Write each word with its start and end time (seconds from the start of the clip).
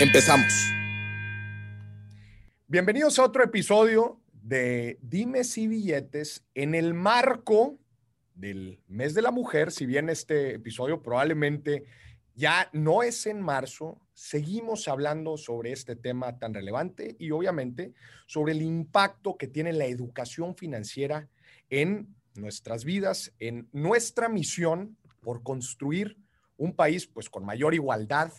Empezamos. 0.00 0.72
Bienvenidos 2.66 3.20
a 3.20 3.24
otro 3.24 3.44
episodio 3.44 4.20
de 4.32 4.98
Dime 5.02 5.44
si 5.44 5.68
billetes 5.68 6.44
en 6.54 6.74
el 6.74 6.94
marco 6.94 7.78
del 8.34 8.80
mes 8.88 9.14
de 9.14 9.22
la 9.22 9.30
mujer. 9.30 9.70
Si 9.70 9.86
bien 9.86 10.10
este 10.10 10.54
episodio 10.54 11.00
probablemente 11.00 11.84
ya 12.34 12.68
no 12.72 13.04
es 13.04 13.26
en 13.26 13.40
marzo, 13.40 14.00
seguimos 14.14 14.88
hablando 14.88 15.36
sobre 15.36 15.70
este 15.70 15.94
tema 15.94 16.40
tan 16.40 16.54
relevante 16.54 17.14
y 17.20 17.30
obviamente 17.30 17.94
sobre 18.26 18.52
el 18.52 18.62
impacto 18.62 19.36
que 19.36 19.46
tiene 19.46 19.72
la 19.72 19.86
educación 19.86 20.56
financiera 20.56 21.28
en 21.70 22.16
nuestras 22.34 22.84
vidas, 22.84 23.32
en 23.38 23.68
nuestra 23.70 24.28
misión 24.28 24.96
por 25.20 25.44
construir 25.44 26.16
un 26.56 26.74
país 26.74 27.06
pues 27.06 27.30
con 27.30 27.44
mayor 27.44 27.74
igualdad, 27.74 28.32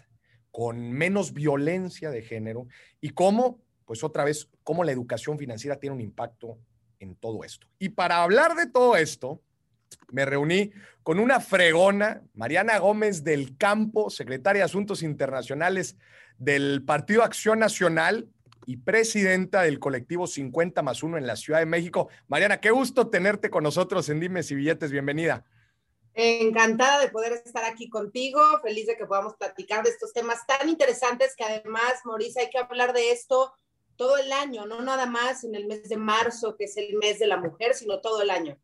con 0.55 0.89
menos 0.89 1.33
violencia 1.33 2.09
de 2.11 2.21
género 2.21 2.65
y 3.01 3.09
cómo, 3.09 3.59
pues 3.83 4.05
otra 4.05 4.23
vez, 4.23 4.49
cómo 4.63 4.85
la 4.85 4.93
educación 4.93 5.37
financiera 5.37 5.81
tiene 5.81 5.97
un 5.97 6.01
impacto 6.01 6.57
en 6.99 7.15
todo 7.15 7.43
esto. 7.43 7.67
Y 7.77 7.89
para 7.89 8.23
hablar 8.23 8.55
de 8.55 8.65
todo 8.65 8.95
esto, 8.95 9.41
me 10.13 10.23
reuní 10.23 10.71
con 11.03 11.19
una 11.19 11.41
fregona, 11.41 12.21
Mariana 12.33 12.79
Gómez 12.79 13.25
del 13.25 13.57
Campo, 13.57 14.09
secretaria 14.09 14.61
de 14.61 14.63
Asuntos 14.67 15.03
Internacionales 15.03 15.97
del 16.37 16.83
Partido 16.85 17.23
Acción 17.23 17.59
Nacional 17.59 18.29
y 18.65 18.77
presidenta 18.77 19.63
del 19.63 19.79
colectivo 19.79 20.25
50 20.25 20.81
más 20.83 21.03
1 21.03 21.17
en 21.17 21.27
la 21.27 21.35
Ciudad 21.35 21.59
de 21.59 21.65
México. 21.65 22.07
Mariana, 22.29 22.61
qué 22.61 22.71
gusto 22.71 23.09
tenerte 23.09 23.49
con 23.49 23.63
nosotros 23.63 24.07
en 24.07 24.21
Dimes 24.21 24.49
y 24.51 24.55
Billetes. 24.55 24.89
Bienvenida. 24.89 25.43
Encantada 26.15 27.01
de 27.01 27.09
poder 27.09 27.33
estar 27.33 27.65
aquí 27.65 27.89
contigo, 27.89 28.41
feliz 28.63 28.87
de 28.87 28.95
que 28.95 29.05
podamos 29.05 29.35
platicar 29.35 29.83
de 29.83 29.89
estos 29.89 30.13
temas 30.13 30.47
tan 30.47 30.69
interesantes 30.69 31.35
que 31.35 31.43
además, 31.43 31.93
Maurice, 32.05 32.39
hay 32.39 32.49
que 32.49 32.57
hablar 32.57 32.93
de 32.93 33.11
esto 33.11 33.53
todo 33.97 34.17
el 34.17 34.31
año, 34.31 34.65
no 34.65 34.81
nada 34.81 35.05
más 35.05 35.43
en 35.43 35.55
el 35.55 35.67
mes 35.67 35.89
de 35.89 35.97
marzo, 35.97 36.55
que 36.57 36.65
es 36.65 36.77
el 36.77 36.95
mes 36.95 37.19
de 37.19 37.27
la 37.27 37.37
mujer, 37.37 37.73
sino 37.73 37.99
todo 37.99 38.21
el 38.21 38.29
año. 38.29 38.57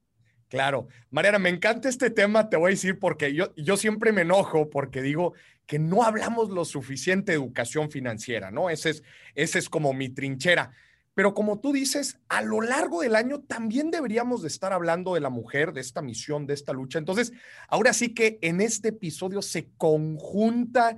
Claro. 0.48 0.88
Mariana, 1.10 1.40
me 1.40 1.50
encanta 1.50 1.88
este 1.88 2.10
tema, 2.10 2.50
te 2.50 2.58
voy 2.58 2.72
a 2.72 2.76
decir, 2.76 3.00
porque 3.00 3.34
yo, 3.34 3.54
yo 3.56 3.78
siempre 3.78 4.12
me 4.12 4.24
enojo 4.24 4.70
porque 4.70 5.02
digo 5.02 5.34
que 5.66 5.80
no 5.80 6.04
hablamos 6.04 6.50
lo 6.50 6.66
suficiente 6.66 7.32
de 7.32 7.38
educación 7.38 7.90
financiera, 7.90 8.52
¿no? 8.52 8.70
Ese 8.70 8.90
es, 8.90 9.04
ese 9.36 9.60
es 9.60 9.70
como 9.70 9.94
mi 9.94 10.10
trinchera. 10.10 10.74
Pero 11.14 11.34
como 11.34 11.60
tú 11.60 11.74
dices, 11.74 12.20
a 12.30 12.42
lo 12.42 12.62
largo 12.62 13.02
del 13.02 13.16
año 13.16 13.42
también 13.42 13.92
deberíamos 13.92 14.42
de 14.42 14.48
estar 14.48 14.72
hablando 14.72 15.14
de 15.14 15.20
la 15.20 15.30
mujer, 15.30 15.74
de 15.74 15.82
esta 15.82 16.02
misión, 16.02 16.48
de 16.48 16.54
esta 16.54 16.74
lucha. 16.74 17.00
Entonces, 17.00 17.34
ahora 17.68 17.94
sí 17.94 18.14
que 18.14 18.40
en 18.42 18.62
este 18.62 18.90
episodio 18.90 19.42
se 19.42 19.70
conjunta 19.78 20.98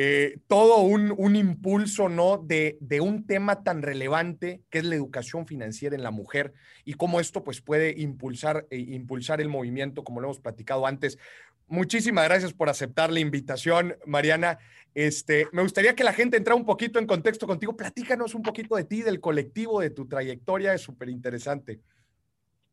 eh, 0.00 0.38
todo 0.46 0.82
un, 0.82 1.12
un, 1.16 1.34
impulso, 1.34 2.08
¿no? 2.08 2.38
De, 2.38 2.78
de, 2.80 3.00
un 3.00 3.26
tema 3.26 3.64
tan 3.64 3.82
relevante 3.82 4.62
que 4.70 4.78
es 4.78 4.84
la 4.84 4.94
educación 4.94 5.44
financiera 5.44 5.96
en 5.96 6.04
la 6.04 6.12
mujer 6.12 6.52
y 6.84 6.92
cómo 6.92 7.18
esto 7.18 7.42
pues 7.42 7.60
puede 7.60 7.98
impulsar, 7.98 8.66
eh, 8.70 8.78
impulsar 8.78 9.40
el 9.40 9.48
movimiento, 9.48 10.04
como 10.04 10.20
lo 10.20 10.28
hemos 10.28 10.38
platicado 10.38 10.86
antes. 10.86 11.18
Muchísimas 11.68 12.24
gracias 12.24 12.54
por 12.54 12.68
aceptar 12.68 13.12
la 13.12 13.20
invitación, 13.20 13.96
Mariana. 14.06 14.58
Este, 14.94 15.46
me 15.52 15.62
gustaría 15.62 15.94
que 15.94 16.02
la 16.02 16.14
gente 16.14 16.38
entrara 16.38 16.56
un 16.56 16.64
poquito 16.64 16.98
en 16.98 17.06
contexto 17.06 17.46
contigo. 17.46 17.76
Platícanos 17.76 18.34
un 18.34 18.42
poquito 18.42 18.74
de 18.76 18.84
ti, 18.84 19.02
del 19.02 19.20
colectivo, 19.20 19.80
de 19.80 19.90
tu 19.90 20.08
trayectoria. 20.08 20.72
Es 20.72 20.80
súper 20.80 21.10
interesante. 21.10 21.80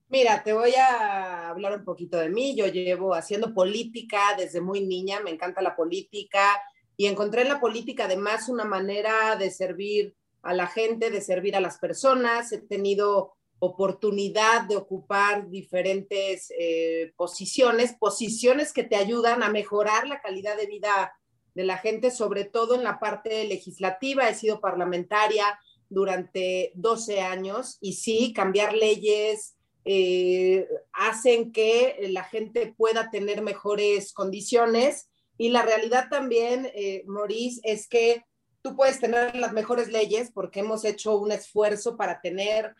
Mira, 0.07 0.43
te 0.43 0.53
voy 0.53 0.73
a 0.75 1.49
hablar 1.49 1.77
un 1.77 1.83
poquito 1.83 2.17
de 2.17 2.29
mí. 2.29 2.55
Yo 2.55 2.67
llevo 2.67 3.13
haciendo 3.13 3.53
política 3.53 4.35
desde 4.37 4.61
muy 4.61 4.85
niña, 4.85 5.19
me 5.19 5.31
encanta 5.31 5.61
la 5.61 5.75
política 5.75 6.61
y 6.95 7.07
encontré 7.07 7.41
en 7.41 7.49
la 7.49 7.59
política 7.59 8.05
además 8.05 8.47
una 8.47 8.65
manera 8.65 9.35
de 9.35 9.51
servir 9.51 10.15
a 10.41 10.53
la 10.53 10.67
gente, 10.67 11.11
de 11.11 11.21
servir 11.21 11.55
a 11.55 11.59
las 11.59 11.79
personas. 11.79 12.51
He 12.53 12.59
tenido 12.59 13.34
oportunidad 13.59 14.63
de 14.63 14.75
ocupar 14.75 15.49
diferentes 15.49 16.51
eh, 16.59 17.13
posiciones, 17.15 17.95
posiciones 17.99 18.73
que 18.73 18.83
te 18.83 18.95
ayudan 18.95 19.43
a 19.43 19.49
mejorar 19.49 20.07
la 20.07 20.21
calidad 20.21 20.57
de 20.57 20.67
vida 20.67 21.13
de 21.53 21.63
la 21.63 21.77
gente, 21.77 22.11
sobre 22.11 22.43
todo 22.43 22.75
en 22.75 22.83
la 22.83 22.99
parte 22.99 23.45
legislativa. 23.45 24.29
He 24.29 24.35
sido 24.35 24.59
parlamentaria 24.59 25.59
durante 25.89 26.71
12 26.75 27.21
años 27.21 27.77
y 27.79 27.93
sí, 27.93 28.33
cambiar 28.33 28.73
leyes 28.73 29.55
eh, 29.85 30.67
hacen 30.93 31.51
que 31.51 32.07
la 32.09 32.23
gente 32.23 32.73
pueda 32.75 33.11
tener 33.11 33.41
mejores 33.41 34.13
condiciones. 34.13 35.09
Y 35.37 35.49
la 35.49 35.61
realidad 35.61 36.07
también, 36.09 36.71
eh, 36.73 37.03
Maurice, 37.05 37.61
es 37.63 37.87
que 37.87 38.25
tú 38.63 38.75
puedes 38.75 38.99
tener 38.99 39.35
las 39.35 39.53
mejores 39.53 39.89
leyes 39.89 40.31
porque 40.31 40.61
hemos 40.61 40.85
hecho 40.85 41.17
un 41.17 41.31
esfuerzo 41.31 41.97
para 41.97 42.19
tener, 42.19 42.73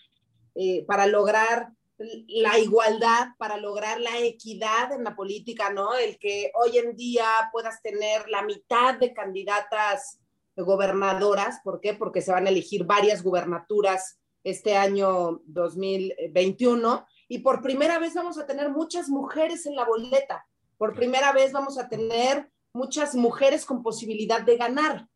eh, 0.56 0.86
para 0.86 1.06
lograr 1.08 1.70
la 1.98 2.60
igualdad, 2.60 3.30
para 3.38 3.58
lograr 3.58 4.02
la 4.02 4.20
equidad 4.20 4.92
en 4.92 5.04
la 5.04 5.16
política, 5.16 5.72
¿no? 5.72 5.96
El 5.96 6.18
que 6.18 6.52
hoy 6.56 6.78
en 6.78 6.96
día 6.96 7.26
puedas 7.52 7.82
tener 7.82 8.28
la 8.30 8.42
mitad 8.42 8.96
de 8.96 9.14
candidatas 9.14 10.20
gobernadoras, 10.58 11.60
¿por 11.64 11.80
qué? 11.80 11.94
Porque 11.94 12.22
se 12.22 12.32
van 12.32 12.48
a 12.48 12.50
elegir 12.50 12.86
varias 12.86 13.24
gubernaturas 13.24 14.18
este 14.44 14.76
año 14.76 15.42
2021 15.46 17.06
y 17.28 17.40
por 17.40 17.62
primera 17.62 17.98
vez 18.00 18.14
vamos 18.14 18.38
a 18.38 18.46
tener 18.46 18.70
muchas 18.70 19.10
mujeres 19.10 19.66
en 19.66 19.76
la 19.76 19.86
boleta, 19.86 20.46
por 20.78 20.94
primera 20.94 21.32
vez 21.32 21.52
vamos 21.52 21.78
a 21.78 21.88
tener 21.88 22.50
muchas 22.74 23.16
mujeres 23.16 23.66
con 23.66 23.82
posibilidad 23.82 24.42
de 24.42 24.58
ganar. 24.58 25.08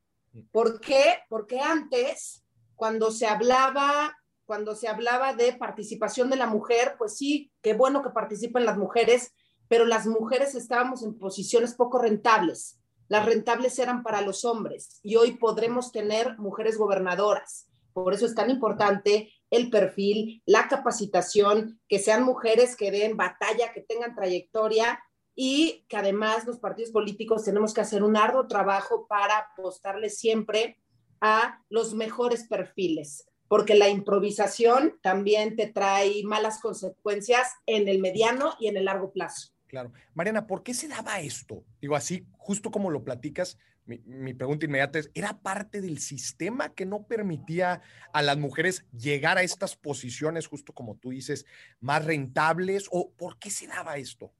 ¿Por 0.51 0.79
qué? 0.79 1.19
Porque 1.27 1.59
antes, 1.59 2.43
cuando 2.75 3.11
se 3.11 3.27
hablaba 3.27 4.15
cuando 4.49 4.75
se 4.75 4.87
hablaba 4.87 5.35
de 5.35 5.53
participación 5.53 6.31
de 6.31 6.35
la 6.35 6.47
mujer, 6.47 6.95
pues 6.97 7.15
sí, 7.15 7.51
qué 7.61 7.75
bueno 7.75 8.01
que 8.01 8.09
participen 8.09 8.65
las 8.65 8.79
mujeres, 8.79 9.31
pero 9.67 9.85
las 9.85 10.07
mujeres 10.07 10.55
estábamos 10.55 11.03
en 11.03 11.19
posiciones 11.19 11.75
poco 11.75 11.99
rentables. 11.99 12.79
Las 13.09 13.27
rentables 13.27 13.77
eran 13.77 14.01
para 14.01 14.21
los 14.21 14.45
hombres 14.45 15.01
y 15.03 15.17
hoy 15.17 15.37
podremos 15.37 15.91
tener 15.91 16.35
mujeres 16.39 16.79
gobernadoras. 16.79 17.69
Por 17.93 18.11
eso 18.15 18.25
es 18.25 18.33
tan 18.33 18.49
importante 18.49 19.31
el 19.51 19.69
perfil, 19.69 20.41
la 20.47 20.67
capacitación, 20.67 21.79
que 21.87 21.99
sean 21.99 22.23
mujeres 22.23 22.75
que 22.75 22.89
den 22.89 23.17
batalla, 23.17 23.71
que 23.71 23.81
tengan 23.81 24.15
trayectoria 24.15 24.99
y 25.35 25.85
que 25.87 25.97
además 25.97 26.47
los 26.47 26.57
partidos 26.57 26.89
políticos 26.89 27.43
tenemos 27.43 27.71
que 27.71 27.81
hacer 27.81 28.01
un 28.01 28.17
arduo 28.17 28.47
trabajo 28.47 29.05
para 29.07 29.37
apostarle 29.37 30.09
siempre 30.09 30.81
a 31.21 31.61
los 31.69 31.93
mejores 31.93 32.47
perfiles 32.47 33.28
porque 33.49 33.75
la 33.75 33.89
improvisación 33.89 34.97
también 35.01 35.57
te 35.57 35.67
trae 35.67 36.23
malas 36.23 36.61
consecuencias 36.61 37.51
en 37.65 37.89
el 37.89 37.99
mediano 37.99 38.53
y 38.59 38.67
en 38.67 38.77
el 38.77 38.85
largo 38.85 39.11
plazo. 39.11 39.51
Claro. 39.67 39.91
Mariana, 40.13 40.47
¿por 40.47 40.63
qué 40.63 40.73
se 40.73 40.87
daba 40.87 41.19
esto? 41.19 41.65
Digo, 41.81 41.95
así, 41.95 42.25
justo 42.37 42.71
como 42.71 42.91
lo 42.91 43.03
platicas, 43.03 43.57
mi, 43.85 44.35
pregunta 44.35 44.67
inmediata 44.67 44.99
es, 44.99 45.09
¿era 45.15 45.39
parte 45.39 45.81
del 45.81 45.97
sistema 45.97 46.69
que 46.69 46.85
no 46.85 47.07
permitía 47.07 47.81
a 48.13 48.21
las 48.21 48.37
mujeres 48.37 48.85
llegar 48.95 49.39
a 49.39 49.43
estas 49.43 49.75
posiciones, 49.75 50.45
justo 50.45 50.73
como 50.73 50.95
tú 50.97 51.09
dices, 51.09 51.45
más 51.79 52.05
rentables? 52.05 52.87
¿O 52.91 53.09
por 53.11 53.39
qué 53.39 53.49
se 53.49 53.65
daba 53.65 53.97
esto? 53.97 54.31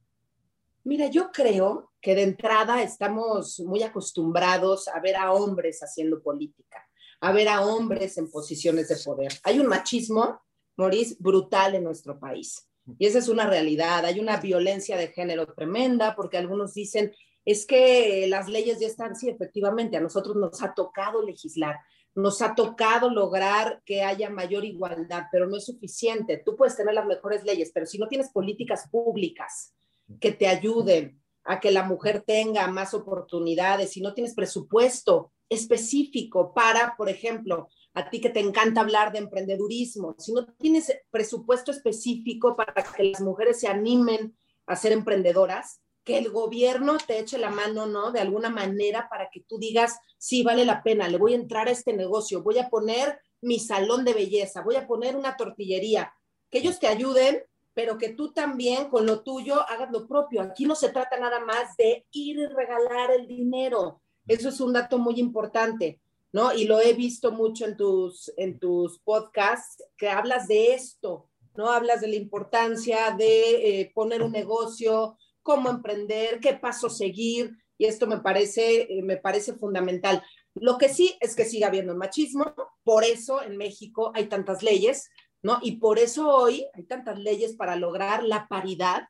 Mira, 0.84 1.08
yo 1.08 1.32
creo 1.32 1.92
que 2.00 2.14
de 2.14 2.24
entrada 2.24 2.84
estamos 2.84 3.60
muy 3.62 3.82
acostumbrados 3.82 4.88
a 4.88 5.00
ver 5.00 5.16
a 5.16 5.32
hombres 5.32 5.80
haciendo 5.82 6.22
política 6.22 6.89
a 7.22 7.32
ver 7.32 7.48
a 7.50 7.62
hombres 7.62 8.18
en 8.18 8.30
posiciones 8.30 8.88
de 8.88 8.98
poder. 8.98 9.34
Hay 9.44 9.60
un 9.60 9.68
machismo, 9.68 10.42
Maurice, 10.78 11.16
brutal 11.20 11.76
en 11.76 11.84
nuestro 11.84 12.20
país. 12.20 12.68
Y 12.98 13.06
esa 13.06 13.20
es 13.20 13.28
una 13.28 13.46
realidad. 13.48 14.06
Hay 14.06 14.20
una 14.20 14.38
violencia 14.38 14.98
de 14.98 15.10
género 15.10 15.54
tremenda 15.54 16.16
porque 16.16 16.38
algunos 16.38 16.74
dicen, 16.74 17.14
es 17.46 17.66
que 17.66 18.26
las 18.28 18.48
leyes 18.48 18.80
ya 18.80 18.88
están, 18.88 19.16
sí, 19.16 19.30
efectivamente, 19.30 19.98
a 19.98 20.02
nosotros 20.02 20.36
nos 20.36 20.62
ha 20.62 20.74
tocado 20.74 21.24
legislar, 21.24 21.78
nos 22.16 22.42
ha 22.42 22.56
tocado 22.56 23.10
lograr 23.10 23.82
que 23.86 24.04
haya 24.04 24.30
mayor 24.30 24.66
igualdad, 24.66 25.24
pero 25.32 25.48
no 25.48 25.58
es 25.58 25.66
suficiente. 25.66 26.42
Tú 26.44 26.56
puedes 26.56 26.76
tener 26.76 26.94
las 26.94 27.06
mejores 27.06 27.44
leyes, 27.44 27.72
pero 27.74 27.86
si 27.86 27.98
no 27.98 28.08
tienes 28.08 28.30
políticas 28.30 28.88
públicas 28.90 29.74
que 30.20 30.32
te 30.32 30.48
ayuden 30.48 31.22
a 31.44 31.60
que 31.60 31.72
la 31.72 31.84
mujer 31.84 32.24
tenga 32.26 32.68
más 32.68 32.94
oportunidades, 32.94 33.92
si 33.92 34.02
no 34.02 34.14
tienes 34.14 34.36
presupuesto 34.36 35.32
específico 35.50 36.54
para, 36.54 36.96
por 36.96 37.10
ejemplo, 37.10 37.68
a 37.94 38.10
ti 38.10 38.22
que 38.22 38.30
te 38.30 38.40
encanta 38.40 38.82
hablar 38.82 39.12
de 39.12 39.20
emprendedurismo, 39.20 40.16
si 40.20 40.32
no 40.32 40.46
tienes 40.46 40.96
presupuesto 41.10 41.72
específico 41.72 42.56
para 42.56 42.74
que 42.74 43.04
las 43.04 43.22
mujeres 43.22 43.60
se 43.60 43.68
animen 43.68 44.38
a 44.68 44.76
ser 44.76 44.92
emprendedoras, 44.92 45.82
que 46.04 46.18
el 46.18 46.30
gobierno 46.32 46.98
te 46.98 47.20
eche 47.20 47.38
la 47.38 47.50
mano, 47.50 47.86
¿no? 47.86 48.12
De 48.12 48.20
alguna 48.20 48.50
manera 48.50 49.08
para 49.10 49.30
que 49.30 49.42
tú 49.42 49.58
digas, 49.58 50.00
sí, 50.18 50.44
vale 50.44 50.66
la 50.66 50.82
pena, 50.82 51.08
le 51.08 51.18
voy 51.18 51.34
a 51.34 51.38
entrar 51.38 51.68
a 51.68 51.72
este 51.72 51.94
negocio, 51.94 52.42
voy 52.42 52.60
a 52.60 52.70
poner 52.70 53.20
mi 53.42 53.60
salón 53.60 54.06
de 54.06 54.14
belleza, 54.14 54.62
voy 54.62 54.76
a 54.76 54.88
poner 54.88 55.16
una 55.16 55.36
tortillería, 55.36 56.14
que 56.50 56.60
ellos 56.60 56.80
te 56.80 56.88
ayuden, 56.88 57.44
pero 57.74 57.98
que 57.98 58.10
tú 58.10 58.34
también 58.34 58.90
con 58.90 59.06
lo 59.06 59.22
tuyo 59.22 59.62
hagas 59.70 59.92
lo 59.92 60.08
propio. 60.08 60.42
Aquí 60.42 60.66
no 60.66 60.76
se 60.76 60.90
trata 60.90 61.18
nada 61.18 61.40
más 61.40 61.78
de 61.78 62.06
ir 62.12 62.38
y 62.38 62.46
regalar 62.48 63.12
el 63.12 63.28
dinero. 63.28 64.02
Eso 64.30 64.48
es 64.48 64.62
un 64.62 64.72
dato 64.72 64.98
muy 64.98 65.20
importante. 65.20 66.00
¿no? 66.32 66.54
Y 66.54 66.66
lo 66.66 66.80
he 66.80 66.94
visto 66.94 67.32
mucho 67.32 67.66
en 67.66 67.76
tus, 67.76 68.32
en 68.38 68.60
tus 68.60 69.00
podcasts, 69.00 69.84
que 69.98 70.10
hablas 70.10 70.48
de 70.48 70.74
esto, 70.74 71.28
¿no? 71.56 71.70
Hablas 71.72 72.02
de 72.02 72.08
la 72.08 72.16
importancia 72.16 73.12
de 73.18 73.82
eh, 73.82 73.92
poner 73.94 74.22
un 74.22 74.32
negocio, 74.32 75.18
cómo 75.42 75.70
emprender, 75.70 76.40
qué 76.40 76.54
paso 76.54 76.90
seguir, 76.90 77.58
y 77.78 77.86
esto 77.86 78.08
me 78.08 78.20
parece, 78.20 78.82
eh, 78.82 79.02
me 79.02 79.18
parece 79.18 79.54
fundamental. 79.54 80.22
Lo 80.54 80.78
que 80.78 80.90
sí 80.90 81.18
es 81.20 81.36
que 81.36 81.46
sigue 81.46 81.66
habiendo 81.66 81.96
machismo, 81.96 82.54
por 82.84 83.04
eso 83.04 83.42
en 83.42 83.58
México 83.58 84.12
hay 84.14 84.28
tantas 84.28 84.62
leyes, 84.62 85.10
¿no? 85.42 85.60
Y 85.62 85.78
por 85.78 85.98
eso 85.98 86.30
hoy 86.30 86.68
hay 86.74 86.84
tantas 86.84 87.18
leyes 87.18 87.56
para 87.56 87.76
lograr 87.76 88.24
la 88.24 88.48
paridad, 88.48 89.04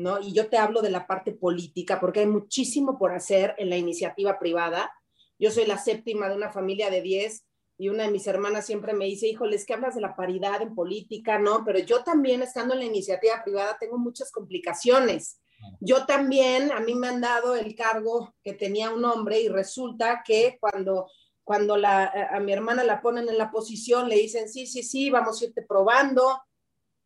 ¿no? 0.00 0.18
Y 0.20 0.32
yo 0.32 0.48
te 0.48 0.56
hablo 0.56 0.80
de 0.82 0.90
la 0.90 1.06
parte 1.06 1.32
política, 1.32 2.00
porque 2.00 2.20
hay 2.20 2.26
muchísimo 2.26 2.98
por 2.98 3.12
hacer 3.12 3.54
en 3.58 3.70
la 3.70 3.76
iniciativa 3.76 4.38
privada, 4.38 4.90
yo 5.38 5.50
soy 5.50 5.66
la 5.66 5.78
séptima 5.78 6.28
de 6.28 6.36
una 6.36 6.50
familia 6.50 6.90
de 6.90 7.00
10 7.00 7.46
y 7.78 7.88
una 7.88 8.04
de 8.04 8.10
mis 8.10 8.26
hermanas 8.26 8.66
siempre 8.66 8.92
me 8.92 9.06
dice, 9.06 9.26
híjoles, 9.26 9.64
que 9.64 9.72
hablas 9.72 9.94
de 9.94 10.02
la 10.02 10.14
paridad 10.14 10.60
en 10.60 10.74
política, 10.74 11.38
¿no? 11.38 11.64
Pero 11.64 11.78
yo 11.78 12.04
también, 12.04 12.42
estando 12.42 12.74
en 12.74 12.80
la 12.80 12.86
iniciativa 12.86 13.42
privada, 13.42 13.78
tengo 13.80 13.96
muchas 13.96 14.30
complicaciones. 14.30 15.40
Yo 15.80 16.04
también, 16.04 16.72
a 16.72 16.80
mí 16.80 16.94
me 16.94 17.08
han 17.08 17.22
dado 17.22 17.56
el 17.56 17.74
cargo 17.74 18.34
que 18.42 18.52
tenía 18.52 18.90
un 18.90 19.02
hombre 19.04 19.40
y 19.40 19.48
resulta 19.48 20.22
que 20.26 20.58
cuando, 20.60 21.10
cuando 21.42 21.74
a 21.82 22.40
mi 22.40 22.52
hermana 22.52 22.84
la 22.84 23.00
ponen 23.00 23.28
en 23.28 23.38
la 23.38 23.50
posición, 23.50 24.10
le 24.10 24.16
dicen, 24.16 24.46
sí, 24.48 24.66
sí, 24.66 24.82
sí, 24.82 25.08
vamos 25.08 25.40
a 25.40 25.46
irte 25.46 25.62
probando. 25.62 26.42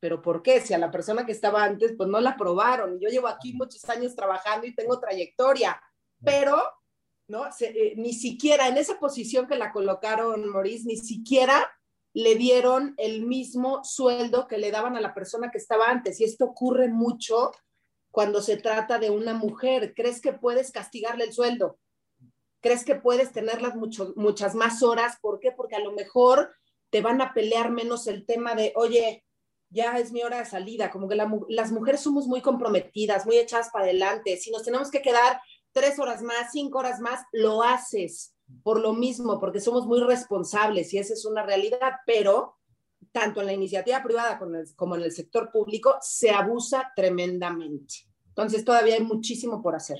Pero 0.04 0.20
¿por 0.20 0.42
qué? 0.42 0.60
Si 0.60 0.74
a 0.74 0.78
la 0.78 0.90
persona 0.90 1.24
que 1.24 1.32
estaba 1.32 1.64
antes, 1.64 1.94
pues 1.96 2.10
no 2.10 2.20
la 2.20 2.36
probaron. 2.36 3.00
Yo 3.00 3.08
llevo 3.08 3.26
aquí 3.26 3.54
muchos 3.54 3.88
años 3.88 4.14
trabajando 4.14 4.66
y 4.66 4.74
tengo 4.74 5.00
trayectoria, 5.00 5.80
pero 6.22 6.62
¿no? 7.26 7.46
Eh, 7.58 7.94
ni 7.96 8.12
siquiera 8.12 8.68
en 8.68 8.76
esa 8.76 8.98
posición 8.98 9.46
que 9.46 9.56
la 9.56 9.72
colocaron, 9.72 10.46
Maurice, 10.46 10.84
ni 10.84 10.98
siquiera 10.98 11.72
le 12.12 12.34
dieron 12.34 12.92
el 12.98 13.24
mismo 13.24 13.82
sueldo 13.82 14.46
que 14.46 14.58
le 14.58 14.70
daban 14.70 14.94
a 14.94 15.00
la 15.00 15.14
persona 15.14 15.50
que 15.50 15.56
estaba 15.56 15.86
antes. 15.88 16.20
Y 16.20 16.24
esto 16.24 16.44
ocurre 16.44 16.90
mucho 16.90 17.52
cuando 18.10 18.42
se 18.42 18.58
trata 18.58 18.98
de 18.98 19.08
una 19.08 19.32
mujer. 19.32 19.94
¿Crees 19.96 20.20
que 20.20 20.34
puedes 20.34 20.70
castigarle 20.70 21.24
el 21.24 21.32
sueldo? 21.32 21.78
¿Crees 22.60 22.84
que 22.84 22.94
puedes 22.94 23.32
tenerlas 23.32 23.74
muchas 23.74 24.54
más 24.54 24.82
horas? 24.82 25.16
¿Por 25.22 25.40
qué? 25.40 25.50
Porque 25.50 25.76
a 25.76 25.82
lo 25.82 25.92
mejor 25.92 26.54
te 26.90 27.00
van 27.00 27.22
a 27.22 27.32
pelear 27.32 27.70
menos 27.70 28.06
el 28.06 28.26
tema 28.26 28.54
de, 28.54 28.74
oye, 28.76 29.24
ya 29.74 29.98
es 29.98 30.12
mi 30.12 30.22
hora 30.22 30.38
de 30.38 30.44
salida, 30.46 30.90
como 30.90 31.08
que 31.08 31.16
las 31.16 31.72
mujeres 31.72 32.00
somos 32.00 32.26
muy 32.26 32.40
comprometidas, 32.40 33.26
muy 33.26 33.36
echadas 33.36 33.70
para 33.70 33.84
adelante. 33.84 34.36
Si 34.36 34.50
nos 34.50 34.62
tenemos 34.62 34.90
que 34.90 35.02
quedar 35.02 35.40
tres 35.72 35.98
horas 35.98 36.22
más, 36.22 36.52
cinco 36.52 36.78
horas 36.78 37.00
más, 37.00 37.20
lo 37.32 37.62
haces 37.62 38.34
por 38.62 38.80
lo 38.80 38.92
mismo, 38.92 39.40
porque 39.40 39.60
somos 39.60 39.86
muy 39.86 40.00
responsables 40.00 40.94
y 40.94 40.98
esa 40.98 41.14
es 41.14 41.24
una 41.24 41.42
realidad, 41.42 41.92
pero 42.06 42.56
tanto 43.10 43.40
en 43.40 43.46
la 43.46 43.52
iniciativa 43.52 44.02
privada 44.02 44.38
como 44.76 44.96
en 44.96 45.02
el 45.02 45.12
sector 45.12 45.50
público 45.50 45.96
se 46.00 46.30
abusa 46.30 46.92
tremendamente. 46.94 47.94
Entonces 48.28 48.64
todavía 48.64 48.94
hay 48.94 49.02
muchísimo 49.02 49.60
por 49.62 49.74
hacer. 49.74 49.98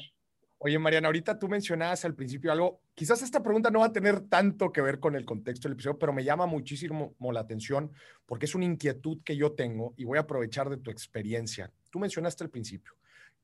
Oye, 0.66 0.78
Mariana, 0.78 1.08
ahorita 1.08 1.38
tú 1.38 1.46
mencionabas 1.46 2.06
al 2.06 2.14
principio 2.14 2.50
algo, 2.50 2.81
quizás 2.94 3.20
esta 3.20 3.43
pregunta 3.43 3.70
no 3.70 3.81
va 3.81 3.87
a 3.87 3.93
tener 3.93 4.20
tanto 4.22 4.72
que 4.72 4.81
ver 4.81 4.99
con 4.99 5.14
el 5.14 5.26
contexto 5.26 5.69
del 5.69 5.75
episodio, 5.75 5.99
pero 5.99 6.14
me 6.14 6.25
llama 6.25 6.46
muchísimo 6.46 7.14
la 7.20 7.40
atención 7.40 7.93
porque 8.25 8.46
es 8.46 8.55
una 8.55 8.64
inquietud 8.64 9.19
que 9.22 9.37
yo 9.37 9.52
tengo 9.52 9.93
y 9.99 10.05
voy 10.05 10.16
a 10.16 10.22
aprovechar 10.22 10.70
de 10.70 10.78
tu 10.78 10.90
experiencia. 10.90 11.70
Tú 11.90 11.99
mencionaste 11.99 12.44
al 12.44 12.50
principio, 12.50 12.94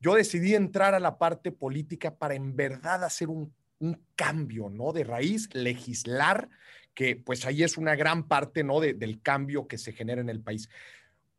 yo 0.00 0.14
decidí 0.14 0.54
entrar 0.54 0.94
a 0.94 0.98
la 0.98 1.18
parte 1.18 1.52
política 1.52 2.16
para 2.16 2.34
en 2.34 2.56
verdad 2.56 3.04
hacer 3.04 3.28
un, 3.28 3.52
cambio, 4.16 4.70
¿no? 4.70 4.92
De 4.92 5.04
raíz, 5.04 5.48
legislar, 5.54 6.48
que 6.94 7.16
pues 7.16 7.44
ahí 7.44 7.62
es 7.62 7.78
una 7.78 7.96
gran 7.96 8.28
parte, 8.28 8.62
¿no? 8.62 8.80
del 8.80 9.22
cambio 9.22 9.66
que 9.66 9.78
se 9.78 9.92
genera 9.92 10.20
en 10.20 10.28
el 10.28 10.40
país. 10.40 10.68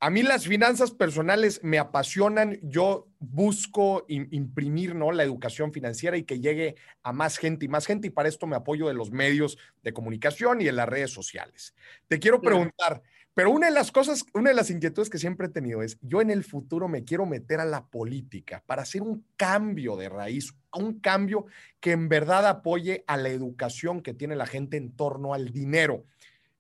A 0.03 0.09
mí 0.09 0.24
las 0.24 0.48
finanzas 0.48 0.89
personales 0.89 1.59
me 1.63 1.77
apasionan. 1.77 2.57
Yo 2.63 3.07
busco 3.19 4.03
imprimir 4.07 4.95
¿no? 4.95 5.12
la 5.12 5.21
educación 5.21 5.71
financiera 5.71 6.18
y 6.18 6.24
que 6.24 6.39
llegue 6.39 6.75
a 7.03 7.13
más 7.13 7.38
gente 7.38 7.65
y 7.65 7.68
más 7.68 7.86
gente. 7.86 8.07
Y 8.07 8.09
para 8.09 8.27
esto 8.27 8.48
me 8.48 8.56
apoyo 8.56 8.88
de 8.88 8.95
los 8.95 9.12
medios 9.12 9.59
de 9.83 9.94
comunicación 9.94 10.59
y 10.59 10.65
de 10.65 10.71
las 10.71 10.89
redes 10.89 11.12
sociales. 11.12 11.75
Te 12.07 12.18
quiero 12.18 12.42
preguntar, 12.42 13.03
pero 13.36 13.51
una 13.51 13.68
de 13.68 13.74
las 13.74 13.92
cosas, 13.92 14.25
una 14.33 14.50
de 14.50 14.56
las 14.56 14.71
inquietudes 14.71 15.12
que 15.12 15.19
siempre 15.19 15.45
he 15.45 15.51
tenido 15.51 15.83
es, 15.83 16.00
yo 16.01 16.19
en 16.19 16.31
el 16.31 16.44
futuro 16.44 16.88
me 16.88 17.03
quiero 17.03 17.27
meter 17.27 17.59
a 17.59 17.65
la 17.65 17.86
política 17.86 18.63
para 18.65 18.81
hacer 18.81 19.03
un 19.03 19.24
cambio 19.38 19.98
de 19.98 20.09
raíz, 20.09 20.56
un 20.74 21.00
cambio 21.00 21.45
que 21.80 21.92
en 21.92 22.09
verdad 22.09 22.48
apoye 22.48 23.03
a 23.06 23.18
la 23.18 23.30
educación 23.30 24.01
que 24.01 24.15
tiene 24.15 24.36
la 24.36 24.48
gente 24.48 24.77
en 24.77 24.95
torno 24.95 25.36
al 25.36 25.51
dinero. 25.51 26.06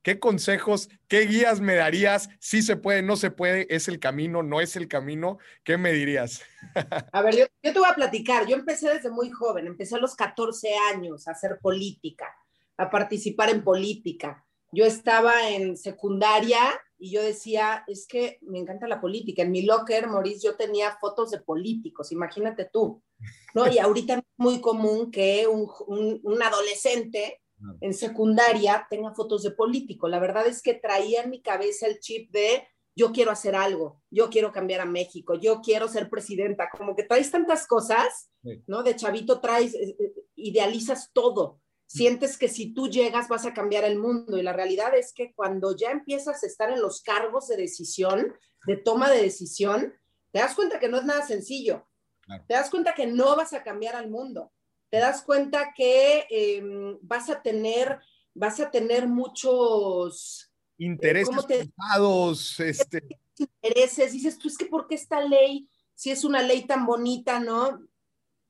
¿Qué 0.01 0.19
consejos, 0.19 0.89
qué 1.07 1.21
guías 1.21 1.61
me 1.61 1.75
darías? 1.75 2.29
Si 2.39 2.61
se 2.61 2.75
puede, 2.75 3.01
no 3.01 3.15
se 3.15 3.31
puede, 3.31 3.67
es 3.73 3.87
el 3.87 3.99
camino, 3.99 4.43
no 4.43 4.61
es 4.61 4.75
el 4.75 4.87
camino. 4.87 5.37
¿Qué 5.63 5.77
me 5.77 5.91
dirías? 5.93 6.41
A 7.13 7.21
ver, 7.21 7.35
yo, 7.35 7.45
yo 7.61 7.73
te 7.73 7.79
voy 7.79 7.89
a 7.89 7.95
platicar. 7.95 8.47
Yo 8.47 8.55
empecé 8.55 8.93
desde 8.93 9.09
muy 9.09 9.29
joven, 9.29 9.67
empecé 9.67 9.95
a 9.95 9.99
los 9.99 10.15
14 10.15 10.73
años 10.93 11.27
a 11.27 11.31
hacer 11.31 11.59
política, 11.61 12.27
a 12.77 12.89
participar 12.89 13.49
en 13.49 13.63
política 13.63 14.45
yo 14.71 14.85
estaba 14.85 15.49
en 15.49 15.77
secundaria 15.77 16.59
y 16.97 17.11
yo 17.11 17.21
decía, 17.21 17.83
es 17.87 18.07
que 18.07 18.37
me 18.41 18.59
encanta 18.59 18.87
la 18.87 19.01
política. 19.01 19.41
En 19.41 19.51
mi 19.51 19.63
locker, 19.63 20.07
Maurice, 20.07 20.47
yo 20.47 20.55
tenía 20.55 20.97
fotos 20.99 21.31
de 21.31 21.39
políticos, 21.39 22.11
imagínate 22.11 22.69
tú, 22.71 23.03
¿no? 23.53 23.69
Y 23.69 23.79
ahorita 23.79 24.15
es 24.15 24.23
muy 24.37 24.61
común 24.61 25.11
que 25.11 25.45
un, 25.47 25.69
adolescente 26.41 27.40
en 27.79 27.93
secundaria 27.93 28.87
tenga 28.89 29.13
fotos 29.13 29.43
de 29.43 29.51
político. 29.51 30.07
La 30.07 30.19
verdad 30.19 30.47
es 30.47 30.61
que 30.61 30.73
traía 30.73 31.23
en 31.23 31.29
mi 31.29 31.41
cabeza 31.41 31.87
el 31.87 31.99
chip 31.99 32.31
de 32.31 32.67
yo 32.95 33.11
quiero 33.11 33.31
hacer 33.31 33.55
algo, 33.55 34.01
yo 34.09 34.29
quiero 34.29 34.51
cambiar 34.51 34.81
a 34.81 34.85
México, 34.85 35.35
yo 35.35 35.61
quiero 35.61 35.87
ser 35.87 36.09
presidenta, 36.09 36.69
como 36.69 36.95
que 36.95 37.03
traes 37.03 37.31
tantas 37.31 37.65
cosas, 37.65 38.29
¿no? 38.67 38.83
De 38.83 38.95
chavito 38.95 39.39
traes, 39.39 39.73
eh, 39.73 39.95
eh, 39.97 40.13
idealizas 40.35 41.11
todo 41.13 41.61
sientes 41.91 42.37
que 42.37 42.47
si 42.47 42.73
tú 42.73 42.87
llegas 42.87 43.27
vas 43.27 43.45
a 43.45 43.53
cambiar 43.53 43.83
el 43.83 43.99
mundo 43.99 44.37
y 44.37 44.43
la 44.43 44.53
realidad 44.53 44.95
es 44.95 45.11
que 45.11 45.33
cuando 45.33 45.75
ya 45.75 45.91
empiezas 45.91 46.41
a 46.41 46.47
estar 46.47 46.71
en 46.71 46.81
los 46.81 47.01
cargos 47.01 47.49
de 47.49 47.57
decisión, 47.57 48.33
de 48.65 48.77
toma 48.77 49.11
de 49.11 49.21
decisión, 49.21 49.93
te 50.31 50.39
das 50.39 50.55
cuenta 50.55 50.79
que 50.79 50.87
no 50.87 50.97
es 50.97 51.03
nada 51.03 51.25
sencillo. 51.25 51.85
Te 52.47 52.53
das 52.53 52.69
cuenta 52.69 52.93
que 52.93 53.07
no 53.07 53.35
vas 53.35 53.51
a 53.51 53.63
cambiar 53.63 53.97
al 53.97 54.09
mundo. 54.09 54.53
Te 54.91 54.99
das 54.99 55.23
cuenta 55.23 55.73
que 55.75 56.27
em, 56.29 56.99
vas 57.01 57.31
a 57.31 57.41
tener, 57.41 57.99
vas 58.35 58.59
a 58.59 58.69
tener 58.69 59.07
muchos 59.07 60.51
eh, 60.77 60.85
intereses 60.85 61.35
este... 62.59 63.07
intereses. 63.37 64.11
Dices, 64.11 64.37
tú 64.37 64.47
es 64.47 64.57
que 64.57 64.65
¿por 64.65 64.87
qué 64.87 64.93
esta 64.93 65.19
ley, 65.21 65.67
si 65.95 66.11
es 66.11 66.23
una 66.23 66.43
ley 66.43 66.67
tan 66.67 66.85
bonita, 66.85 67.39
no? 67.39 67.79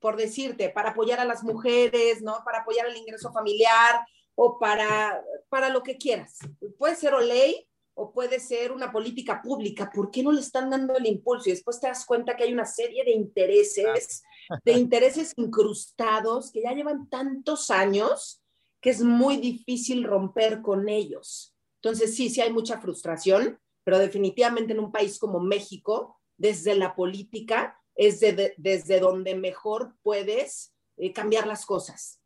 por 0.02 0.16
decirte, 0.16 0.68
para 0.68 0.90
apoyar 0.90 1.20
a 1.20 1.24
las 1.24 1.44
mujeres, 1.44 2.20
¿no? 2.22 2.42
Para 2.44 2.58
apoyar 2.58 2.86
el 2.86 2.96
ingreso 2.96 3.32
familiar 3.32 4.04
o 4.34 4.58
para, 4.58 5.22
para 5.48 5.68
lo 5.68 5.84
que 5.84 5.96
quieras. 5.96 6.38
Puede 6.76 6.96
ser 6.96 7.14
o 7.14 7.20
ley 7.20 7.68
o 7.94 8.12
puede 8.12 8.40
ser 8.40 8.72
una 8.72 8.90
política 8.90 9.42
pública. 9.42 9.90
¿Por 9.92 10.10
qué 10.10 10.22
no 10.22 10.32
le 10.32 10.40
están 10.40 10.70
dando 10.70 10.96
el 10.96 11.06
impulso? 11.06 11.48
Y 11.48 11.52
después 11.52 11.80
te 11.80 11.88
das 11.88 12.04
cuenta 12.06 12.36
que 12.36 12.44
hay 12.44 12.52
una 12.52 12.64
serie 12.64 13.04
de 13.04 13.12
intereses, 13.12 14.22
de 14.64 14.72
intereses 14.72 15.32
incrustados 15.36 16.50
que 16.50 16.62
ya 16.62 16.72
llevan 16.72 17.08
tantos 17.08 17.70
años 17.70 18.42
que 18.80 18.90
es 18.90 19.02
muy 19.02 19.36
difícil 19.36 20.04
romper 20.04 20.60
con 20.60 20.88
ellos. 20.88 21.54
Entonces, 21.82 22.14
sí, 22.16 22.30
sí 22.30 22.40
hay 22.40 22.52
mucha 22.52 22.80
frustración, 22.80 23.58
pero 23.84 23.98
definitivamente 23.98 24.72
en 24.72 24.80
un 24.80 24.92
país 24.92 25.18
como 25.18 25.40
México, 25.40 26.20
desde 26.36 26.74
la 26.74 26.94
política, 26.94 27.78
es 27.94 28.20
desde 28.20 29.00
donde 29.00 29.34
mejor 29.34 29.94
puedes 30.02 30.74
eh, 30.96 31.12
cambiar 31.12 31.46
las 31.46 31.66
cosas. 31.66 32.21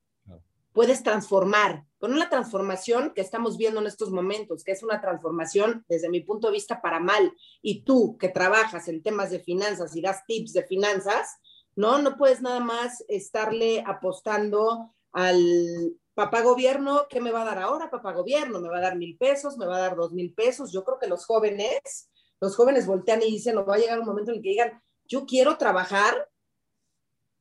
Puedes 0.77 1.03
transformar, 1.03 1.87
con 1.97 2.13
una 2.13 2.29
transformación 2.29 3.15
que 3.15 3.23
estamos 3.23 3.57
viendo 3.57 3.81
en 3.81 3.87
estos 3.87 4.11
momentos, 4.11 4.63
que 4.63 4.73
es 4.73 4.83
una 4.83 5.01
transformación 5.01 5.87
desde 5.89 6.11
mi 6.11 6.21
punto 6.21 6.49
de 6.49 6.53
vista 6.53 6.83
para 6.83 7.01
mal. 7.01 7.33
Y 7.63 7.83
tú 7.83 8.19
que 8.19 8.29
trabajas 8.29 8.87
en 8.89 9.03
temas 9.03 9.31
de 9.31 9.41
finanzas 9.41 9.97
y 9.97 10.03
das 10.03 10.27
tips 10.27 10.53
de 10.53 10.65
finanzas, 10.65 11.39
¿no? 11.77 11.97
No 12.03 12.19
puedes 12.19 12.43
nada 12.43 12.61
más 12.61 13.03
estarle 13.09 13.83
apostando 13.87 14.95
al 15.13 15.97
papá 16.13 16.43
gobierno, 16.43 17.07
¿qué 17.09 17.23
me 17.23 17.33
va 17.33 17.41
a 17.41 17.47
dar 17.47 17.59
ahora, 17.59 17.89
papá 17.89 18.13
gobierno? 18.13 18.61
¿Me 18.61 18.69
va 18.69 18.77
a 18.77 18.83
dar 18.83 18.99
mil 18.99 19.17
pesos? 19.17 19.57
¿Me 19.57 19.65
va 19.65 19.79
a 19.79 19.81
dar 19.81 19.97
dos 19.97 20.13
mil 20.13 20.35
pesos? 20.35 20.73
Yo 20.73 20.85
creo 20.85 20.99
que 20.99 21.07
los 21.07 21.25
jóvenes, 21.25 22.11
los 22.39 22.55
jóvenes 22.55 22.87
voltean 22.87 23.23
y 23.23 23.31
dicen, 23.31 23.55
no 23.55 23.65
va 23.65 23.77
a 23.77 23.79
llegar 23.79 23.99
un 23.99 24.05
momento 24.05 24.31
en 24.31 24.37
el 24.37 24.43
que 24.43 24.51
digan, 24.51 24.83
yo 25.07 25.25
quiero 25.25 25.57
trabajar 25.57 26.29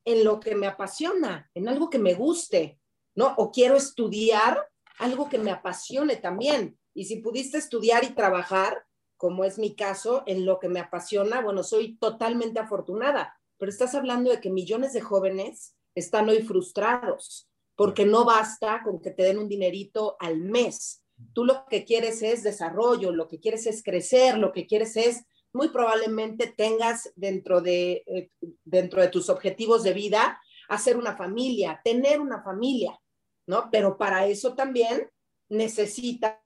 en 0.06 0.24
lo 0.24 0.40
que 0.40 0.54
me 0.54 0.66
apasiona, 0.66 1.50
en 1.52 1.68
algo 1.68 1.90
que 1.90 1.98
me 1.98 2.14
guste, 2.14 2.80
¿no? 3.16 3.34
O 3.36 3.50
quiero 3.50 3.74
estudiar 3.74 4.68
algo 4.98 5.28
que 5.28 5.38
me 5.38 5.50
apasione 5.50 6.16
también. 6.16 6.78
Y 6.94 7.06
si 7.06 7.16
pudiste 7.16 7.58
estudiar 7.58 8.04
y 8.04 8.14
trabajar, 8.14 8.86
como 9.16 9.44
es 9.44 9.58
mi 9.58 9.74
caso, 9.74 10.22
en 10.26 10.46
lo 10.46 10.60
que 10.60 10.68
me 10.68 10.78
apasiona, 10.80 11.40
bueno, 11.40 11.64
soy 11.64 11.96
totalmente 11.96 12.60
afortunada. 12.60 13.36
Pero 13.58 13.70
estás 13.70 13.94
hablando 13.94 14.30
de 14.30 14.40
que 14.40 14.50
millones 14.50 14.92
de 14.92 15.00
jóvenes 15.00 15.74
están 15.94 16.28
hoy 16.28 16.42
frustrados 16.42 17.48
porque 17.76 18.06
no 18.06 18.24
basta 18.24 18.82
con 18.82 19.00
que 19.00 19.10
te 19.10 19.22
den 19.22 19.38
un 19.38 19.48
dinerito 19.48 20.16
al 20.18 20.38
mes. 20.38 21.04
Tú 21.32 21.44
lo 21.44 21.66
que 21.66 21.84
quieres 21.84 22.22
es 22.22 22.42
desarrollo, 22.42 23.12
lo 23.12 23.28
que 23.28 23.38
quieres 23.38 23.66
es 23.66 23.82
crecer, 23.82 24.38
lo 24.38 24.52
que 24.52 24.66
quieres 24.66 24.96
es, 24.96 25.24
muy 25.52 25.68
probablemente 25.68 26.52
tengas 26.54 27.12
dentro 27.16 27.60
de, 27.60 28.04
eh, 28.06 28.30
dentro 28.64 29.00
de 29.00 29.08
tus 29.08 29.30
objetivos 29.30 29.82
de 29.82 29.94
vida, 29.94 30.40
hacer 30.68 30.96
una 30.96 31.16
familia, 31.16 31.80
tener 31.84 32.20
una 32.20 32.42
familia, 32.42 32.98
¿no? 33.46 33.70
Pero 33.70 33.96
para 33.96 34.26
eso 34.26 34.54
también 34.54 35.10
necesita 35.48 36.42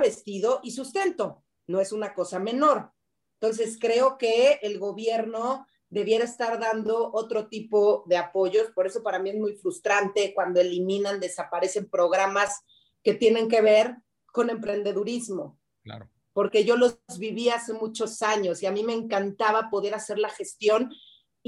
vestido 0.00 0.60
y 0.62 0.72
sustento, 0.72 1.42
no 1.66 1.80
es 1.80 1.92
una 1.92 2.14
cosa 2.14 2.38
menor. 2.38 2.92
Entonces, 3.40 3.78
creo 3.80 4.18
que 4.18 4.58
el 4.62 4.78
gobierno 4.78 5.66
debiera 5.88 6.24
estar 6.24 6.58
dando 6.58 7.12
otro 7.12 7.48
tipo 7.48 8.04
de 8.06 8.16
apoyos. 8.16 8.70
Por 8.74 8.86
eso 8.86 9.02
para 9.02 9.18
mí 9.18 9.30
es 9.30 9.36
muy 9.36 9.54
frustrante 9.54 10.32
cuando 10.34 10.60
eliminan, 10.60 11.20
desaparecen 11.20 11.88
programas 11.88 12.62
que 13.02 13.14
tienen 13.14 13.48
que 13.48 13.60
ver 13.60 13.96
con 14.32 14.50
emprendedurismo. 14.50 15.58
Claro. 15.82 16.10
Porque 16.32 16.64
yo 16.64 16.76
los 16.76 16.98
viví 17.18 17.48
hace 17.48 17.72
muchos 17.72 18.20
años 18.22 18.62
y 18.62 18.66
a 18.66 18.72
mí 18.72 18.82
me 18.82 18.92
encantaba 18.92 19.70
poder 19.70 19.94
hacer 19.94 20.18
la 20.18 20.28
gestión 20.28 20.92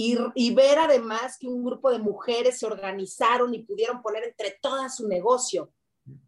y, 0.01 0.55
ver 0.55 0.79
además 0.79 1.37
que 1.41 1.49
un 1.49 1.65
grupo 1.65 1.91
de 1.91 1.99
mujeres 1.99 2.61
se 2.61 2.67
organizaron 2.67 3.53
y 3.53 3.65
pudieron 3.65 4.01
poner 4.01 4.23
entre 4.23 4.57
todas 4.63 4.95
su 4.95 5.09
negocio 5.09 5.73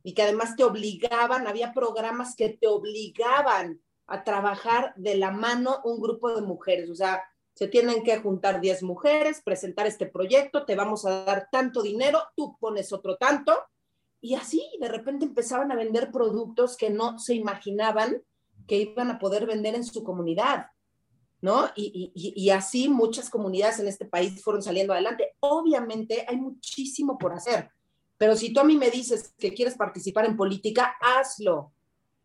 y 0.02 0.12
que 0.12 0.22
además 0.22 0.56
te 0.56 0.64
obligaban, 0.64 1.46
había 1.46 1.72
programas 1.72 2.34
que 2.34 2.48
te 2.48 2.66
obligaban 2.66 3.80
a 4.08 4.24
trabajar 4.24 4.92
de 4.96 5.14
la 5.14 5.30
mano 5.30 5.80
un 5.84 6.00
grupo 6.00 6.34
de 6.34 6.42
mujeres. 6.42 6.90
O 6.90 6.96
sea, 6.96 7.22
se 7.54 7.68
tienen 7.68 8.02
que 8.02 8.18
juntar 8.18 8.60
10 8.60 8.82
mujeres, 8.82 9.40
presentar 9.40 9.86
este 9.86 10.06
proyecto, 10.06 10.64
te 10.64 10.74
vamos 10.74 11.06
a 11.06 11.24
dar 11.24 11.48
tanto 11.52 11.80
dinero, 11.80 12.18
tú 12.34 12.56
pones 12.58 12.92
otro 12.92 13.18
tanto. 13.18 13.56
Y 14.20 14.34
así 14.34 14.68
de 14.80 14.88
repente 14.88 15.26
empezaban 15.26 15.70
a 15.70 15.76
vender 15.76 16.10
productos 16.10 16.76
que 16.76 16.90
no 16.90 17.20
se 17.20 17.34
imaginaban 17.34 18.20
que 18.66 18.78
iban 18.78 19.12
a 19.12 19.20
poder 19.20 19.46
vender 19.46 19.76
en 19.76 19.84
su 19.84 20.02
comunidad, 20.02 20.66
¿no? 21.42 21.68
Y, 21.74 22.12
y, 22.14 22.32
y, 22.36 22.50
así 22.50 22.88
muchas 22.88 23.30
comunidades 23.30 23.78
en 23.78 23.88
este 23.88 24.04
país 24.04 24.42
fueron 24.42 24.62
saliendo 24.62 24.92
adelante. 24.92 25.34
Obviamente 25.40 26.24
hay 26.28 26.36
muchísimo 26.36 27.16
por 27.16 27.32
hacer, 27.32 27.70
pero 28.18 28.36
si 28.36 28.52
tú 28.52 28.60
a 28.60 28.64
mí 28.64 28.76
me 28.76 28.90
dices 28.90 29.32
que 29.38 29.54
quieres 29.54 29.74
participar 29.74 30.26
en 30.26 30.36
política, 30.36 30.94
hazlo, 31.00 31.72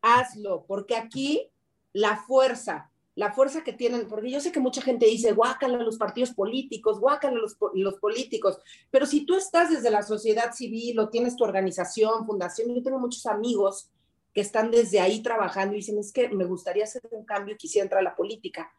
hazlo, 0.02 0.66
porque 0.68 0.96
aquí 0.96 1.50
la 1.94 2.18
fuerza, 2.18 2.92
la 3.16 3.32
fuerza 3.32 3.64
que 3.64 3.72
tienen, 3.72 4.10
porque 4.10 4.30
yo 4.30 4.42
sé 4.42 4.52
que 4.52 4.60
mucha 4.60 4.82
gente 4.82 5.06
dice, 5.06 5.32
guácala 5.32 5.78
los 5.78 5.98
partidos 5.98 6.34
políticos, 6.34 7.00
guácala 7.00 7.38
los, 7.38 7.56
los 7.74 7.96
políticos, 7.96 8.60
pero 8.92 9.06
si 9.06 9.26
tú 9.26 9.36
estás 9.36 9.70
desde 9.70 9.90
la 9.90 10.04
sociedad 10.04 10.54
civil 10.54 11.00
o 11.00 11.08
tienes 11.08 11.38
tu 11.38 11.46
organización, 11.46 12.26
fundación, 12.26 12.76
yo 12.76 12.84
tengo 12.84 13.00
muchos 13.00 13.26
amigos 13.26 13.90
que 14.34 14.42
están 14.42 14.70
desde 14.70 15.00
ahí 15.00 15.24
trabajando 15.24 15.74
y 15.74 15.78
dicen, 15.78 15.98
es 15.98 16.12
que 16.12 16.28
me 16.28 16.44
gustaría 16.44 16.84
hacer 16.84 17.02
un 17.12 17.24
cambio 17.24 17.56
y 17.56 17.58
quisiera 17.58 17.86
entrar 17.86 18.02
a 18.02 18.10
la 18.10 18.16
política. 18.18 18.70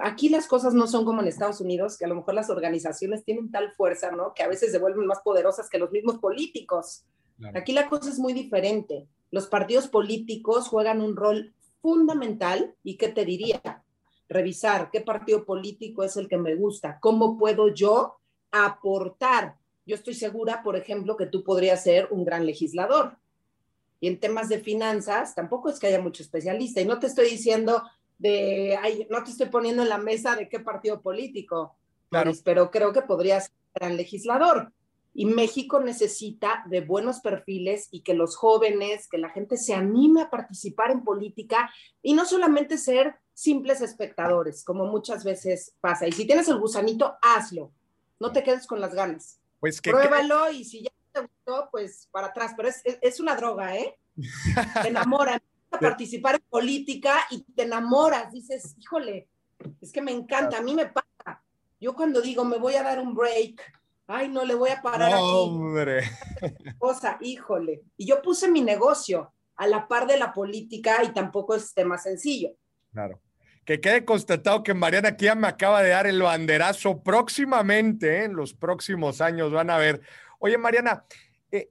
Aquí 0.00 0.28
las 0.28 0.46
cosas 0.46 0.74
no 0.74 0.86
son 0.86 1.04
como 1.04 1.20
en 1.20 1.28
Estados 1.28 1.60
Unidos, 1.60 1.96
que 1.96 2.04
a 2.04 2.08
lo 2.08 2.16
mejor 2.16 2.34
las 2.34 2.50
organizaciones 2.50 3.24
tienen 3.24 3.50
tal 3.50 3.72
fuerza, 3.72 4.10
¿no? 4.10 4.32
Que 4.34 4.42
a 4.42 4.48
veces 4.48 4.72
se 4.72 4.78
vuelven 4.78 5.06
más 5.06 5.20
poderosas 5.20 5.68
que 5.68 5.78
los 5.78 5.90
mismos 5.90 6.18
políticos. 6.18 7.04
Aquí 7.54 7.72
la 7.72 7.88
cosa 7.88 8.10
es 8.10 8.18
muy 8.18 8.32
diferente. 8.32 9.08
Los 9.30 9.46
partidos 9.46 9.88
políticos 9.88 10.68
juegan 10.68 11.00
un 11.00 11.16
rol 11.16 11.54
fundamental 11.82 12.74
y 12.82 12.96
qué 12.96 13.08
te 13.08 13.24
diría, 13.24 13.84
revisar 14.28 14.90
qué 14.90 15.00
partido 15.00 15.44
político 15.44 16.02
es 16.02 16.16
el 16.16 16.28
que 16.28 16.38
me 16.38 16.54
gusta, 16.54 16.98
cómo 17.00 17.36
puedo 17.36 17.68
yo 17.68 18.16
aportar. 18.50 19.56
Yo 19.86 19.94
estoy 19.96 20.14
segura, 20.14 20.62
por 20.62 20.76
ejemplo, 20.76 21.16
que 21.16 21.26
tú 21.26 21.44
podrías 21.44 21.82
ser 21.82 22.08
un 22.10 22.24
gran 22.24 22.46
legislador. 22.46 23.18
Y 24.00 24.08
en 24.08 24.20
temas 24.20 24.48
de 24.48 24.60
finanzas, 24.60 25.34
tampoco 25.34 25.68
es 25.68 25.78
que 25.78 25.88
haya 25.88 26.00
mucho 26.00 26.22
especialista. 26.22 26.80
Y 26.80 26.86
no 26.86 26.98
te 26.98 27.06
estoy 27.06 27.28
diciendo 27.28 27.82
de, 28.18 28.78
ay, 28.80 29.06
no 29.10 29.22
te 29.22 29.30
estoy 29.30 29.48
poniendo 29.48 29.82
en 29.82 29.88
la 29.88 29.98
mesa 29.98 30.36
de 30.36 30.48
qué 30.48 30.60
partido 30.60 31.00
político, 31.00 31.76
claro. 32.10 32.32
pero 32.44 32.70
creo 32.70 32.92
que 32.92 33.02
podrías 33.02 33.44
ser 33.44 33.54
gran 33.74 33.96
legislador. 33.96 34.72
Y 35.16 35.26
México 35.26 35.78
necesita 35.80 36.64
de 36.66 36.80
buenos 36.80 37.20
perfiles 37.20 37.88
y 37.92 38.00
que 38.00 38.14
los 38.14 38.36
jóvenes, 38.36 39.06
que 39.08 39.18
la 39.18 39.30
gente 39.30 39.56
se 39.56 39.72
anime 39.72 40.22
a 40.22 40.30
participar 40.30 40.90
en 40.90 41.04
política 41.04 41.70
y 42.02 42.14
no 42.14 42.24
solamente 42.26 42.78
ser 42.78 43.14
simples 43.32 43.80
espectadores, 43.80 44.64
como 44.64 44.86
muchas 44.86 45.22
veces 45.22 45.72
pasa. 45.80 46.08
Y 46.08 46.12
si 46.12 46.26
tienes 46.26 46.48
el 46.48 46.58
gusanito, 46.58 47.16
hazlo. 47.22 47.70
No 48.18 48.32
te 48.32 48.42
quedes 48.42 48.66
con 48.66 48.80
las 48.80 48.92
ganas. 48.92 49.38
Pues 49.60 49.80
que, 49.80 49.92
Pruébalo 49.92 50.50
y 50.50 50.64
si 50.64 50.82
ya 50.82 50.90
te 51.12 51.20
gustó, 51.20 51.68
pues 51.70 52.08
para 52.10 52.28
atrás. 52.28 52.52
Pero 52.56 52.68
es, 52.68 52.80
es, 52.84 52.98
es 53.00 53.20
una 53.20 53.36
droga, 53.36 53.76
¿eh? 53.76 53.96
Te 54.82 54.88
enamora. 54.88 55.40
a 55.78 55.78
participar 55.78 56.36
en 56.36 56.44
política 56.48 57.26
y 57.30 57.42
te 57.42 57.62
enamoras. 57.62 58.32
Dices, 58.32 58.76
híjole, 58.78 59.28
es 59.80 59.92
que 59.92 60.02
me 60.02 60.12
encanta. 60.12 60.58
A 60.58 60.62
mí 60.62 60.74
me 60.74 60.86
pasa. 60.86 61.42
Yo 61.80 61.94
cuando 61.94 62.20
digo, 62.20 62.44
me 62.44 62.58
voy 62.58 62.74
a 62.74 62.82
dar 62.82 62.98
un 62.98 63.14
break 63.14 63.60
Ay, 64.06 64.28
no 64.28 64.44
le 64.44 64.54
voy 64.54 64.70
a 64.70 64.82
parar 64.82 65.12
aquí. 65.12 65.22
Hombre. 65.22 66.02
Cosa, 66.78 67.16
híjole. 67.20 67.82
Y 67.96 68.06
yo 68.06 68.20
puse 68.20 68.50
mi 68.50 68.60
negocio 68.60 69.32
a 69.56 69.66
la 69.66 69.88
par 69.88 70.06
de 70.06 70.18
la 70.18 70.32
política 70.32 71.02
y 71.04 71.12
tampoco 71.12 71.54
es 71.54 71.72
tema 71.72 71.96
sencillo. 71.96 72.50
Claro. 72.92 73.20
Que 73.64 73.80
quede 73.80 74.04
constatado 74.04 74.62
que 74.62 74.74
Mariana 74.74 75.10
aquí 75.10 75.24
ya 75.24 75.34
me 75.34 75.46
acaba 75.46 75.82
de 75.82 75.90
dar 75.90 76.06
el 76.06 76.20
banderazo 76.20 77.02
próximamente, 77.02 78.18
¿eh? 78.18 78.24
en 78.24 78.36
los 78.36 78.52
próximos 78.52 79.22
años 79.22 79.52
van 79.52 79.70
a 79.70 79.78
ver. 79.78 80.02
Oye, 80.38 80.58
Mariana, 80.58 81.06
eh, 81.50 81.70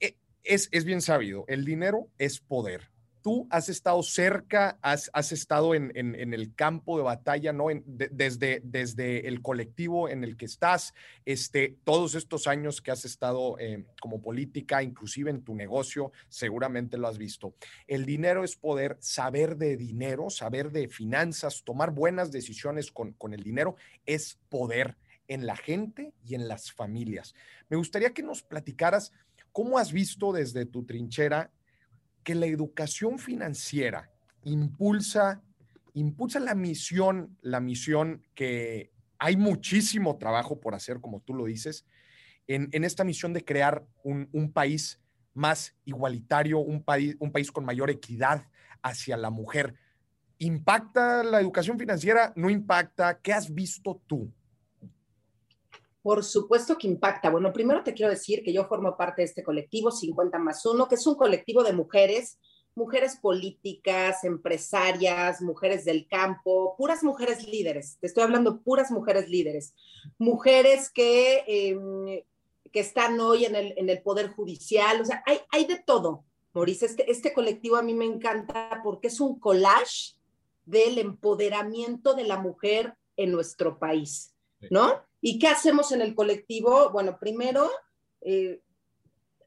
eh, 0.00 0.16
es, 0.42 0.68
es 0.72 0.84
bien 0.84 1.00
sabido, 1.00 1.44
el 1.46 1.64
dinero 1.64 2.08
es 2.18 2.40
poder 2.40 2.91
tú 3.22 3.46
has 3.50 3.68
estado 3.68 4.02
cerca, 4.02 4.78
has, 4.82 5.32
estado 5.32 5.74
en, 5.74 5.92
el 5.94 6.54
campo 6.54 6.98
de 6.98 7.04
batalla, 7.04 7.54
desde 7.92 9.28
el 9.28 9.40
colectivo 9.40 10.08
en 10.08 10.24
el 10.24 10.36
que 10.36 10.44
estás, 10.44 10.92
este, 11.24 11.76
todos 11.84 12.14
estos 12.14 12.46
años 12.46 12.82
que 12.82 12.90
has 12.90 13.04
estado 13.04 13.58
eh, 13.58 13.86
como 14.00 14.20
política, 14.20 14.82
inclusive 14.82 15.30
en 15.30 15.42
tu 15.42 15.54
negocio, 15.54 16.12
seguramente 16.28 16.98
lo 16.98 17.06
has 17.06 17.16
visto. 17.16 17.54
El 17.86 18.04
dinero 18.04 18.44
es 18.44 18.56
poder, 18.56 18.98
saber 19.00 19.56
de 19.56 19.76
dinero, 19.76 20.28
saber 20.28 20.72
de 20.72 20.88
finanzas, 20.88 21.62
tomar 21.64 21.92
buenas 21.92 22.32
decisiones 22.32 22.90
con, 22.90 23.12
con 23.12 23.32
el 23.32 23.42
dinero, 23.42 23.76
es 24.04 24.38
poder 24.48 24.96
en 25.28 25.46
la 25.46 25.56
gente 25.56 26.12
y 26.26 26.34
en 26.34 26.48
las 26.48 26.72
familias. 26.72 27.34
Me 27.68 27.76
gustaría 27.76 28.12
que 28.12 28.22
nos 28.22 28.42
platicaras 28.42 29.12
cómo 29.52 29.78
has 29.78 29.92
visto 29.92 30.32
desde 30.32 30.66
tu 30.66 30.84
trinchera 30.84 31.52
que 32.22 32.34
la 32.34 32.46
educación 32.46 33.18
financiera 33.18 34.10
impulsa, 34.44 35.42
impulsa 35.94 36.40
la 36.40 36.54
misión, 36.54 37.36
la 37.42 37.60
misión 37.60 38.22
que 38.34 38.92
hay 39.18 39.36
muchísimo 39.36 40.18
trabajo 40.18 40.60
por 40.60 40.74
hacer, 40.74 41.00
como 41.00 41.20
tú 41.20 41.34
lo 41.34 41.44
dices, 41.44 41.86
en, 42.48 42.84
esta 42.84 43.04
misión 43.04 43.32
de 43.32 43.44
crear 43.44 43.86
un, 44.02 44.52
país 44.52 45.00
más 45.32 45.74
igualitario, 45.84 46.58
un 46.58 46.82
país, 46.82 47.16
un 47.20 47.30
país 47.30 47.52
con 47.52 47.64
mayor 47.64 47.88
equidad 47.88 48.46
hacia 48.82 49.16
la 49.16 49.30
mujer. 49.30 49.74
¿Impacta 50.38 51.22
la 51.22 51.40
educación 51.40 51.78
financiera? 51.78 52.32
¿No 52.34 52.50
impacta? 52.50 53.20
¿Qué 53.20 53.32
has 53.32 53.54
visto 53.54 54.02
tú? 54.06 54.32
Por 56.02 56.24
supuesto 56.24 56.76
que 56.76 56.88
impacta. 56.88 57.30
Bueno, 57.30 57.52
primero 57.52 57.82
te 57.84 57.94
quiero 57.94 58.10
decir 58.10 58.42
que 58.42 58.52
yo 58.52 58.66
formo 58.66 58.96
parte 58.96 59.22
de 59.22 59.26
este 59.26 59.42
colectivo 59.42 59.90
50 59.90 60.38
más 60.38 60.66
1, 60.66 60.88
que 60.88 60.96
es 60.96 61.06
un 61.06 61.14
colectivo 61.14 61.62
de 61.62 61.72
mujeres, 61.72 62.38
mujeres 62.74 63.16
políticas, 63.16 64.24
empresarias, 64.24 65.40
mujeres 65.40 65.84
del 65.84 66.08
campo, 66.08 66.74
puras 66.76 67.04
mujeres 67.04 67.46
líderes. 67.46 67.98
Te 68.00 68.08
estoy 68.08 68.24
hablando 68.24 68.62
puras 68.62 68.90
mujeres 68.90 69.28
líderes. 69.28 69.74
Mujeres 70.18 70.90
que, 70.90 71.44
eh, 71.46 72.24
que 72.72 72.80
están 72.80 73.20
hoy 73.20 73.44
en 73.44 73.54
el, 73.54 73.74
en 73.76 73.88
el 73.88 74.02
Poder 74.02 74.30
Judicial. 74.30 75.00
O 75.00 75.04
sea, 75.04 75.22
hay, 75.24 75.38
hay 75.50 75.66
de 75.66 75.78
todo, 75.78 76.24
Maurice. 76.52 76.86
Este, 76.86 77.08
este 77.10 77.32
colectivo 77.32 77.76
a 77.76 77.82
mí 77.82 77.94
me 77.94 78.06
encanta 78.06 78.80
porque 78.82 79.08
es 79.08 79.20
un 79.20 79.38
collage 79.38 80.16
del 80.64 80.98
empoderamiento 80.98 82.14
de 82.14 82.24
la 82.24 82.38
mujer 82.38 82.94
en 83.16 83.30
nuestro 83.30 83.78
país 83.78 84.32
¿no? 84.70 85.02
¿Y 85.24 85.38
qué 85.38 85.46
hacemos 85.46 85.92
en 85.92 86.02
el 86.02 86.16
colectivo? 86.16 86.90
Bueno, 86.90 87.16
primero, 87.18 87.70
eh, 88.20 88.60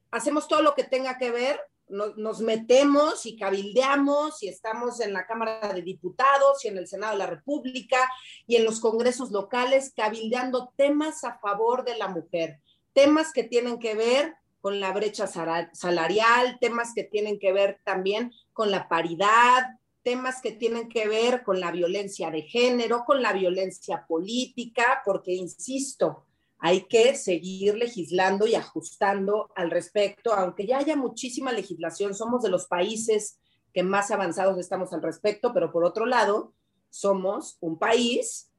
hacemos 0.09 0.47
todo 0.47 0.61
lo 0.61 0.73
que 0.73 0.85
tenga 0.85 1.17
que 1.17 1.31
ver, 1.31 1.59
nos, 1.89 2.39
metemos 2.39 3.25
y 3.25 3.37
cabildeamos 3.37 4.41
y 4.41 4.47
estamos 4.47 5.01
en 5.01 5.13
la 5.13 5.27
Cámara 5.27 5.71
de 5.73 5.81
Diputados 5.81 6.63
y 6.63 6.69
en 6.69 6.77
el 6.77 6.87
Senado 6.87 7.11
de 7.11 7.19
la 7.19 7.27
República 7.27 8.09
y 8.47 8.55
en 8.55 8.63
los 8.63 8.79
congresos 8.79 9.31
locales 9.31 9.93
cabildeando 9.95 10.73
temas 10.77 11.23
a 11.25 11.37
favor 11.39 11.83
de 11.83 11.97
la 11.97 12.07
mujer, 12.07 12.61
temas 12.93 13.31
que 13.33 13.43
tienen 13.43 13.77
que 13.77 13.93
ver 13.93 14.33
con 14.61 14.79
la 14.79 14.93
brecha 14.93 15.27
salarial, 15.27 16.57
temas 16.59 16.93
que 16.95 17.03
tienen 17.03 17.37
que 17.37 17.53
ver 17.53 17.79
también 17.83 18.31
con 18.53 18.71
la 18.71 18.87
paridad, 18.87 19.77
temas 20.05 20.39
que 20.39 20.51
tienen 20.51 20.87
que 20.87 21.07
ver 21.07 21.43
con 21.43 21.59
la 21.59 21.71
violencia 21.71 22.29
de 22.29 22.43
género, 22.43 23.05
con 23.05 23.23
la 23.23 23.33
violencia 23.33 24.05
política, 24.07 25.01
porque, 25.03 25.33
insisto, 25.33 26.27
hay 26.59 26.81
que 26.81 27.15
seguir 27.15 27.75
legislando 27.75 28.45
y 28.45 28.53
ajustando 28.53 29.51
al 29.55 29.71
respecto, 29.71 30.31
aunque 30.31 30.67
ya 30.67 30.77
haya 30.77 30.95
muchísima 30.95 31.51
legislación, 31.51 32.13
somos 32.13 32.43
de 32.43 32.49
los 32.49 32.67
países 32.67 33.39
que 33.73 33.81
más 33.81 34.11
avanzados 34.11 34.59
estamos 34.59 34.93
al 34.93 35.01
respecto, 35.01 35.51
pero 35.55 35.71
por 35.71 35.83
otro 35.83 36.05
lado, 36.05 36.53
somos 36.91 37.57
un 37.59 37.79
país 37.79 38.51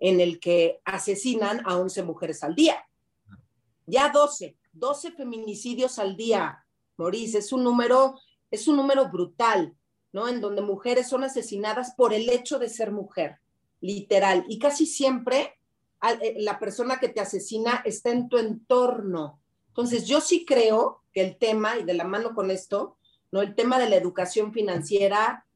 en 0.00 0.20
el 0.20 0.40
que 0.40 0.80
asesinan 0.84 1.62
a 1.64 1.76
11 1.78 2.02
mujeres 2.02 2.42
al 2.42 2.56
día. 2.56 2.76
Ya 3.86 4.08
12, 4.08 4.58
12 4.72 5.12
feminicidios 5.12 6.00
al 6.00 6.16
día, 6.16 6.66
Maurice, 6.96 7.38
es 7.38 7.52
un 7.52 7.62
número, 7.62 8.18
es 8.50 8.66
un 8.66 8.76
número 8.76 9.08
brutal. 9.08 9.77
¿No? 10.12 10.28
En 10.28 10.40
donde 10.40 10.62
mujeres 10.62 11.08
son 11.08 11.24
asesinadas 11.24 11.94
por 11.94 12.12
el 12.14 12.28
hecho 12.30 12.58
de 12.58 12.68
ser 12.68 12.92
mujer, 12.92 13.38
literal. 13.80 14.44
Y 14.48 14.58
casi 14.58 14.86
siempre 14.86 15.58
eh, 16.20 16.36
la 16.38 16.58
persona 16.58 16.98
que 16.98 17.08
te 17.08 17.20
asesina 17.20 17.82
está 17.84 18.10
en 18.10 18.28
tu 18.28 18.38
entorno. 18.38 19.40
Entonces, 19.68 20.06
yo 20.06 20.20
sí 20.20 20.44
creo 20.44 21.02
que 21.12 21.22
el 21.22 21.36
tema, 21.36 21.78
y 21.78 21.84
de 21.84 21.94
la 21.94 22.04
mano 22.04 22.34
con 22.34 22.50
esto, 22.50 22.96
¿no? 23.30 23.42
El 23.42 23.54
tema 23.54 23.78
de 23.78 23.88
la 23.88 23.96
educación 23.96 24.52
financiera 24.52 25.46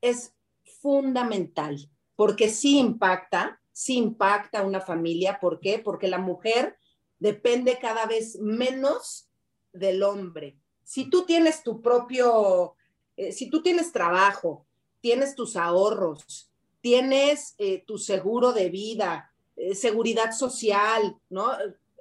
es 0.00 0.34
fundamental, 0.80 1.88
porque 2.16 2.48
sí 2.48 2.78
impacta, 2.78 3.60
sí 3.72 3.96
impacta 3.96 4.60
a 4.60 4.66
una 4.66 4.80
familia. 4.80 5.38
¿Por 5.40 5.60
qué? 5.60 5.78
Porque 5.78 6.08
la 6.08 6.18
mujer 6.18 6.76
depende 7.18 7.78
cada 7.80 8.06
vez 8.06 8.38
menos 8.40 9.28
del 9.72 10.02
hombre. 10.02 10.58
Si 10.82 11.08
tú 11.08 11.24
tienes 11.24 11.62
tu 11.62 11.80
propio 11.80 12.74
eh, 13.22 13.32
si 13.32 13.48
tú 13.48 13.62
tienes 13.62 13.92
trabajo, 13.92 14.66
tienes 15.00 15.34
tus 15.34 15.56
ahorros, 15.56 16.50
tienes 16.80 17.54
eh, 17.58 17.84
tu 17.86 17.98
seguro 17.98 18.52
de 18.52 18.68
vida, 18.68 19.32
eh, 19.56 19.74
seguridad 19.74 20.32
social, 20.32 21.16
¿no? 21.30 21.52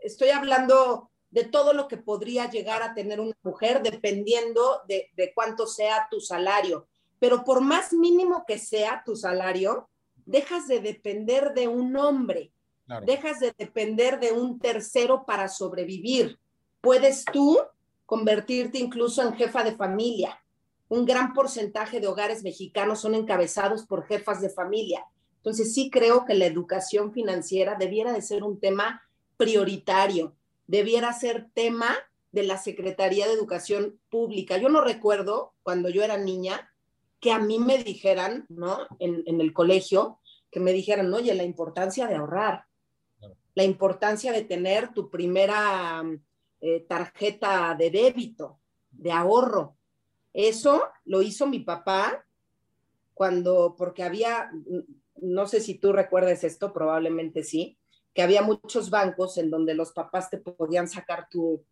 Estoy 0.02 0.30
hablando 0.30 1.10
de 1.30 1.46
todo 1.46 1.74
lo 1.74 1.88
que 1.88 1.98
podría 1.98 2.50
llegar 2.50 2.82
a 2.82 2.94
tener 2.94 3.20
una 3.20 3.38
mujer 3.44 3.82
dependiendo 3.84 4.82
de, 4.88 5.32
cuánto 5.36 5.68
sea 5.68 6.08
tu 6.10 6.20
salario. 6.20 6.88
Pero 7.20 7.44
por 7.44 7.62
más 7.62 7.94
mínimo 7.94 8.44
que 8.48 8.58
sea 8.58 9.04
tu 9.06 9.16
salario, 9.16 9.88
dejas 10.26 10.68
de 10.68 10.82
depender 10.82 11.54
de 11.54 11.68
un 11.68 11.96
hombre, 11.96 12.52
dejas 13.06 13.40
de 13.40 13.54
depender 13.58 14.20
de 14.20 14.34
un 14.34 14.60
tercero 14.60 15.24
para 15.26 15.48
sobrevivir. 15.48 16.38
Puedes 16.82 17.24
tú 17.24 17.60
convertirte 18.06 18.80
incluso 18.80 19.22
en 19.22 19.34
jefa 19.36 19.64
de 19.64 19.76
familia, 19.78 20.41
un 20.92 21.06
gran 21.06 21.32
porcentaje 21.32 22.02
de 22.02 22.08
hogares 22.08 22.44
mexicanos 22.44 23.00
son 23.00 23.16
encabezados 23.16 23.86
por 23.86 24.06
jefas 24.08 24.42
de 24.42 24.50
familia. 24.50 25.06
Entonces 25.38 25.74
sí 25.74 25.90
creo 25.90 26.26
que 26.26 26.34
la 26.34 26.46
educación 26.46 27.14
financiera 27.14 27.78
debiera 27.80 28.12
de 28.12 28.22
ser 28.22 28.44
un 28.44 28.60
tema 28.60 29.02
prioritario, 29.38 30.36
debiera 30.68 31.14
ser 31.14 31.48
tema 31.54 31.96
de 32.34 32.44
la 32.44 32.58
Secretaría 32.58 33.26
de 33.26 33.36
Educación 33.36 34.02
Pública. 34.10 34.58
Yo 34.58 34.68
no 34.68 34.82
recuerdo 34.82 35.54
cuando 35.64 35.88
yo 35.88 36.04
era 36.04 36.18
niña 36.18 36.70
que 37.22 37.32
a 37.32 37.40
mí 37.40 37.58
me 37.58 37.82
dijeran, 37.82 38.46
¿no? 38.50 38.80
En, 39.00 39.24
el 39.40 39.54
colegio, 39.54 40.20
que 40.52 40.60
me 40.60 40.74
dijeran, 40.74 41.14
oye, 41.14 41.34
la 41.36 41.46
importancia 41.46 42.06
de 42.06 42.16
ahorrar, 42.16 42.66
la 43.56 43.64
importancia 43.64 44.34
de 44.34 44.44
tener 44.44 44.92
tu 44.94 45.10
primera 45.10 46.04
eh, 46.60 46.82
tarjeta 46.82 47.76
de 47.80 47.92
débito, 47.92 48.60
de 48.92 49.14
ahorro. 49.14 49.78
Eso 50.34 50.84
lo 51.06 51.22
hizo 51.22 51.48
mi 51.48 51.60
papá 51.60 52.26
cuando, 53.14 53.76
porque 53.78 54.04
había, 54.04 54.52
no 55.22 55.48
sé 55.48 55.60
si 55.60 55.76
tú 55.76 55.92
recuerdes 55.94 56.44
esto, 56.44 56.74
probablemente 56.74 57.44
sí, 57.44 57.78
que 58.14 58.22
había 58.22 58.42
muchos 58.42 58.90
bancos 58.90 59.38
en 59.38 59.50
donde 59.50 59.74
los 59.74 59.92
papás 59.92 60.30
te 60.30 60.38
podían 60.38 60.88
sacar 60.88 61.28
tu, 61.30 61.64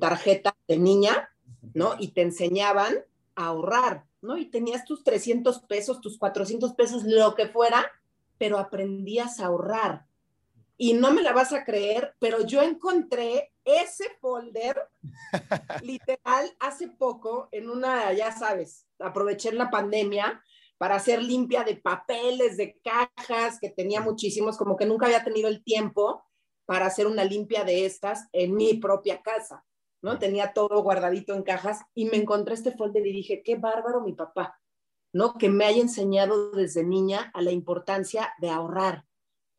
tarjeta 0.00 0.56
de 0.66 0.78
niña, 0.78 1.28
¿no? 1.74 1.96
Y 1.98 2.12
te 2.12 2.22
enseñaban 2.22 2.94
a 3.34 3.48
ahorrar, 3.48 4.06
¿no? 4.22 4.38
Y 4.38 4.46
tenías 4.46 4.86
tus 4.86 5.04
300 5.04 5.60
pesos, 5.60 6.00
tus 6.00 6.16
400 6.16 6.72
pesos, 6.72 7.04
lo 7.04 7.34
que 7.34 7.48
fuera, 7.48 7.84
pero 8.38 8.58
aprendías 8.58 9.40
a 9.40 9.46
ahorrar. 9.46 10.06
Y 10.84 10.92
no 10.92 11.14
me 11.14 11.22
la 11.22 11.32
vas 11.32 11.54
a 11.54 11.64
creer, 11.64 12.14
pero 12.18 12.44
yo 12.44 12.60
encontré 12.60 13.54
ese 13.64 14.04
folder, 14.20 14.76
literal, 15.82 16.54
hace 16.60 16.88
poco, 16.88 17.48
en 17.52 17.70
una, 17.70 18.12
ya 18.12 18.36
sabes, 18.36 18.86
aproveché 18.98 19.50
la 19.52 19.70
pandemia 19.70 20.44
para 20.76 20.96
hacer 20.96 21.22
limpia 21.22 21.64
de 21.64 21.76
papeles, 21.76 22.58
de 22.58 22.78
cajas, 22.84 23.58
que 23.58 23.70
tenía 23.70 24.02
muchísimos, 24.02 24.58
como 24.58 24.76
que 24.76 24.84
nunca 24.84 25.06
había 25.06 25.24
tenido 25.24 25.48
el 25.48 25.64
tiempo 25.64 26.22
para 26.66 26.84
hacer 26.84 27.06
una 27.06 27.24
limpia 27.24 27.64
de 27.64 27.86
estas 27.86 28.28
en 28.34 28.54
mi 28.54 28.74
propia 28.74 29.22
casa, 29.22 29.64
¿no? 30.02 30.18
Tenía 30.18 30.52
todo 30.52 30.82
guardadito 30.82 31.32
en 31.32 31.44
cajas 31.44 31.80
y 31.94 32.04
me 32.04 32.18
encontré 32.18 32.52
este 32.52 32.72
folder 32.72 33.06
y 33.06 33.12
dije, 33.14 33.42
qué 33.42 33.56
bárbaro 33.56 34.02
mi 34.02 34.12
papá, 34.12 34.60
¿no? 35.14 35.38
Que 35.38 35.48
me 35.48 35.64
haya 35.64 35.80
enseñado 35.80 36.50
desde 36.50 36.84
niña 36.84 37.30
a 37.32 37.40
la 37.40 37.52
importancia 37.52 38.34
de 38.38 38.50
ahorrar, 38.50 39.06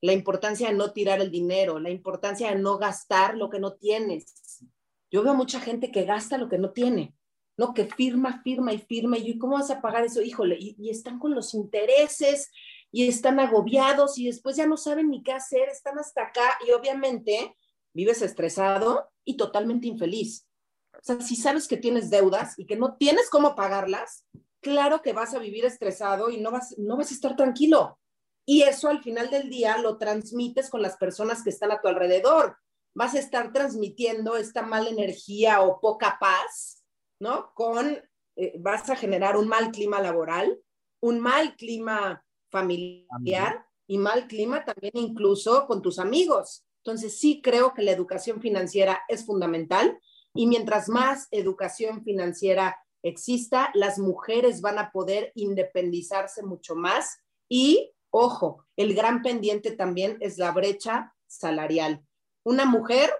la 0.02 0.14
importancia 0.14 0.68
de 0.68 0.76
no 0.76 0.92
tirar 0.92 1.22
el 1.22 1.32
dinero, 1.32 1.80
la 1.80 1.90
importancia 1.90 2.50
de 2.50 2.58
no 2.58 2.78
gastar 2.78 3.36
lo 3.36 3.50
que 3.50 3.60
no 3.60 3.74
tienes. 3.74 4.64
Yo 5.12 5.24
veo 5.24 5.34
mucha 5.34 5.60
gente 5.60 5.92
que 5.92 6.04
gasta 6.04 6.38
lo 6.38 6.50
que 6.50 6.58
no 6.58 6.72
tiene, 6.72 7.16
¿no? 7.58 7.74
Que 7.74 7.86
firma, 7.86 8.42
firma 8.44 8.74
y 8.74 8.80
firma. 8.80 9.18
Y 9.18 9.38
¿cómo 9.38 9.54
vas 9.54 9.72
a 9.72 9.82
pagar 9.82 10.04
eso? 10.06 10.22
Híjole, 10.22 10.58
y, 10.60 10.90
están 10.90 11.20
con 11.20 11.34
los 11.34 11.54
intereses 11.54 12.52
y 12.92 13.08
están 13.08 13.40
agobiados 13.40 14.18
y 14.18 14.26
después 14.26 14.56
ya 14.56 14.68
no 14.68 14.78
saben 14.78 15.10
ni 15.10 15.24
qué 15.24 15.32
hacer, 15.32 15.70
están 15.70 15.98
hasta 16.00 16.24
acá 16.24 16.58
y 16.68 16.72
obviamente 16.72 17.56
vives 17.94 18.22
estresado 18.22 19.10
y 19.24 19.38
totalmente 19.38 19.88
infeliz. 19.88 20.48
O 20.94 21.00
sea, 21.02 21.20
si 21.20 21.36
sabes 21.36 21.68
que 21.68 21.78
tienes 21.78 22.10
deudas 22.10 22.58
y 22.58 22.66
que 22.66 22.78
no 22.78 22.96
tienes 22.96 23.30
cómo 23.30 23.56
pagarlas, 23.56 24.26
claro 24.62 25.02
que 25.02 25.14
vas 25.14 25.34
a 25.34 25.40
vivir 25.40 25.66
estresado 25.66 26.30
y 26.30 26.38
no 26.38 26.52
vas, 26.52 26.78
no 26.78 26.98
vas 26.98 27.12
a 27.12 27.14
estar 27.14 27.36
tranquilo. 27.36 28.00
Y 28.46 28.62
eso 28.62 28.90
al 28.90 29.02
final 29.02 29.30
del 29.30 29.50
día 29.50 29.78
lo 29.80 29.98
transmites 29.98 30.70
con 30.70 30.82
las 30.82 30.98
personas 30.98 31.44
que 31.44 31.50
están 31.50 31.72
a 31.72 31.82
tu 31.82 31.88
alrededor. 31.88 32.58
Vas 32.94 33.16
a 33.16 33.20
estar 33.20 33.52
transmitiendo 33.52 34.38
esta 34.38 34.62
mala 34.62 34.90
energía 34.90 35.62
o 35.62 35.82
poca 35.82 36.18
paz, 36.20 36.84
¿no? 37.20 37.52
Con, 37.56 38.00
eh, 38.36 38.54
vas 38.60 38.90
a 38.90 38.96
generar 38.96 39.36
un 39.36 39.48
mal 39.48 39.72
clima 39.72 40.00
laboral, 40.00 40.60
un 41.02 41.20
mal 41.20 41.56
clima 41.56 42.24
familiar 42.52 43.66
y 43.88 43.98
mal 43.98 44.28
clima 44.28 44.64
también 44.64 44.94
incluso 44.96 45.66
con 45.68 45.82
tus 45.82 46.00
amigos. 46.00 46.66
Entonces 46.84 47.18
sí 47.18 47.42
creo 47.42 47.74
que 47.74 47.82
la 47.82 47.92
educación 47.92 48.42
financiera 48.42 49.02
es 49.08 49.26
fundamental 49.26 50.00
y 50.34 50.48
mientras 50.48 50.88
más 50.88 51.28
educación 51.32 52.04
financiera 52.04 52.78
exista, 53.02 53.72
las 53.74 54.00
mujeres 54.00 54.62
van 54.62 54.80
a 54.80 54.92
poder 54.92 55.32
independizarse 55.36 56.44
mucho 56.44 56.76
más 56.76 57.20
y 57.50 57.95
Ojo, 58.18 58.66
el 58.78 58.96
gran 58.96 59.22
pendiente 59.22 59.72
también 59.72 60.16
es 60.22 60.38
la 60.38 60.54
brecha 60.54 61.14
salarial. 61.28 62.02
Una 62.46 62.64
mujer 62.64 63.12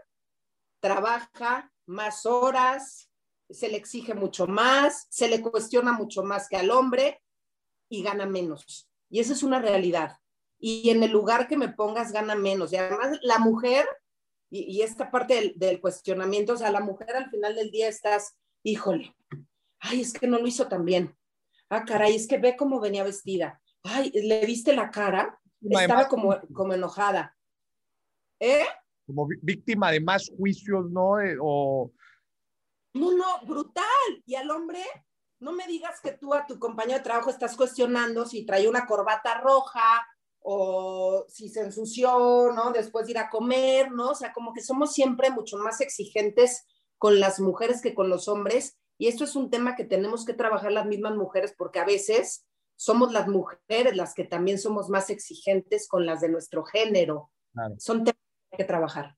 trabaja 0.80 1.70
más 1.86 2.26
horas, 2.26 3.12
se 3.50 3.68
le 3.68 3.76
exige 3.76 4.14
mucho 4.14 4.48
más, 4.48 5.06
se 5.10 5.28
le 5.28 5.42
cuestiona 5.42 5.92
mucho 5.92 6.24
más 6.24 6.48
que 6.48 6.56
al 6.56 6.72
hombre 6.72 7.22
y 7.90 8.04
gana 8.04 8.26
menos. 8.26 8.90
Y 9.10 9.20
esa 9.20 9.34
es 9.34 9.44
una 9.44 9.60
realidad. 9.60 10.18
Y 10.60 10.90
en 10.90 11.04
el 11.04 11.12
lugar 11.12 11.50
que 11.50 11.58
me 11.58 11.68
pongas 11.68 12.14
gana 12.14 12.36
menos. 12.36 12.72
Y 12.72 12.78
además 12.78 13.20
la 13.22 13.40
mujer, 13.40 13.86
y, 14.50 14.82
esta 14.82 15.12
parte 15.12 15.36
del, 15.36 15.54
del, 15.58 15.82
cuestionamiento, 15.82 16.54
o 16.54 16.58
sea, 16.58 16.72
la 16.72 16.80
mujer 16.80 17.18
al 17.18 17.30
final 17.30 17.54
del 17.54 17.70
día 17.70 17.90
estás, 17.90 18.38
híjole, 18.64 19.14
ay, 19.80 20.00
es 20.00 20.14
que 20.14 20.28
no 20.28 20.40
lo 20.40 20.48
hizo 20.48 20.70
tan 20.70 20.86
bien. 20.86 21.18
Ah, 21.70 21.84
caray, 21.84 22.16
es 22.16 22.30
que 22.30 22.38
ve 22.38 22.56
cómo 22.56 22.80
venía 22.80 23.04
vestida 23.04 23.62
ay, 23.86 24.12
¿le 24.14 24.46
viste 24.46 24.74
la 24.74 24.92
cara? 24.92 25.40
Estaba 25.62 26.08
como, 26.08 26.36
como 26.54 26.74
enojada. 26.74 27.36
¿Eh? 28.40 28.66
Como 29.06 29.28
víctima 29.42 29.92
de 29.92 30.00
más 30.00 30.30
juicios, 30.38 30.90
¿no? 30.90 31.20
Eh, 31.20 31.38
o... 31.42 31.92
No, 32.94 33.12
no, 33.12 33.46
brutal. 33.46 33.86
Y 34.26 34.36
al 34.36 34.50
hombre, 34.52 34.84
no 35.40 35.52
me 35.52 35.68
digas 35.68 36.00
que 36.02 36.14
tú 36.14 36.34
a 36.34 36.46
tu 36.46 36.60
compañero 36.60 36.98
de 36.98 37.04
trabajo 37.04 37.30
estás 37.30 37.56
cuestionando 37.56 38.26
si 38.26 38.46
trae 38.46 38.68
una 38.68 38.86
corbata 38.86 39.40
roja 39.42 40.06
o 40.40 41.26
si 41.28 41.50
se 41.50 41.62
ensució, 41.62 42.52
¿no? 42.54 42.72
Después 42.72 43.06
de 43.06 43.14
ir 43.14 43.18
a 43.18 43.30
comer, 43.30 43.92
¿no? 43.92 44.12
O 44.12 44.16
sea, 44.16 44.34
como 44.34 44.54
que 44.54 44.62
somos 44.62 44.94
siempre 44.94 45.30
mucho 45.32 45.58
más 45.58 45.82
exigentes 45.82 46.66
con 46.98 47.20
las 47.20 47.40
mujeres 47.40 47.82
que 47.82 47.94
con 47.94 48.10
los 48.10 48.28
hombres. 48.28 48.78
Y 48.98 49.08
esto 49.08 49.24
es 49.24 49.36
un 49.36 49.50
tema 49.50 49.76
que 49.76 49.84
tenemos 49.84 50.26
que 50.26 50.34
trabajar 50.34 50.72
las 50.72 50.86
mismas 50.86 51.16
mujeres 51.16 51.54
porque 51.58 51.80
a 51.80 51.86
veces 51.86 52.46
somos 52.76 53.12
las 53.14 53.28
mujeres 53.28 53.96
las 53.96 54.14
que 54.14 54.26
también 54.26 54.60
somos 54.60 54.90
más 54.90 55.10
exigentes 55.10 55.88
con 55.88 56.06
las 56.06 56.22
de 56.22 56.30
nuestro 56.30 56.64
género. 56.64 57.32
Son 57.78 58.04
temas 58.04 58.20
que 58.50 58.56
hay 58.56 58.58
que 58.58 58.66
trabajar. 58.66 59.16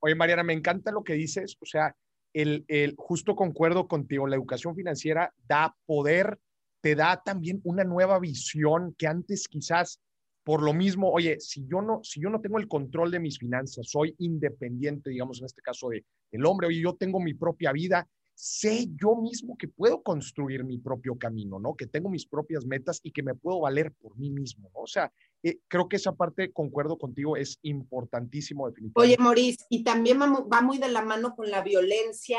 Oye, 0.00 0.14
Mariana, 0.14 0.42
me 0.42 0.52
encanta 0.52 0.92
lo 0.92 1.02
que 1.02 1.14
dices. 1.14 1.56
O 1.60 1.66
sea, 1.66 1.96
el, 2.32 2.64
el, 2.68 2.94
justo 2.96 3.34
concuerdo 3.34 3.88
contigo, 3.88 4.26
la 4.26 4.36
educación 4.36 4.74
financiera 4.74 5.32
da 5.46 5.74
poder, 5.86 6.38
te 6.80 6.94
da 6.94 7.22
también 7.24 7.60
una 7.64 7.84
nueva 7.84 8.18
visión 8.18 8.94
que 8.98 9.06
antes 9.06 9.48
quizás 9.48 10.00
por 10.48 10.62
lo 10.62 10.72
mismo, 10.72 11.10
oye, 11.12 11.38
si 11.40 11.66
yo 11.66 11.82
no, 11.82 12.00
si 12.02 12.22
yo 12.22 12.30
no 12.30 12.40
tengo 12.40 12.58
el 12.58 12.68
control 12.68 13.10
de 13.10 13.20
mis 13.20 13.38
finanzas, 13.38 13.86
soy 13.90 14.14
independiente, 14.16 15.10
digamos 15.10 15.40
en 15.40 15.44
este 15.44 15.60
caso 15.60 15.90
de 15.90 16.06
el 16.32 16.46
hombre, 16.46 16.68
oye, 16.68 16.80
yo 16.80 16.96
tengo 16.96 17.20
mi 17.20 17.34
propia 17.34 17.70
vida, 17.70 18.08
sé 18.40 18.86
yo 18.94 19.16
mismo 19.16 19.56
que 19.58 19.66
puedo 19.66 20.00
construir 20.00 20.62
mi 20.62 20.78
propio 20.78 21.18
camino, 21.18 21.58
¿no? 21.58 21.74
Que 21.74 21.88
tengo 21.88 22.08
mis 22.08 22.24
propias 22.24 22.64
metas 22.64 23.00
y 23.02 23.10
que 23.10 23.24
me 23.24 23.34
puedo 23.34 23.60
valer 23.60 23.92
por 23.92 24.16
mí 24.16 24.30
mismo, 24.30 24.70
¿no? 24.72 24.82
O 24.82 24.86
sea, 24.86 25.12
eh, 25.42 25.58
creo 25.66 25.88
que 25.88 25.96
esa 25.96 26.12
parte, 26.12 26.52
concuerdo 26.52 26.98
contigo, 26.98 27.36
es 27.36 27.58
importantísimo 27.62 28.68
definitivamente. 28.68 29.14
Oye, 29.14 29.20
Maurice, 29.20 29.64
y 29.68 29.82
también 29.82 30.20
va 30.20 30.62
muy 30.62 30.78
de 30.78 30.88
la 30.88 31.02
mano 31.02 31.34
con 31.34 31.50
la 31.50 31.62
violencia 31.62 32.38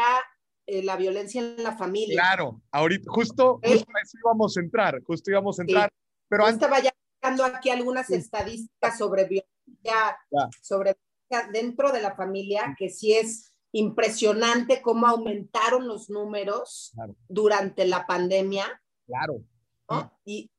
eh, 0.71 0.83
la 0.83 0.95
violencia 0.95 1.41
en 1.41 1.63
la 1.63 1.75
familia. 1.75 2.21
Claro, 2.21 2.61
ahorita, 2.71 3.11
justo, 3.11 3.59
justo 3.63 3.91
eso 4.03 4.17
íbamos 4.23 4.55
a 4.55 4.59
entrar, 4.59 5.01
justo 5.03 5.31
íbamos 5.31 5.59
a 5.59 5.63
entrar. 5.63 5.91
Pero 6.29 6.45
antes... 6.45 6.61
Estaba 6.61 6.79
ya 6.79 6.93
aquí 7.55 7.71
algunas 7.71 8.09
estadísticas 8.11 8.97
sobre 8.97 9.25
violencia, 9.25 10.17
sobre 10.61 10.95
dentro 11.51 11.91
de 11.91 12.01
la 12.01 12.15
familia, 12.15 12.75
que 12.77 12.89
sí 12.89 13.13
es 13.13 13.48
impresionante 13.71 14.81
cómo 14.81 15.07
aumentaron 15.07 15.87
los 15.87 16.09
números 16.09 16.93
durante 17.27 17.85
la 17.85 18.05
pandemia. 18.05 18.65
Claro. 19.05 19.43
Y, 20.25 20.49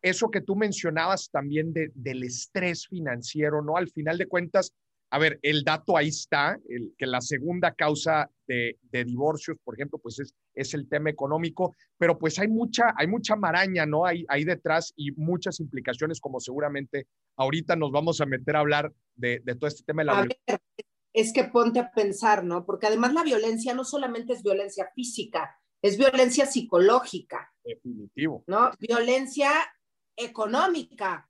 eso 0.00 0.30
que 0.30 0.40
tú 0.40 0.54
mencionabas 0.54 1.28
también 1.30 1.72
del 1.72 2.22
estrés 2.22 2.86
financiero, 2.86 3.62
¿no? 3.62 3.76
Al 3.76 3.90
final 3.90 4.16
de 4.16 4.26
cuentas, 4.26 4.72
a 5.10 5.18
ver, 5.18 5.38
el 5.42 5.64
dato 5.64 5.96
ahí 5.96 6.08
está, 6.08 6.58
el, 6.68 6.94
que 6.96 7.06
la 7.06 7.20
segunda 7.20 7.72
causa 7.72 8.30
de, 8.46 8.78
divorcios, 8.92 9.56
por 9.64 9.74
ejemplo, 9.74 9.98
pues 9.98 10.20
es, 10.20 10.34
es, 10.54 10.74
el 10.74 10.88
tema 10.88 11.10
económico, 11.10 11.74
pero 11.96 12.18
pues 12.18 12.38
hay 12.38 12.48
mucha, 12.48 12.94
hay 12.96 13.06
mucha 13.06 13.34
maraña, 13.34 13.86
¿no? 13.86 14.04
Hay 14.04 14.24
ahí 14.28 14.44
detrás 14.44 14.92
y 14.96 15.10
muchas 15.12 15.60
implicaciones, 15.60 16.20
como 16.20 16.40
seguramente 16.40 17.06
ahorita 17.36 17.74
nos 17.74 17.90
vamos 17.90 18.20
a 18.20 18.26
meter 18.26 18.56
a 18.56 18.60
hablar 18.60 18.92
de, 19.16 19.40
todo 19.58 19.66
este 19.66 19.82
tema 19.84 20.02
de 20.02 20.06
la. 20.06 20.28
Es 21.18 21.32
que 21.32 21.44
ponte 21.44 21.80
a 21.80 21.90
pensar, 21.90 22.44
¿no? 22.44 22.64
Porque 22.64 22.86
además 22.86 23.12
la 23.12 23.24
violencia 23.24 23.74
no 23.74 23.84
solamente 23.84 24.34
es 24.34 24.42
violencia 24.42 24.90
física, 24.94 25.58
es 25.82 25.96
violencia 25.96 26.46
psicológica. 26.46 27.52
Definitivo. 27.64 28.44
¿No? 28.46 28.70
Violencia 28.78 29.50
económica, 30.16 31.28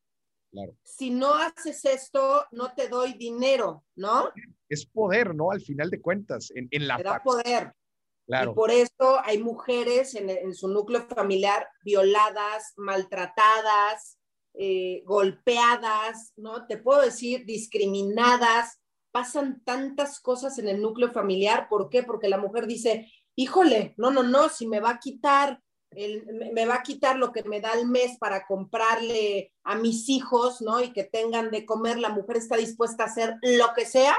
si 0.83 1.11
no 1.11 1.35
haces 1.35 1.85
esto, 1.85 2.47
no 2.53 2.73
te 2.75 2.89
doy 2.89 3.15
dinero, 3.15 3.85
¿no? 3.97 4.31
Es 4.69 4.87
poder, 4.87 5.35
¿no? 5.35 5.51
Al 5.51 5.61
final 5.61 5.91
de 5.91 6.01
cuentas, 6.01 6.51
en, 6.55 6.69
en 6.71 6.89
la... 6.89 6.97
Te 6.97 7.03
da 7.03 7.23
poder. 7.23 7.73
Claro. 8.27 8.53
Y 8.53 8.55
por 8.55 8.71
eso 8.71 9.21
hay 9.25 9.39
mujeres 9.39 10.15
en, 10.15 10.55
su 10.55 10.69
núcleo 10.69 11.07
familiar 11.09 11.67
violadas, 11.83 12.75
maltratadas, 12.77 14.19
eh, 14.55 15.03
golpeadas, 15.07 16.33
¿no? 16.37 16.67
Te 16.67 16.77
puedo 16.77 17.01
decir, 17.01 17.47
discriminadas. 17.47 18.79
Pasan 19.11 19.63
tantas 19.65 20.21
cosas 20.21 20.59
en 20.59 20.69
el 20.69 20.81
núcleo 20.81 21.11
familiar. 21.11 21.69
¿Por 21.69 21.89
qué? 21.89 22.03
Porque 22.03 22.29
la 22.29 22.39
mujer 22.39 22.67
dice, 22.67 23.11
híjole, 23.37 23.95
no, 23.97 24.11
no, 24.11 24.23
no, 24.23 24.49
si 24.49 24.67
me 24.67 24.81
va 24.81 24.91
a 24.91 24.99
quitar 24.99 25.61
me 26.53 26.67
va 26.67 26.77
a 26.77 26.83
quitar 26.83 27.17
lo 27.17 27.33
que 27.33 27.43
me 27.45 27.61
da 27.61 27.73
el 27.73 27.87
mes 27.87 28.19
para 28.19 28.47
comprarle 28.47 29.53
a 29.65 29.75
mis 29.77 30.09
hijos, 30.09 30.61
¿no? 30.61 30.83
Y 30.83 30.93
que 30.93 31.05
tengan 31.05 31.51
de 31.51 31.65
comer, 31.65 31.99
la 31.99 32.11
mujer 32.11 32.37
está 32.37 32.57
dispuesta 32.57 33.05
a 33.05 33.07
hacer 33.07 33.37
lo 33.43 33.73
que 33.75 33.87
sea 33.87 34.17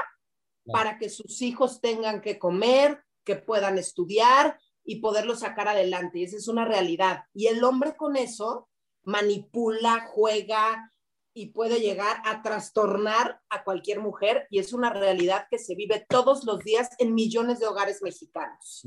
para 0.66 0.98
que 0.98 1.08
sus 1.08 1.42
hijos 1.42 1.80
tengan 1.80 2.20
que 2.20 2.38
comer, 2.38 3.02
que 3.24 3.36
puedan 3.36 3.78
estudiar 3.78 4.58
y 4.84 4.96
poderlo 4.96 5.36
sacar 5.36 5.68
adelante. 5.68 6.18
Y 6.18 6.24
esa 6.24 6.36
es 6.36 6.48
una 6.48 6.64
realidad. 6.64 7.24
Y 7.34 7.46
el 7.46 7.62
hombre 7.64 7.96
con 7.96 8.16
eso 8.16 8.68
manipula, 9.02 10.06
juega 10.12 10.89
y 11.34 11.50
puede 11.50 11.80
llegar 11.80 12.16
a 12.24 12.42
trastornar 12.42 13.40
a 13.48 13.62
cualquier 13.62 14.00
mujer 14.00 14.46
y 14.50 14.58
es 14.58 14.72
una 14.72 14.92
realidad 14.92 15.46
que 15.50 15.58
se 15.58 15.74
vive 15.74 16.04
todos 16.08 16.44
los 16.44 16.58
días 16.60 16.90
en 16.98 17.14
millones 17.14 17.60
de 17.60 17.66
hogares 17.66 18.02
mexicanos. 18.02 18.84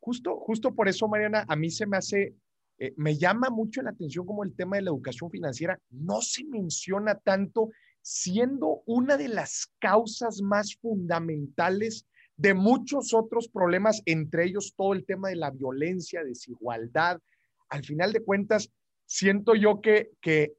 Justo, 0.00 0.36
justo 0.36 0.74
por 0.74 0.88
eso, 0.88 1.08
Mariana, 1.08 1.44
a 1.48 1.56
mí 1.56 1.70
se 1.70 1.86
me 1.86 1.96
hace, 1.96 2.34
eh, 2.78 2.92
me 2.96 3.16
llama 3.16 3.50
mucho 3.50 3.82
la 3.82 3.90
atención 3.90 4.26
como 4.26 4.44
el 4.44 4.54
tema 4.54 4.76
de 4.76 4.82
la 4.82 4.90
educación 4.90 5.30
financiera 5.30 5.78
no 5.90 6.20
se 6.20 6.44
menciona 6.44 7.14
tanto, 7.18 7.70
siendo 8.02 8.82
una 8.86 9.16
de 9.16 9.28
las 9.28 9.70
causas 9.78 10.40
más 10.40 10.76
fundamentales 10.76 12.06
de 12.36 12.54
muchos 12.54 13.12
otros 13.12 13.48
problemas, 13.48 14.00
entre 14.06 14.44
ellos 14.44 14.72
todo 14.76 14.92
el 14.92 15.04
tema 15.04 15.28
de 15.28 15.36
la 15.36 15.50
violencia, 15.50 16.22
desigualdad. 16.22 17.20
Al 17.68 17.84
final 17.84 18.12
de 18.12 18.22
cuentas, 18.22 18.70
siento 19.06 19.54
yo 19.56 19.80
que, 19.80 20.12
que 20.20 20.54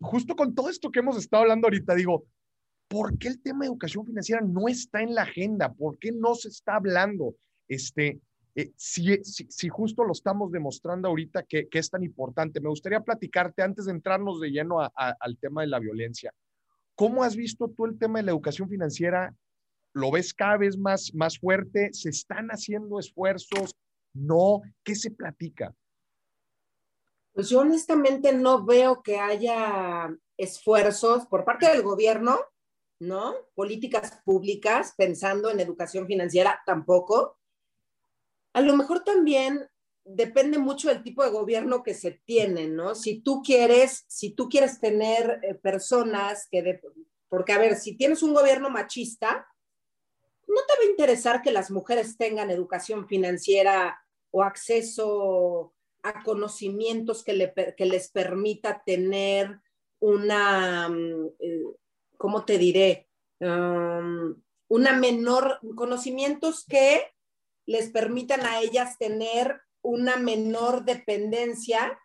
justo 0.00 0.36
con 0.36 0.54
todo 0.54 0.68
esto 0.68 0.90
que 0.90 1.00
hemos 1.00 1.16
estado 1.16 1.42
hablando 1.42 1.66
ahorita, 1.66 1.94
digo, 1.94 2.24
¿por 2.88 3.16
qué 3.18 3.28
el 3.28 3.40
tema 3.40 3.60
de 3.60 3.68
educación 3.68 4.06
financiera 4.06 4.40
no 4.40 4.68
está 4.68 5.00
en 5.02 5.14
la 5.14 5.22
agenda? 5.22 5.72
¿Por 5.72 5.98
qué 5.98 6.12
no 6.12 6.34
se 6.34 6.48
está 6.48 6.76
hablando? 6.76 7.36
Este, 7.68 8.20
eh, 8.56 8.72
si, 8.76 9.22
si, 9.22 9.68
justo 9.68 10.02
lo 10.02 10.12
estamos 10.12 10.50
demostrando 10.50 11.08
ahorita 11.08 11.44
que, 11.44 11.68
es 11.70 11.90
tan 11.90 12.02
importante, 12.02 12.60
me 12.60 12.68
gustaría 12.68 13.00
platicarte 13.00 13.62
antes 13.62 13.84
de 13.84 13.92
entrarnos 13.92 14.40
de 14.40 14.50
lleno 14.50 14.78
al 14.80 15.38
tema 15.38 15.60
de 15.60 15.68
la 15.68 15.78
violencia. 15.78 16.32
¿Cómo 16.96 17.22
has 17.22 17.36
visto 17.36 17.68
tú 17.68 17.86
el 17.86 17.98
tema 17.98 18.18
de 18.18 18.24
la 18.24 18.32
educación 18.32 18.68
financiera? 18.68 19.34
¿Lo 19.94 20.10
ves 20.10 20.34
cada 20.34 20.56
vez 20.56 20.76
más, 20.76 21.14
más 21.14 21.38
fuerte? 21.38 21.90
¿Se 21.92 22.10
están 22.10 22.48
haciendo 22.48 22.98
esfuerzos? 22.98 23.74
¿No? 24.12 24.62
¿Qué 24.82 24.94
se 24.94 25.10
platica? 25.10 25.72
Pues 27.32 27.48
yo 27.48 27.60
honestamente 27.60 28.32
no 28.32 28.64
veo 28.64 29.02
que 29.02 29.18
haya 29.18 30.14
esfuerzos 30.36 31.26
por 31.26 31.44
parte 31.44 31.68
del 31.68 31.82
gobierno, 31.82 32.40
¿no? 32.98 33.34
Políticas 33.54 34.20
públicas 34.24 34.94
pensando 34.96 35.50
en 35.50 35.60
educación 35.60 36.06
financiera 36.06 36.60
tampoco 36.66 37.38
a 38.52 38.60
lo 38.60 38.76
mejor 38.76 39.04
también 39.04 39.68
depende 40.04 40.58
mucho 40.58 40.88
del 40.88 41.02
tipo 41.02 41.22
de 41.22 41.30
gobierno 41.30 41.82
que 41.82 41.94
se 41.94 42.20
tiene, 42.24 42.66
¿no? 42.68 42.94
Si 42.94 43.20
tú 43.20 43.42
quieres, 43.42 44.04
si 44.08 44.30
tú 44.30 44.48
quieres 44.48 44.80
tener 44.80 45.40
eh, 45.42 45.54
personas 45.54 46.48
que, 46.50 46.80
porque 47.28 47.52
a 47.52 47.58
ver, 47.58 47.76
si 47.76 47.96
tienes 47.96 48.22
un 48.22 48.34
gobierno 48.34 48.70
machista, 48.70 49.46
no 50.48 50.60
te 50.66 50.74
va 50.78 50.82
a 50.82 50.90
interesar 50.90 51.42
que 51.42 51.52
las 51.52 51.70
mujeres 51.70 52.16
tengan 52.16 52.50
educación 52.50 53.06
financiera 53.06 54.00
o 54.32 54.42
acceso 54.42 55.74
a 56.02 56.22
conocimientos 56.22 57.24
que, 57.24 57.52
les 57.78 58.10
permita 58.10 58.82
tener 58.84 59.60
una, 60.00 60.88
mm, 60.88 61.26
eh, 61.38 61.62
¿cómo 62.16 62.44
te 62.44 62.58
diré? 62.58 63.08
Um, 63.40 64.42
una 64.68 64.92
menor, 64.92 65.60
conocimientos 65.74 66.64
que 66.64 67.02
les 67.66 67.90
permitan 67.90 68.44
a 68.46 68.60
ellas 68.60 68.98
tener 68.98 69.60
una 69.82 70.16
menor 70.16 70.84
dependencia 70.84 71.98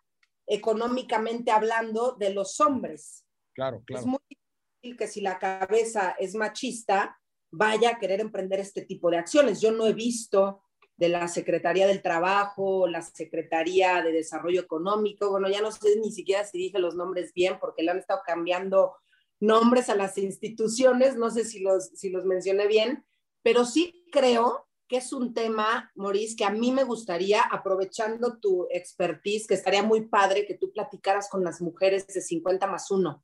económicamente 0.46 1.50
hablando 1.50 2.12
de 2.12 2.32
los 2.32 2.60
hombres. 2.60 3.24
Claro, 3.54 3.82
claro. 3.84 4.00
Es 4.00 4.06
muy 4.06 4.18
difícil 4.28 4.96
que 4.96 5.08
si 5.08 5.20
la 5.20 5.38
cabeza 5.38 6.16
es 6.18 6.34
machista, 6.34 7.18
vaya 7.50 7.90
a 7.90 7.98
querer 7.98 8.20
emprender 8.20 8.60
este 8.60 8.82
tipo 8.82 9.10
de 9.10 9.18
acciones. 9.18 9.60
Yo 9.60 9.72
no 9.72 9.86
he 9.86 9.92
visto 9.92 10.62
de 10.96 11.08
la 11.08 11.28
Secretaría 11.28 11.86
del 11.86 12.02
Trabajo, 12.02 12.86
la 12.86 13.02
Secretaría 13.02 14.02
de 14.02 14.12
Desarrollo 14.12 14.62
Económico, 14.62 15.30
bueno, 15.30 15.48
ya 15.48 15.60
no 15.60 15.70
sé 15.70 15.96
ni 16.00 16.10
siquiera 16.10 16.44
si 16.44 16.58
dije 16.58 16.78
los 16.78 16.94
nombres 16.94 17.32
bien 17.34 17.58
porque 17.60 17.82
le 17.82 17.90
han 17.90 17.98
estado 17.98 18.20
cambiando 18.24 18.96
nombres 19.38 19.90
a 19.90 19.94
las 19.94 20.16
instituciones, 20.16 21.16
no 21.16 21.30
sé 21.30 21.44
si 21.44 21.60
los, 21.60 21.88
si 21.88 22.08
los 22.08 22.24
mencioné 22.24 22.66
bien, 22.66 23.04
pero 23.42 23.64
sí 23.64 24.06
creo 24.10 24.66
que 24.88 24.98
es 24.98 25.12
un 25.12 25.34
tema, 25.34 25.90
Maurice, 25.96 26.36
que 26.36 26.44
a 26.44 26.50
mí 26.50 26.72
me 26.72 26.84
gustaría, 26.84 27.42
aprovechando 27.42 28.38
tu 28.38 28.66
expertise, 28.70 29.46
que 29.46 29.54
estaría 29.54 29.82
muy 29.82 30.02
padre 30.02 30.46
que 30.46 30.54
tú 30.54 30.72
platicaras 30.72 31.28
con 31.28 31.42
las 31.44 31.60
mujeres 31.60 32.06
de 32.06 32.20
50 32.20 32.66
más 32.68 32.90
1. 32.90 33.22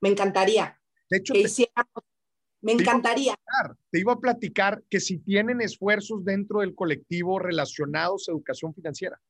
Me 0.00 0.08
encantaría. 0.08 0.80
De 1.08 1.18
hecho, 1.18 1.34
que 1.34 1.48
me 2.60 2.72
encantaría. 2.72 3.34
te 3.90 4.00
iba 4.00 4.12
a 4.12 4.18
platicar 4.18 4.82
que 4.90 5.00
si 5.00 5.18
tienen 5.18 5.60
esfuerzos 5.60 6.24
dentro 6.24 6.60
del 6.60 6.74
colectivo 6.74 7.38
relacionados 7.38 8.28
a 8.28 8.32
educación 8.32 8.74
financiera. 8.74 9.20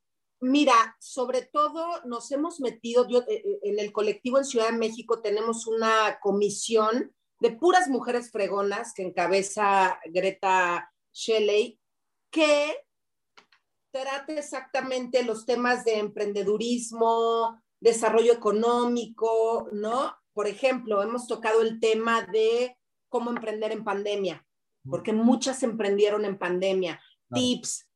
Mira, 0.41 0.97
sobre 1.01 1.43
todo 1.43 2.05
nos 2.05 2.31
hemos 2.31 2.61
metido, 2.61 3.09
yo, 3.09 3.23
eh, 3.23 3.43
eh, 3.45 3.59
en 3.65 3.79
el 3.81 3.93
colectivo 3.93 4.39
en 4.39 4.45
Ciudad 4.45 4.71
de 4.71 4.79
México 4.79 5.21
tenemos 5.21 5.67
una 5.67 6.19
comisión 6.21 7.13
de 7.41 7.53
puras 7.53 7.89
mujeres 7.89 8.31
fregonas 8.31 8.95
que 8.95 9.03
encabeza 9.03 9.99
Greta 10.07 10.93
Shelley, 11.13 11.81
que 12.31 12.85
trata 13.91 14.33
exactamente 14.35 15.25
los 15.25 15.45
temas 15.45 15.85
de 15.85 15.99
emprendedurismo, 15.99 17.61
desarrollo 17.81 18.33
económico, 18.33 19.69
¿no? 19.73 20.15
Por 20.33 20.47
ejemplo, 20.47 21.03
hemos 21.03 21.27
tocado 21.27 21.63
el 21.63 21.81
tema 21.81 22.23
de 22.23 22.78
cómo 23.09 23.31
emprender 23.31 23.73
en 23.73 23.85
pandemia, 23.85 24.47
porque 24.89 25.13
muchas 25.13 25.63
emprendieron 25.63 26.25
en 26.25 26.39
pandemia. 26.39 27.01
Tips, 27.33 27.89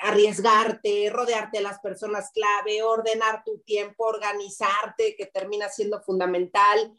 arriesgarte, 0.00 1.08
rodearte 1.10 1.58
de 1.58 1.62
las 1.64 1.80
personas 1.80 2.30
clave, 2.32 2.82
ordenar 2.82 3.42
tu 3.44 3.58
tiempo, 3.60 4.04
organizarte, 4.04 5.16
que 5.16 5.26
termina 5.26 5.68
siendo 5.68 6.02
fundamental, 6.02 6.92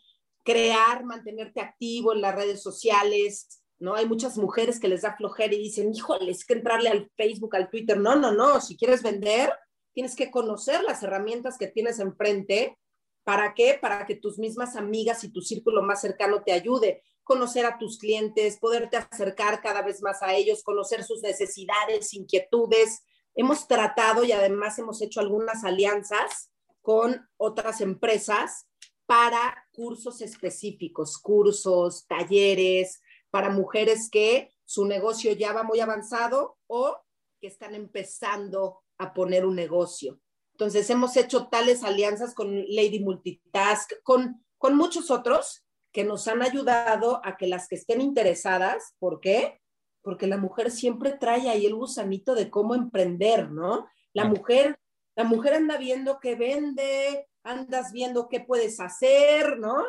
crear, 0.44 1.04
mantenerte 1.04 1.62
activo 1.62 2.14
en 2.14 2.22
las 2.22 2.36
redes 2.36 2.62
sociales, 2.62 3.62
¿no? 3.80 3.96
Hay 3.96 4.08
muchas 4.08 4.38
mujeres 4.38 4.80
que 4.80 4.88
les 4.88 5.02
da 5.02 5.16
flojera 5.16 5.54
y 5.54 5.60
dicen, 5.60 5.94
híjole, 5.94 6.32
es 6.32 6.46
que 6.46 6.54
entrarle 6.54 6.90
al 6.90 7.12
Facebook, 7.16 7.56
al 7.56 7.70
Twitter. 7.70 7.98
No, 7.98 8.16
no, 8.16 8.32
no, 8.32 8.62
si 8.62 8.78
quieres 8.78 9.04
vender, 9.04 9.54
tienes 9.94 10.16
que 10.16 10.32
conocer 10.32 10.84
las 10.84 11.04
herramientas 11.04 11.58
que 11.58 11.68
tienes 11.68 12.00
enfrente. 12.00 12.78
¿Para 13.26 13.54
qué? 13.54 13.78
Para 13.82 14.06
que 14.06 14.16
tus 14.16 14.40
mismas 14.40 14.78
amigas 14.78 15.26
y 15.26 15.30
tu 15.34 15.42
círculo 15.42 15.82
más 15.82 16.00
cercano 16.00 16.44
te 16.44 16.54
ayude 16.54 17.04
conocer 17.26 17.66
a 17.66 17.78
tus 17.78 17.98
clientes, 17.98 18.58
poderte 18.58 18.98
acercar 18.98 19.62
cada 19.62 19.82
vez 19.82 20.02
más 20.02 20.22
a 20.22 20.34
ellos, 20.36 20.64
conocer 20.64 21.04
sus 21.04 21.22
necesidades, 21.24 22.14
inquietudes. 22.14 23.04
Hemos 23.34 23.68
tratado 23.68 24.24
y 24.24 24.32
además 24.32 24.78
hemos 24.80 25.02
hecho 25.02 25.20
algunas 25.20 25.64
alianzas 25.66 26.52
con 26.82 27.28
otras 27.38 27.82
empresas 27.82 28.68
para 29.08 29.68
cursos 29.72 30.22
específicos, 30.22 31.18
cursos, 31.18 32.06
talleres, 32.08 33.02
para 33.32 33.50
mujeres 33.50 34.08
que 34.10 34.52
su 34.64 34.86
negocio 34.86 35.34
ya 35.34 35.52
va 35.52 35.64
muy 35.64 35.80
avanzado 35.80 36.60
o 36.68 36.96
que 37.42 37.48
están 37.48 37.74
empezando 37.74 38.84
a 39.00 39.14
poner 39.14 39.46
un 39.46 39.56
negocio. 39.56 40.20
Entonces, 40.56 40.90
hemos 40.90 41.18
hecho 41.18 41.48
tales 41.48 41.84
alianzas 41.84 42.34
con 42.34 42.64
Lady 42.70 43.02
Multitask, 43.02 43.92
con, 44.04 44.42
con 44.58 44.78
muchos 44.78 45.12
otros 45.12 45.66
que 45.92 46.06
nos 46.06 46.30
han 46.30 46.42
ayudado 46.42 47.20
a 47.26 47.36
que 47.36 47.46
las 47.46 47.68
que 47.68 47.76
estén 47.76 48.00
interesadas, 48.00 48.96
¿por 48.98 49.20
qué? 49.20 49.60
Porque 50.02 50.28
la 50.28 50.38
mujer 50.38 50.72
siempre 50.72 51.12
trae 51.12 51.50
ahí 51.50 51.66
el 51.66 51.76
gusanito 51.76 52.36
de 52.36 52.50
cómo 52.50 52.74
emprender, 52.74 53.52
¿no? 53.52 53.86
La 54.14 54.24
mujer, 54.24 54.80
la 55.18 55.26
mujer 55.26 55.56
anda 55.56 55.78
viendo 55.78 56.22
qué 56.22 56.36
vende, 56.36 57.28
andas 57.44 57.92
viendo 57.92 58.30
qué 58.30 58.40
puedes 58.40 58.80
hacer, 58.80 59.60
¿no? 59.60 59.84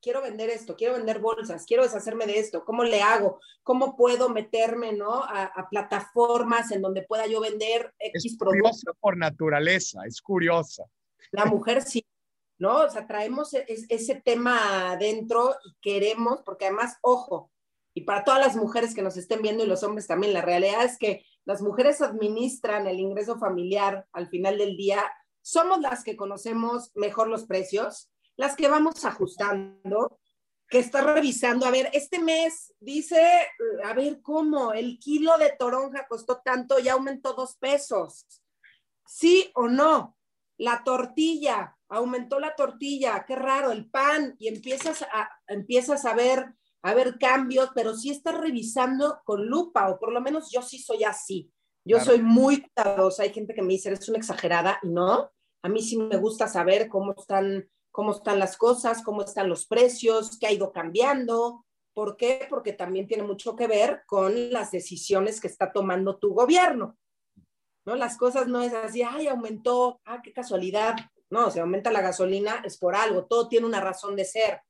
Quiero 0.00 0.22
vender 0.22 0.48
esto, 0.50 0.76
quiero 0.76 0.94
vender 0.94 1.18
bolsas, 1.18 1.66
quiero 1.66 1.82
deshacerme 1.82 2.26
de 2.26 2.38
esto, 2.38 2.64
¿cómo 2.64 2.84
le 2.84 3.02
hago? 3.02 3.40
¿Cómo 3.62 3.96
puedo 3.96 4.28
meterme, 4.28 4.92
¿no? 4.92 5.24
A, 5.24 5.68
plataformas 5.70 6.70
en 6.70 6.82
donde 6.82 7.02
pueda 7.02 7.26
yo 7.26 7.40
vender 7.40 7.92
X 7.98 8.24
es 8.24 8.38
curiosa 8.38 8.92
por 9.00 9.16
naturaleza, 9.16 10.02
es 10.06 10.22
curiosa. 10.22 10.84
La 11.32 11.44
mujer 11.44 11.82
sí 11.82 12.06
¿no? 12.58 12.82
O 12.82 12.90
sea, 12.90 13.06
traemos 13.06 13.54
e-, 13.54 13.64
ese 13.88 14.16
tema 14.16 14.90
adentro 14.92 15.54
y 15.64 15.76
queremos, 15.80 16.42
porque 16.44 16.66
además, 16.66 16.98
ojo, 17.02 17.50
y 17.94 18.02
para 18.02 18.24
todas 18.24 18.40
las 18.40 18.56
mujeres 18.56 18.94
que 18.94 19.02
nos 19.02 19.16
estén 19.16 19.42
viendo 19.42 19.64
y 19.64 19.66
los 19.66 19.82
hombres 19.82 20.06
también, 20.06 20.32
la 20.32 20.42
realidad 20.42 20.84
es 20.84 20.98
que 20.98 21.24
las 21.44 21.62
mujeres 21.62 22.00
administran 22.00 22.86
el 22.86 23.00
ingreso 23.00 23.38
familiar 23.38 24.06
al 24.12 24.28
final 24.28 24.58
del 24.58 24.76
día, 24.76 25.02
somos 25.42 25.80
las 25.80 26.04
que 26.04 26.16
conocemos 26.16 26.92
mejor 26.94 27.28
los 27.28 27.46
precios, 27.46 28.10
las 28.38 28.56
que 28.56 28.68
vamos 28.68 29.04
ajustando, 29.04 30.18
que 30.68 30.78
está 30.78 31.02
revisando, 31.02 31.66
a 31.66 31.70
ver, 31.70 31.90
este 31.92 32.20
mes 32.20 32.72
dice, 32.78 33.20
a 33.84 33.92
ver 33.94 34.22
cómo, 34.22 34.72
el 34.72 34.98
kilo 34.98 35.36
de 35.38 35.54
toronja 35.58 36.06
costó 36.08 36.40
tanto, 36.44 36.78
ya 36.78 36.92
aumentó 36.92 37.32
dos 37.32 37.56
pesos. 37.56 38.26
¿Sí 39.06 39.50
o 39.54 39.68
no? 39.68 40.16
La 40.56 40.84
tortilla, 40.84 41.76
aumentó 41.88 42.38
la 42.38 42.54
tortilla, 42.54 43.24
qué 43.26 43.34
raro, 43.34 43.72
el 43.72 43.90
pan, 43.90 44.36
y 44.38 44.48
empiezas 44.48 45.02
a, 45.02 45.28
empiezas 45.48 46.04
a 46.04 46.14
ver, 46.14 46.54
a 46.82 46.94
ver 46.94 47.18
cambios, 47.18 47.70
pero 47.74 47.96
sí 47.96 48.10
estás 48.10 48.38
revisando 48.38 49.20
con 49.24 49.46
lupa, 49.46 49.88
o 49.88 49.98
por 49.98 50.12
lo 50.12 50.20
menos 50.20 50.50
yo 50.52 50.62
sí 50.62 50.78
soy 50.78 51.02
así. 51.04 51.50
Yo 51.84 51.98
soy 52.00 52.20
muy 52.20 52.60
cuidadosa, 52.60 53.22
hay 53.22 53.32
gente 53.32 53.54
que 53.54 53.62
me 53.62 53.72
dice, 53.72 53.88
eres 53.88 54.08
una 54.08 54.18
exagerada, 54.18 54.78
y 54.82 54.90
no, 54.90 55.32
a 55.62 55.68
mí 55.68 55.82
sí 55.82 55.96
me 55.96 56.18
gusta 56.18 56.46
saber 56.46 56.88
cómo 56.88 57.14
están, 57.18 57.66
cómo 57.98 58.12
están 58.12 58.38
las 58.38 58.56
cosas, 58.56 59.02
cómo 59.02 59.22
están 59.22 59.48
los 59.48 59.66
precios, 59.66 60.38
qué 60.38 60.46
ha 60.46 60.52
ido 60.52 60.70
cambiando. 60.70 61.66
¿Por 61.92 62.16
qué? 62.16 62.46
Porque 62.48 62.72
también 62.72 63.08
tiene 63.08 63.24
mucho 63.24 63.56
que 63.56 63.66
ver 63.66 64.04
con 64.06 64.52
las 64.52 64.70
decisiones 64.70 65.40
que 65.40 65.48
está 65.48 65.72
tomando 65.72 66.16
tu 66.16 66.32
gobierno. 66.32 66.96
¿No? 67.84 67.96
Las 67.96 68.16
cosas 68.16 68.46
no 68.46 68.62
es 68.62 68.72
así, 68.72 69.02
ay, 69.02 69.26
aumentó, 69.26 70.00
ah, 70.04 70.20
qué 70.22 70.32
casualidad, 70.32 70.94
no, 71.28 71.50
si 71.50 71.58
aumenta 71.58 71.90
la 71.90 72.00
gasolina 72.00 72.62
es 72.64 72.78
por 72.78 72.94
algo, 72.94 73.26
todo 73.26 73.48
tiene 73.48 73.66
una 73.66 73.80
razón 73.80 74.14
de 74.14 74.26
ser. 74.26 74.60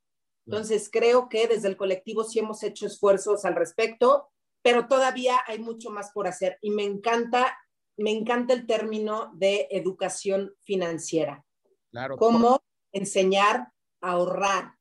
Entonces, 0.46 0.88
creo 0.90 1.28
que 1.28 1.48
desde 1.48 1.68
el 1.68 1.76
colectivo 1.76 2.24
sí 2.24 2.38
hemos 2.38 2.62
hecho 2.62 2.86
esfuerzos 2.86 3.44
al 3.44 3.56
respecto, 3.56 4.30
pero 4.62 4.88
todavía 4.88 5.36
hay 5.46 5.58
mucho 5.58 5.90
más 5.90 6.12
por 6.12 6.28
hacer 6.28 6.56
y 6.62 6.70
me 6.70 6.84
encanta, 6.84 7.58
me 7.98 8.10
encanta 8.10 8.54
el 8.54 8.66
término 8.66 9.32
de 9.34 9.68
educación 9.70 10.54
financiera. 10.62 11.44
Claro. 11.90 12.16
Cómo 12.16 12.62
enseñar 12.92 13.72
a 14.00 14.10
ahorrar, 14.12 14.74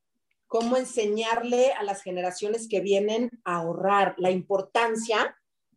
cómo 0.48 0.78
enseñarle 0.78 1.74
a 1.74 1.84
las 1.84 2.02
generaciones 2.02 2.68
que 2.70 2.80
vienen 2.80 3.30
a 3.44 3.58
ahorrar, 3.58 4.16
la 4.18 4.32
importancia, 4.32 5.36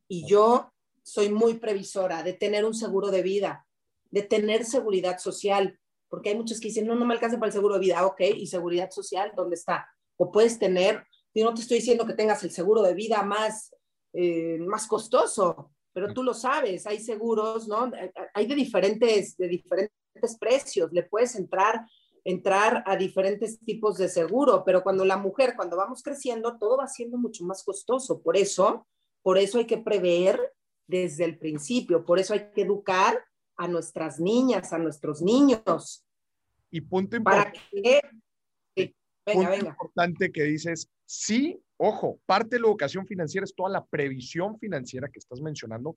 y 0.09 0.27
yo 0.27 0.73
soy 1.03 1.31
muy 1.31 1.55
previsora 1.55 2.23
de 2.23 2.33
tener 2.33 2.65
un 2.65 2.75
seguro 2.75 3.11
de 3.11 3.23
vida, 3.23 3.67
de 4.11 4.23
tener 4.23 4.65
seguridad 4.65 5.19
social, 5.19 5.79
porque 6.09 6.31
hay 6.31 6.37
muchos 6.37 6.61
que 6.61 6.69
dicen, 6.69 6.87
no, 6.87 6.95
no 6.95 7.05
me 7.05 7.15
alcanza 7.15 7.39
para 7.39 7.49
el 7.49 7.53
seguro 7.53 7.75
de 7.75 7.81
vida, 7.81 8.05
ok, 8.05 8.21
y 8.37 8.47
seguridad 8.47 8.91
social, 8.91 9.33
¿dónde 9.37 9.55
está? 9.55 9.89
O 10.17 10.31
puedes 10.31 10.59
tener, 10.59 11.05
yo 11.35 11.45
no 11.45 11.55
te 11.55 11.63
estoy 11.63 11.79
diciendo 11.79 12.07
que 12.07 12.15
tengas 12.15 12.43
el 12.43 12.51
seguro 12.51 12.83
de 12.83 12.95
vida 12.95 13.23
más, 13.23 13.75
eh, 14.13 14.59
más 14.61 14.87
costoso, 14.87 15.73
pero 15.93 16.13
tú 16.13 16.23
lo 16.23 16.35
sabes, 16.35 16.87
hay 16.87 17.01
seguros, 17.01 17.67
¿no? 17.69 17.91
Hay 18.35 18.47
de 18.47 18.55
diferentes, 18.55 19.37
de 19.37 19.49
diferentes 19.49 20.39
precios, 20.39 20.93
le 20.93 21.05
puedes 21.05 21.35
entrar, 21.35 21.87
entrar 22.25 22.83
a 22.87 22.97
diferentes 22.97 23.59
tipos 23.61 23.97
de 23.99 24.09
seguro, 24.09 24.63
pero 24.65 24.83
cuando 24.83 25.05
la 25.05 25.17
mujer, 25.17 25.55
cuando 25.57 25.77
vamos 25.77 26.03
creciendo, 26.03 26.59
todo 26.59 26.77
va 26.77 26.87
siendo 26.87 27.19
mucho 27.19 27.45
más 27.45 27.63
costoso. 27.65 28.23
Por 28.23 28.37
eso, 28.37 28.87
por 29.23 29.39
eso 29.39 29.59
hay 29.59 29.67
que 29.67 29.79
prever 29.79 30.53
desde 30.87 31.25
el 31.25 31.39
principio, 31.39 32.05
por 32.05 32.19
eso 32.19 32.35
hay 32.35 32.51
que 32.55 32.63
educar 32.63 33.23
a 33.57 33.69
nuestras 33.69 34.19
niñas, 34.19 34.73
a 34.73 34.79
nuestros 34.79 35.23
niños. 35.23 36.05
Y 36.71 36.81
punto 36.81 37.17
importante. 37.17 37.61
Venga, 39.27 39.51
venga. 39.51 39.69
importante 39.69 40.33
que 40.33 40.45
dices, 40.45 40.89
sí, 41.05 41.63
ojo, 41.77 42.21
parte 42.27 42.57
de 42.57 42.61
la 42.61 42.69
educación 42.69 43.07
financiera 43.07 43.45
es 43.45 43.55
toda 43.55 43.69
la 43.69 43.85
previsión 43.85 44.59
financiera 44.59 45.09
que 45.09 45.19
estás 45.19 45.41
mencionando, 45.41 45.97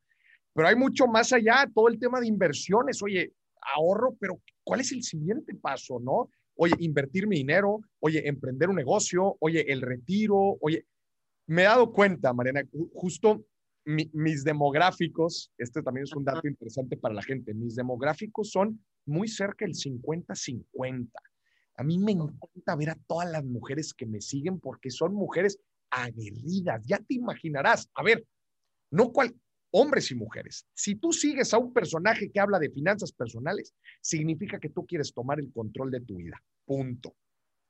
pero 0.54 0.68
hay 0.68 0.76
mucho 0.76 1.08
más 1.08 1.32
allá, 1.34 1.68
todo 1.74 1.88
el 1.88 1.98
tema 1.98 2.20
de 2.20 2.28
inversiones, 2.28 3.02
oye, 3.02 3.34
ahorro, 3.76 4.16
pero 4.20 4.42
¿cuál 4.63 4.82
es 4.82 4.91
el 4.91 5.04
siguiente 5.04 5.56
paso, 5.56 5.99
no? 5.99 6.30
Oye, 6.56 6.76
invertir 6.80 7.28
mi 7.28 7.38
dinero, 7.38 7.82
oye, 7.99 8.28
emprender 8.28 8.69
un 8.69 8.76
negocio, 8.76 9.38
oye, 9.39 9.71
el 9.71 9.82
retiro, 9.82 10.58
oye, 10.62 10.86
me 11.47 11.63
he 11.63 11.65
dado 11.65 11.91
cuenta, 11.91 12.34
Mariana, 12.34 12.63
justo 12.93 13.45
mis 13.86 14.43
demográficos, 14.43 15.52
este 15.58 15.82
también 15.82 16.06
es 16.06 16.15
un 16.15 16.23
dato 16.23 16.47
interesante 16.47 16.95
para 16.95 17.15
la 17.15 17.23
gente, 17.23 17.54
mis 17.54 17.76
demográficos 17.76 18.52
son 18.52 18.84
muy 19.06 19.28
cerca 19.28 19.65
del 19.65 19.76
50-50. 19.76 21.10
A 21.76 21.84
mí 21.84 21.97
me 21.97 22.13
encanta 22.13 22.76
ver 22.78 22.91
a 22.91 22.99
todas 23.08 23.30
las 23.30 23.43
mujeres 23.43 23.93
que 23.93 24.06
me 24.06 24.21
siguen 24.21 24.60
porque 24.60 24.89
son 24.89 25.13
mujeres 25.13 25.60
aguerridas, 25.89 26.82
ya 26.86 26.99
te 26.99 27.15
imaginarás. 27.15 27.89
A 27.95 28.04
ver, 28.04 28.26
no 28.91 29.12
cual, 29.12 29.36
hombres 29.74 30.12
y 30.12 30.16
mujeres. 30.16 30.66
Si 30.74 30.96
tú 30.96 31.12
sigues 31.12 31.54
a 31.54 31.58
un 31.58 31.74
personaje 31.74 32.32
que 32.32 32.40
habla 32.40 32.60
de 32.60 32.70
finanzas 32.70 33.12
personales, 33.12 33.74
significa 34.02 34.60
que 34.60 34.70
tú 34.70 34.86
quieres 34.86 35.14
tomar 35.14 35.40
el 35.40 35.52
control 35.52 35.92
de 35.92 36.02
tu 36.02 36.18
vida. 36.18 36.42
Punto. 36.66 37.16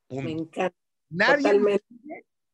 Me 0.09 0.31
encanta. 0.31 0.75
Nadie 1.09 1.79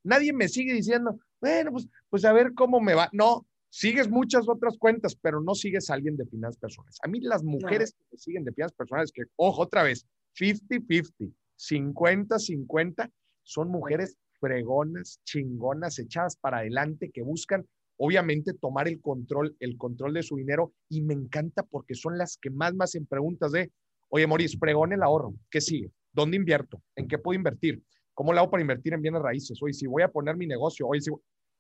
nadie 0.03 0.33
me 0.33 0.47
sigue 0.47 0.73
diciendo, 0.73 1.19
bueno, 1.41 1.71
pues, 1.71 1.87
pues 2.09 2.25
a 2.25 2.33
ver 2.33 2.53
cómo 2.53 2.79
me 2.79 2.93
va. 2.93 3.09
No, 3.11 3.45
Sigues 3.71 4.09
muchas 4.09 4.49
otras 4.49 4.77
cuentas, 4.79 5.15
pero 5.15 5.41
no 5.41 5.53
sigues 5.53 5.89
a 5.89 5.93
alguien 5.93 6.17
de 6.17 6.25
finanzas 6.25 6.57
personales. 6.57 6.97
A 7.03 7.07
mí 7.07 7.19
las 7.21 7.43
mujeres 7.43 7.95
que 8.09 8.17
siguen 8.17 8.43
de 8.43 8.51
finanzas 8.51 8.75
personales, 8.75 9.11
que, 9.11 9.23
ojo, 9.35 9.61
otra 9.61 9.83
vez, 9.83 10.07
50-50, 10.39 11.33
50-50, 11.55 13.11
son 13.43 13.69
mujeres 13.69 14.17
fregonas, 14.39 15.21
chingonas, 15.23 15.99
echadas 15.99 16.35
para 16.35 16.59
adelante, 16.59 17.11
que 17.13 17.21
buscan 17.21 17.67
obviamente 17.99 18.53
tomar 18.53 18.87
el 18.87 19.01
control, 19.01 19.55
el 19.59 19.77
control 19.77 20.13
de 20.13 20.23
su 20.23 20.37
dinero 20.37 20.73
y 20.89 21.01
me 21.01 21.13
encanta 21.13 21.63
porque 21.63 21.95
son 21.95 22.17
las 22.17 22.37
que 22.37 22.49
más 22.49 22.73
me 22.73 22.85
hacen 22.85 23.05
preguntas 23.05 23.51
de, 23.51 23.71
oye, 24.07 24.25
Moris, 24.25 24.57
pregón 24.57 24.93
el 24.93 25.03
ahorro, 25.03 25.33
¿qué 25.51 25.59
sigue? 25.59 25.91
¿Dónde 26.13 26.37
invierto? 26.37 26.81
¿En 26.95 27.07
qué 27.07 27.17
puedo 27.17 27.35
invertir? 27.35 27.83
¿Cómo 28.13 28.33
le 28.33 28.39
hago 28.39 28.49
para 28.49 28.61
invertir 28.61 28.93
en 28.93 29.01
bienes 29.01 29.21
raíces? 29.21 29.59
Oye, 29.61 29.73
si 29.73 29.85
voy 29.85 30.03
a 30.03 30.07
poner 30.07 30.37
mi 30.37 30.47
negocio, 30.47 30.87
oye, 30.87 31.01
si 31.01 31.11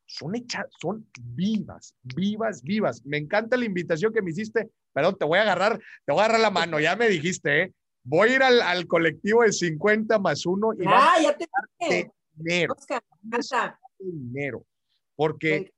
son 0.05 0.35
hechas, 0.35 0.65
son 0.81 1.07
vivas, 1.21 1.93
vivas, 2.03 2.63
vivas. 2.63 3.05
Me 3.05 3.17
encanta 3.17 3.57
la 3.57 3.65
invitación 3.65 4.11
que 4.11 4.21
me 4.21 4.31
hiciste. 4.31 4.69
Perdón, 4.93 5.17
te 5.19 5.25
voy 5.25 5.39
a 5.39 5.43
agarrar, 5.43 5.77
te 6.05 6.11
voy 6.11 6.21
a 6.21 6.25
agarrar 6.25 6.41
la 6.41 6.51
mano, 6.51 6.79
ya 6.79 6.95
me 6.95 7.09
dijiste, 7.09 7.63
¿eh? 7.63 7.73
Voy 8.03 8.29
a 8.29 8.35
ir 8.35 8.43
al, 8.43 8.87
colectivo 8.87 9.43
de 9.43 9.51
50 9.51 10.17
más 10.19 10.45
uno 10.45 10.73
y 10.73 10.83
ah, 10.87 11.15
ya 11.21 11.37
te 11.37 12.11
dinero. 12.33 12.75
dinero. 13.99 14.65
Porque, 15.15 15.71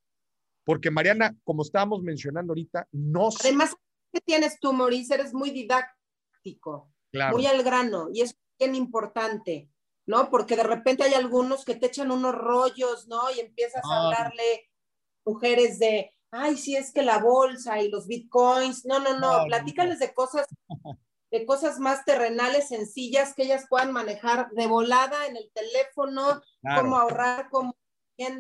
porque 0.64 0.92
Mariana, 0.92 1.36
como 1.44 1.64
estábamos 1.64 2.02
mencionando 2.04 2.52
ahorita, 2.52 2.88
no 2.92 3.30
Además, 3.40 3.76
¿qué 4.12 4.22
tienes 4.22 4.60
tú, 4.60 4.74
Maurice? 4.74 5.14
Eres 5.16 5.34
muy 5.34 5.52
didáctico, 5.52 6.92
muy 7.32 7.46
al 7.46 7.64
grano, 7.64 8.10
y 8.14 8.22
es 8.22 8.38
bien 8.60 8.76
importante. 8.76 9.70
¿no? 10.08 10.30
Porque 10.30 10.56
de 10.56 10.64
repente 10.64 11.04
hay 11.04 11.14
algunos 11.14 11.64
que 11.64 11.76
te 11.76 11.86
echan 11.86 12.12
unos 12.12 12.36
rollos, 12.36 13.08
¿no? 13.08 13.22
Y 13.36 13.40
empiezas 13.40 13.82
a 13.86 14.06
hablarle 14.06 14.70
mujeres 15.26 15.80
de, 15.80 16.14
ay, 16.32 16.58
sí 16.58 16.76
es 16.76 16.92
que 16.92 17.04
la 17.04 17.20
bolsa 17.20 17.82
y 17.82 17.90
los 17.90 18.08
bitcoins, 18.08 18.86
no, 18.86 19.00
no, 19.00 19.18
no, 19.20 19.46
platícales 19.46 20.00
de 20.00 20.14
cosas, 20.14 20.48
de 21.32 21.46
cosas 21.46 21.80
más 21.80 22.04
terrenales, 22.04 22.70
sencillas, 22.70 23.34
que 23.36 23.44
ellas 23.44 23.66
puedan 23.70 23.92
manejar 23.92 24.50
de 24.52 24.68
volada 24.68 25.28
en 25.28 25.38
el 25.38 25.52
teléfono, 25.54 26.42
cómo 26.76 26.98
ahorrar, 26.98 27.50
cómo 27.50 27.76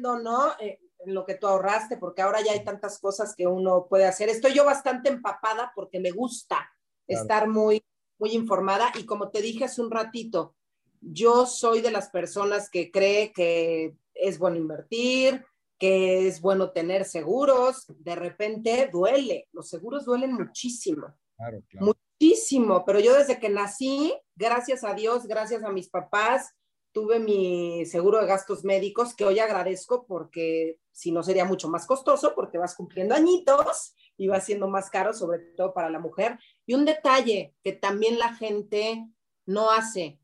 ¿no? 0.01 0.53
Eh, 0.59 0.79
en 1.05 1.13
lo 1.13 1.25
que 1.25 1.35
tú 1.35 1.47
ahorraste, 1.47 1.97
porque 1.97 2.21
ahora 2.21 2.41
ya 2.41 2.51
hay 2.51 2.63
tantas 2.63 2.99
cosas 2.99 3.35
que 3.35 3.47
uno 3.47 3.87
puede 3.89 4.05
hacer. 4.05 4.29
Estoy 4.29 4.53
yo 4.53 4.65
bastante 4.65 5.09
empapada 5.09 5.71
porque 5.75 5.99
me 5.99 6.11
gusta 6.11 6.69
estar 7.07 7.47
muy, 7.47 7.83
muy 8.19 8.31
informada 8.31 8.91
y 8.97 9.05
como 9.05 9.29
te 9.29 9.41
dije 9.41 9.65
hace 9.65 9.81
un 9.81 9.91
ratito, 9.91 10.55
yo 11.01 11.45
soy 11.45 11.81
de 11.81 11.91
las 11.91 12.09
personas 12.09 12.69
que 12.69 12.91
cree 12.91 13.33
que 13.33 13.95
es 14.13 14.37
bueno 14.37 14.57
invertir, 14.57 15.45
que 15.79 16.27
es 16.27 16.39
bueno 16.41 16.71
tener 16.71 17.05
seguros. 17.05 17.85
De 17.87 18.15
repente 18.15 18.89
duele, 18.91 19.47
los 19.51 19.67
seguros 19.67 20.05
duelen 20.05 20.33
muchísimo. 20.33 21.07
Claro, 21.35 21.63
claro. 21.67 21.95
Muchísimo, 22.19 22.85
pero 22.85 22.99
yo 22.99 23.15
desde 23.15 23.39
que 23.39 23.49
nací, 23.49 24.13
gracias 24.35 24.83
a 24.83 24.93
Dios, 24.93 25.25
gracias 25.25 25.63
a 25.63 25.71
mis 25.71 25.89
papás, 25.89 26.53
tuve 26.91 27.19
mi 27.19 27.85
seguro 27.85 28.19
de 28.19 28.27
gastos 28.27 28.63
médicos 28.63 29.15
que 29.15 29.25
hoy 29.25 29.39
agradezco 29.39 30.05
porque 30.05 30.79
si 30.91 31.11
no 31.11 31.23
sería 31.23 31.45
mucho 31.45 31.69
más 31.69 31.85
costoso 31.85 32.33
porque 32.35 32.57
vas 32.57 32.75
cumpliendo 32.75 33.15
añitos 33.15 33.95
y 34.17 34.27
va 34.27 34.39
siendo 34.39 34.67
más 34.67 34.89
caro, 34.89 35.13
sobre 35.13 35.39
todo 35.39 35.73
para 35.73 35.89
la 35.89 35.99
mujer. 35.99 36.37
Y 36.65 36.73
un 36.73 36.85
detalle 36.85 37.55
que 37.63 37.73
también 37.73 38.19
la 38.19 38.35
gente 38.35 39.07
no 39.45 39.71
hace, 39.71 40.19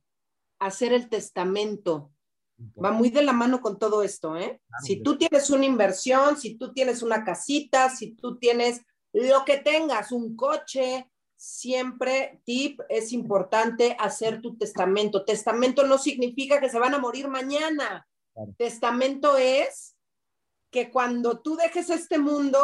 hacer 0.59 0.93
el 0.93 1.09
testamento. 1.09 2.11
Va 2.83 2.91
muy 2.91 3.09
de 3.09 3.21
la 3.21 3.33
mano 3.33 3.61
con 3.61 3.77
todo 3.77 4.01
esto, 4.01 4.35
¿eh? 4.35 4.59
si 4.83 5.03
tú 5.03 5.15
tienes 5.15 5.51
una 5.51 5.65
inversión, 5.65 6.37
si 6.37 6.57
tú 6.57 6.73
tienes 6.73 7.03
una 7.03 7.23
casita, 7.23 7.91
si 7.91 8.15
tú 8.15 8.39
tienes 8.39 8.81
lo 9.13 9.45
que 9.45 9.57
tengas, 9.57 10.11
un 10.11 10.35
coche, 10.35 11.07
siempre, 11.37 12.41
tip, 12.43 12.81
es 12.89 13.13
importante 13.13 13.95
hacer 13.99 14.41
tu 14.41 14.57
testamento. 14.57 15.23
Testamento 15.23 15.85
no 15.85 15.97
significa 15.97 16.59
que 16.59 16.69
se 16.69 16.79
van 16.79 16.95
a 16.95 16.99
morir 16.99 17.27
mañana. 17.29 18.07
Testamento 18.57 19.37
es 19.37 19.95
que 20.71 20.91
cuando 20.91 21.39
tú 21.39 21.55
dejes 21.55 21.89
este 21.89 22.17
mundo, 22.17 22.59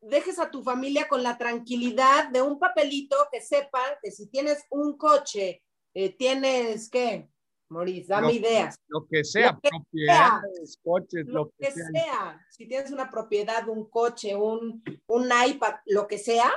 dejes 0.00 0.38
a 0.38 0.50
tu 0.50 0.62
familia 0.62 1.08
con 1.08 1.22
la 1.22 1.36
tranquilidad 1.36 2.28
de 2.30 2.42
un 2.42 2.58
papelito 2.58 3.16
que 3.30 3.40
sepa 3.40 3.80
que 4.02 4.10
si 4.10 4.28
tienes 4.28 4.64
un 4.70 4.96
coche, 4.96 5.62
eh, 5.94 6.16
tienes 6.16 6.88
que, 6.90 7.28
Maurice, 7.68 8.08
dame 8.08 8.32
ideas. 8.32 8.76
Lo 8.88 9.06
que 9.06 9.24
sea, 9.24 9.58
propiedades, 9.58 10.78
coches, 10.82 11.26
lo, 11.26 11.50
que, 11.58 11.70
sea. 11.70 12.40
Si 12.50 12.66
tienes 12.66 12.90
una 12.90 13.10
propiedad, 13.10 13.68
un 13.68 13.88
coche, 13.90 14.34
un, 14.34 14.82
un 15.06 15.24
iPad, 15.46 15.76
lo 15.86 16.06
que 16.06 16.18
sea, 16.18 16.50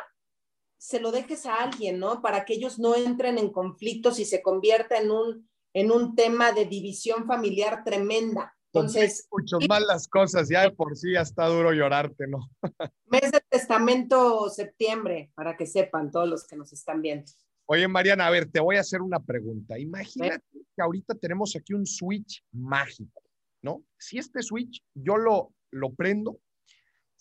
se 0.82 1.00
lo 1.00 1.12
dejes 1.12 1.46
a 1.46 1.62
alguien, 1.62 2.00
¿no? 2.00 2.24
Para 2.24 2.44
que 2.44 2.56
ellos 2.56 2.80
no 2.80 2.96
entren 2.96 3.38
en 3.38 3.52
conflictos 3.52 4.18
y 4.18 4.26
se 4.26 4.42
convierta 4.42 4.98
en 4.98 5.12
un, 5.12 5.48
en 5.74 5.92
un 5.92 6.16
tema 6.16 6.54
de 6.54 6.66
división 6.66 7.28
familiar 7.28 7.84
tremenda. 7.84 8.58
Entonces, 8.74 9.28
mucho 9.32 9.60
más 9.70 9.84
las 9.84 10.08
cosas, 10.08 10.50
ya 10.50 10.64
de 10.64 10.72
por 10.72 10.98
sí 10.98 11.14
ya 11.14 11.22
está 11.22 11.46
duro 11.46 11.72
llorarte, 11.72 12.26
¿no? 12.28 12.50
mes 13.06 13.32
de 13.32 13.44
testamento 13.48 14.50
septiembre, 14.50 15.32
para 15.36 15.56
que 15.56 15.68
sepan 15.68 16.10
todos 16.10 16.28
los 16.28 16.48
que 16.48 16.56
nos 16.56 16.74
están 16.74 17.00
viendo. 17.04 17.32
Oye, 17.68 17.88
Mariana, 17.88 18.26
a 18.26 18.32
ver, 18.32 18.50
te 18.50 18.60
voy 18.60 18.78
a 18.78 18.82
hacer 18.82 19.04
una 19.04 19.20
pregunta. 19.20 19.78
Imagínate 19.78 20.44
que 20.52 20.82
ahorita 20.82 21.14
tenemos 21.14 21.56
aquí 21.56 21.76
un 21.76 21.86
switch 21.86 22.44
mágico, 22.54 23.22
¿no? 23.62 23.84
Si 24.00 24.18
este 24.18 24.42
switch 24.42 24.84
yo 24.96 25.18
lo, 25.18 25.54
lo 25.70 25.94
prendo, 25.94 26.40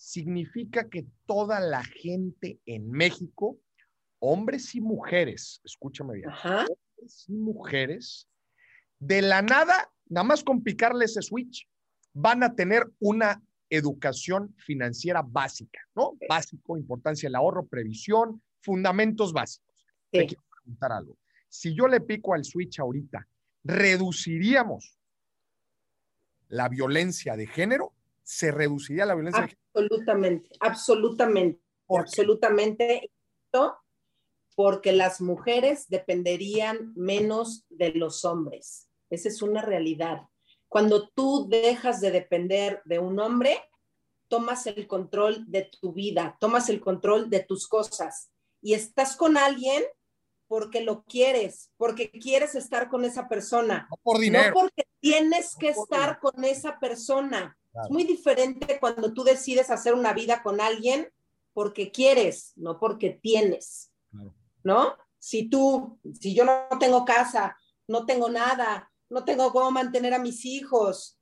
significa 0.01 0.89
que 0.89 1.07
toda 1.27 1.61
la 1.61 1.85
gente 1.85 2.59
en 2.65 2.91
México, 2.91 3.59
hombres 4.19 4.75
y 4.75 4.81
mujeres, 4.81 5.61
escúchame 5.63 6.15
bien, 6.15 6.31
hombres 6.31 7.27
y 7.29 7.35
mujeres, 7.35 8.27
de 8.99 9.21
la 9.21 9.43
nada, 9.43 9.93
nada 10.09 10.25
más 10.25 10.43
con 10.43 10.63
picarle 10.63 11.05
ese 11.05 11.21
switch, 11.21 11.69
van 12.15 12.43
a 12.43 12.55
tener 12.55 12.91
una 12.99 13.43
educación 13.69 14.55
financiera 14.57 15.21
básica, 15.21 15.81
¿no? 15.95 16.17
Básico, 16.27 16.79
importancia 16.79 17.29
del 17.29 17.37
ahorro, 17.37 17.67
previsión, 17.67 18.43
fundamentos 18.63 19.35
básicos. 19.35 19.87
Te 20.11 20.27
quiero 20.27 20.43
preguntar 20.51 20.93
algo. 20.93 21.19
Si 21.47 21.75
yo 21.75 21.87
le 21.87 22.01
pico 22.01 22.33
al 22.33 22.47
switch 22.47 22.81
ahorita, 22.81 23.29
¿reduciríamos 23.65 24.99
la 26.49 26.71
violencia 26.71 27.37
de 27.37 27.47
género? 27.47 27.93
¿Se 28.31 28.53
reduciría 28.53 29.07
la 29.07 29.16
violencia 29.16 29.43
de 29.43 29.49
género? 29.49 29.61
Absolutamente, 29.75 30.51
absolutamente, 30.61 31.61
absolutamente. 31.90 33.11
Porque 34.55 34.93
las 34.93 35.21
mujeres 35.21 35.88
dependerían 35.88 36.93
menos 36.95 37.64
de 37.71 37.90
los 37.90 38.25
hombres. 38.25 38.88
Esa 39.11 39.29
es 39.29 39.43
una 39.43 39.62
realidad. 39.62 40.29
Cuando 40.69 41.09
tú 41.09 41.49
dejas 41.49 42.01
de 42.01 42.12
depender 42.12 42.81
de 42.85 43.01
un 43.01 43.19
hombre, 43.19 43.64
tomas 44.29 44.69
el 44.69 44.87
control 44.87 45.51
de 45.51 45.69
tu 45.81 45.93
vida, 45.93 46.37
tomas 46.38 46.69
el 46.69 46.81
control 46.81 47.31
de 47.31 47.40
tus 47.40 47.66
cosas 47.66 48.31
y 48.62 48.75
estás 48.75 49.16
con 49.16 49.38
alguien 49.38 49.83
porque 50.47 50.83
lo 50.83 51.03
quieres, 51.03 51.73
porque 51.77 52.12
quieres 52.12 52.55
estar 52.55 52.88
con 52.90 53.05
esa 53.05 53.29
persona. 53.29 53.88
No 53.90 53.97
por 54.05 54.21
dinero. 54.21 54.51
No 54.51 54.55
porque 54.55 54.85
tienes 55.01 55.57
que 55.57 55.71
estar 55.71 56.21
con 56.21 56.45
esa 56.45 56.79
persona. 56.79 57.57
Es 57.73 57.91
muy 57.91 58.05
diferente 58.05 58.79
cuando 58.81 59.13
tú 59.13 59.23
decides 59.23 59.71
hacer 59.71 59.95
una 59.95 60.13
vida 60.13 60.43
con 60.43 60.61
alguien 60.61 61.09
porque 61.53 61.91
quieres, 61.91 62.53
no 62.57 62.79
porque 62.79 63.11
tienes. 63.11 63.93
¿No? 64.63 64.97
Si 65.19 65.49
tú, 65.49 65.99
si 66.19 66.35
yo 66.35 66.45
no 66.45 66.67
tengo 66.79 67.05
casa, 67.05 67.57
no 67.87 68.07
tengo 68.07 68.29
nada, 68.29 68.91
no 69.09 69.25
tengo 69.25 69.53
cómo 69.53 69.71
mantener 69.71 70.15
a 70.15 70.19
mis 70.19 70.45
hijos 70.45 71.19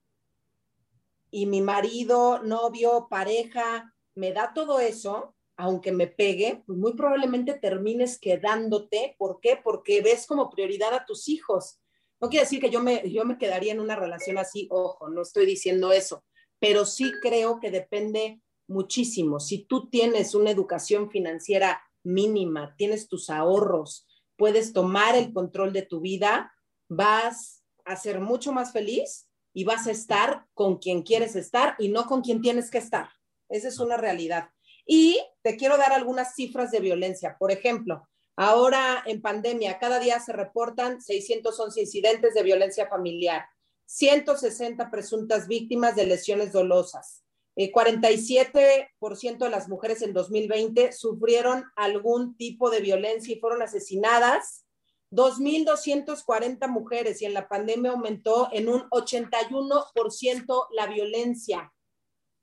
y 1.31 1.47
mi 1.47 1.61
marido, 1.61 2.43
novio, 2.43 3.09
pareja, 3.11 3.95
me 4.15 4.33
da 4.33 4.53
todo 4.55 4.81
eso, 4.81 5.35
aunque 5.57 5.93
me 5.93 6.07
pegue, 6.07 6.63
pues 6.67 6.79
muy 6.79 6.95
probablemente 6.95 7.55
termines 7.55 8.19
quedándote. 8.19 9.17
¿Por 9.19 9.41
qué? 9.41 9.61
Porque 9.63 10.01
ves 10.03 10.27
como 10.27 10.51
prioridad 10.51 10.95
a 10.95 11.05
tus 11.05 11.29
hijos. 11.29 11.81
No 12.21 12.29
quiere 12.29 12.45
decir 12.45 12.61
que 12.61 12.71
yo 12.71 12.81
me, 12.81 13.09
yo 13.11 13.25
me 13.25 13.39
quedaría 13.39 13.73
en 13.73 13.81
una 13.81 13.97
relación 13.97 14.39
así, 14.39 14.67
ojo, 14.71 15.09
no 15.09 15.23
estoy 15.23 15.47
diciendo 15.47 15.93
eso, 15.93 16.25
pero 16.59 16.85
sí 16.85 17.13
creo 17.23 17.61
que 17.61 17.71
depende 17.71 18.41
muchísimo. 18.67 19.41
Si 19.41 19.65
tú 19.65 19.89
tienes 19.89 20.35
una 20.35 20.51
educación 20.51 21.11
financiera 21.11 21.83
mínima, 22.05 22.75
tienes 22.77 23.09
tus 23.09 23.31
ahorros, 23.31 24.07
puedes 24.37 24.73
tomar 24.73 25.17
el 25.17 25.33
control 25.33 25.73
de 25.73 25.83
tu 25.83 26.01
vida, 26.01 26.53
vas 26.89 27.65
a 27.85 27.97
ser 27.97 28.21
mucho 28.21 28.53
más 28.53 28.73
feliz 28.73 29.29
y 29.53 29.65
vas 29.65 29.87
a 29.87 29.91
estar 29.91 30.47
con 30.55 30.79
quien 30.79 31.03
quieres 31.03 31.35
estar 31.37 31.75
y 31.79 31.89
no 31.89 32.07
con 32.07 32.23
quien 32.23 32.41
tienes 32.41 32.71
que 32.71 32.79
estar. 32.79 33.09
Esa 33.49 33.69
es 33.69 33.79
una 33.79 33.97
realidad. 33.97 34.51
Y 34.87 35.19
te 35.43 35.57
quiero 35.57 35.77
dar 35.77 35.93
algunas 35.93 36.35
cifras 36.35 36.71
de 36.71 36.81
violencia. 36.81 37.37
Por 37.39 37.51
ejemplo, 37.51 38.09
ahora 38.37 39.03
en 39.07 39.21
pandemia, 39.21 39.79
cada 39.79 40.01
día 40.01 40.21
se 40.21 40.33
reportan 40.33 41.01
611 41.03 41.81
incidentes 41.81 42.35
de 42.35 42.43
violencia 42.43 42.89
familiar, 42.89 43.47
160 43.89 44.91
presuntas 44.91 45.49
víctimas 45.49 45.97
de 45.97 46.05
lesiones 46.05 46.53
dolosas. 46.53 47.25
47% 47.57 48.55
eh, 48.55 49.37
de 49.39 49.51
las 49.51 49.69
mujeres 49.69 50.03
en 50.03 50.13
2020 50.13 50.93
sufrieron 50.93 51.65
algún 51.75 52.37
tipo 52.37 52.69
de 52.71 52.81
violencia 52.81 53.35
y 53.35 53.41
fueron 53.41 53.63
asesinadas. 53.63 54.67
2.240 55.11 56.69
mujeres 56.69 57.23
y 57.23 57.25
en 57.25 57.33
la 57.33 57.49
pandemia 57.49 57.93
aumentó 57.93 58.51
en 58.53 58.69
un 58.69 58.83
81% 58.91 60.67
la 60.73 60.87
violencia. 60.87 61.73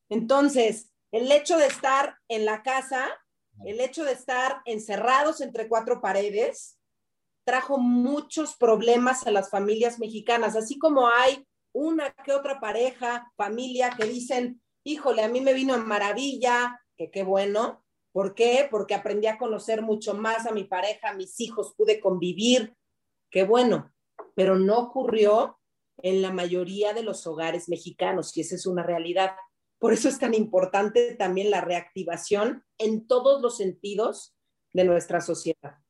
Entonces, 0.10 0.89
el 1.12 1.32
hecho 1.32 1.58
de 1.58 1.68
estar 1.68 2.18
en 2.28 2.46
la 2.46 2.64
casa, 2.64 3.08
el 3.66 3.80
hecho 3.82 4.04
de 4.04 4.14
estar 4.14 4.64
encerrados 4.66 5.41
entre 5.41 5.70
cuatro 5.70 6.02
paredes, 6.02 6.80
trajo 7.46 7.78
muchos 7.78 8.56
problemas 8.56 9.26
a 9.26 9.32
las 9.32 9.50
familias 9.50 10.00
mexicanas, 10.00 10.56
así 10.56 10.78
como 10.78 11.08
hay 11.08 11.46
una 11.74 12.12
que 12.12 12.34
otra 12.34 12.60
pareja, 12.60 13.32
familia 13.38 13.91
que 13.98 14.06
dicen, 14.06 14.62
híjole, 14.84 15.24
a 15.24 15.30
mí 15.30 15.41
me 15.41 15.54
vino 15.54 15.76
en 15.76 15.86
maravilla, 15.86 16.82
que 16.98 17.12
qué 17.12 17.24
bueno. 17.24 17.84
¿Por 18.12 18.34
qué? 18.34 18.68
Porque 18.72 18.96
aprendí 18.96 19.28
a 19.28 19.38
conocer 19.38 19.82
mucho 19.82 20.14
más 20.14 20.46
a 20.46 20.52
mi 20.52 20.64
pareja, 20.64 21.10
a 21.10 21.16
mis 21.16 21.39
hijos, 21.41 21.74
pude 21.78 22.00
convivir, 22.00 22.76
qué 23.30 23.43
bueno. 23.43 23.93
Pero 24.36 24.58
no 24.58 24.80
ocurrió 24.80 25.60
en 25.98 26.22
la 26.22 26.32
mayoría 26.32 26.93
de 26.93 27.04
los 27.04 27.28
hogares 27.28 27.70
mexicanos 27.70 28.36
y 28.36 28.41
esa 28.41 28.56
es 28.56 28.66
una 28.66 28.84
realidad. 28.84 29.36
Por 29.80 29.93
eso 29.93 30.08
es 30.08 30.18
tan 30.18 30.34
importante 30.34 31.16
también 31.16 31.52
la 31.52 31.62
reactivación 31.62 32.64
en 32.78 33.06
todos 33.08 33.41
los 33.41 33.58
sentidos 33.58 34.36
de 34.72 34.86
nuestra 34.86 35.20
sociedad. 35.22 35.84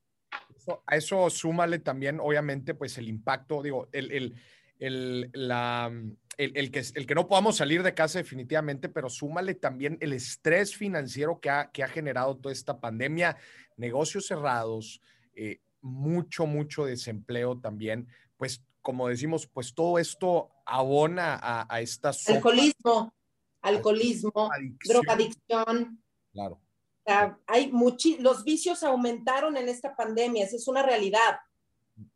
A 0.86 0.96
eso 0.96 1.30
súmale 1.30 1.80
también, 1.80 2.20
obviamente, 2.20 2.74
pues 2.74 2.98
el 2.98 3.08
impacto, 3.08 3.62
digo, 3.62 3.88
el, 3.92 4.12
el, 4.12 4.36
el, 4.80 5.30
la, 5.34 5.92
el, 6.38 6.72
que, 6.72 6.84
el 6.94 7.06
que 7.06 7.16
no 7.16 7.28
podamos 7.28 7.58
salir 7.58 7.84
de 7.84 7.94
casa 7.94 8.20
definitivamente, 8.20 8.90
pero 8.90 9.10
súmale 9.10 9.56
también 9.56 9.98
el 10.02 10.14
estrés 10.14 10.76
financiero 10.76 11.40
que 11.40 11.50
ha, 11.50 11.72
que 11.72 11.84
ha 11.84 11.88
generado 11.88 12.38
toda 12.38 12.54
esta 12.54 12.80
pandemia, 12.80 13.38
negocios 13.78 14.28
cerrados, 14.28 15.02
eh, 15.36 15.60
mucho, 15.82 16.46
mucho 16.46 16.86
desempleo 16.86 17.60
también, 17.60 18.08
pues 18.38 18.62
como 18.82 19.08
decimos, 19.08 19.48
pues 19.48 19.74
todo 19.74 19.98
esto 19.98 20.52
abona 20.66 21.40
a, 21.42 21.66
a 21.74 21.82
estas... 21.82 22.28
Alcoholismo, 22.30 23.14
alcoholismo, 23.62 24.50
drogadicción. 24.84 26.04
Claro. 26.32 26.62
Hay 27.48 27.72
los 28.20 28.44
vicios 28.44 28.84
aumentaron 28.84 29.58
en 29.58 29.70
esta 29.70 29.96
pandemia, 29.96 30.46
esa 30.46 30.56
es 30.56 30.68
una 30.68 30.84
realidad, 30.84 31.40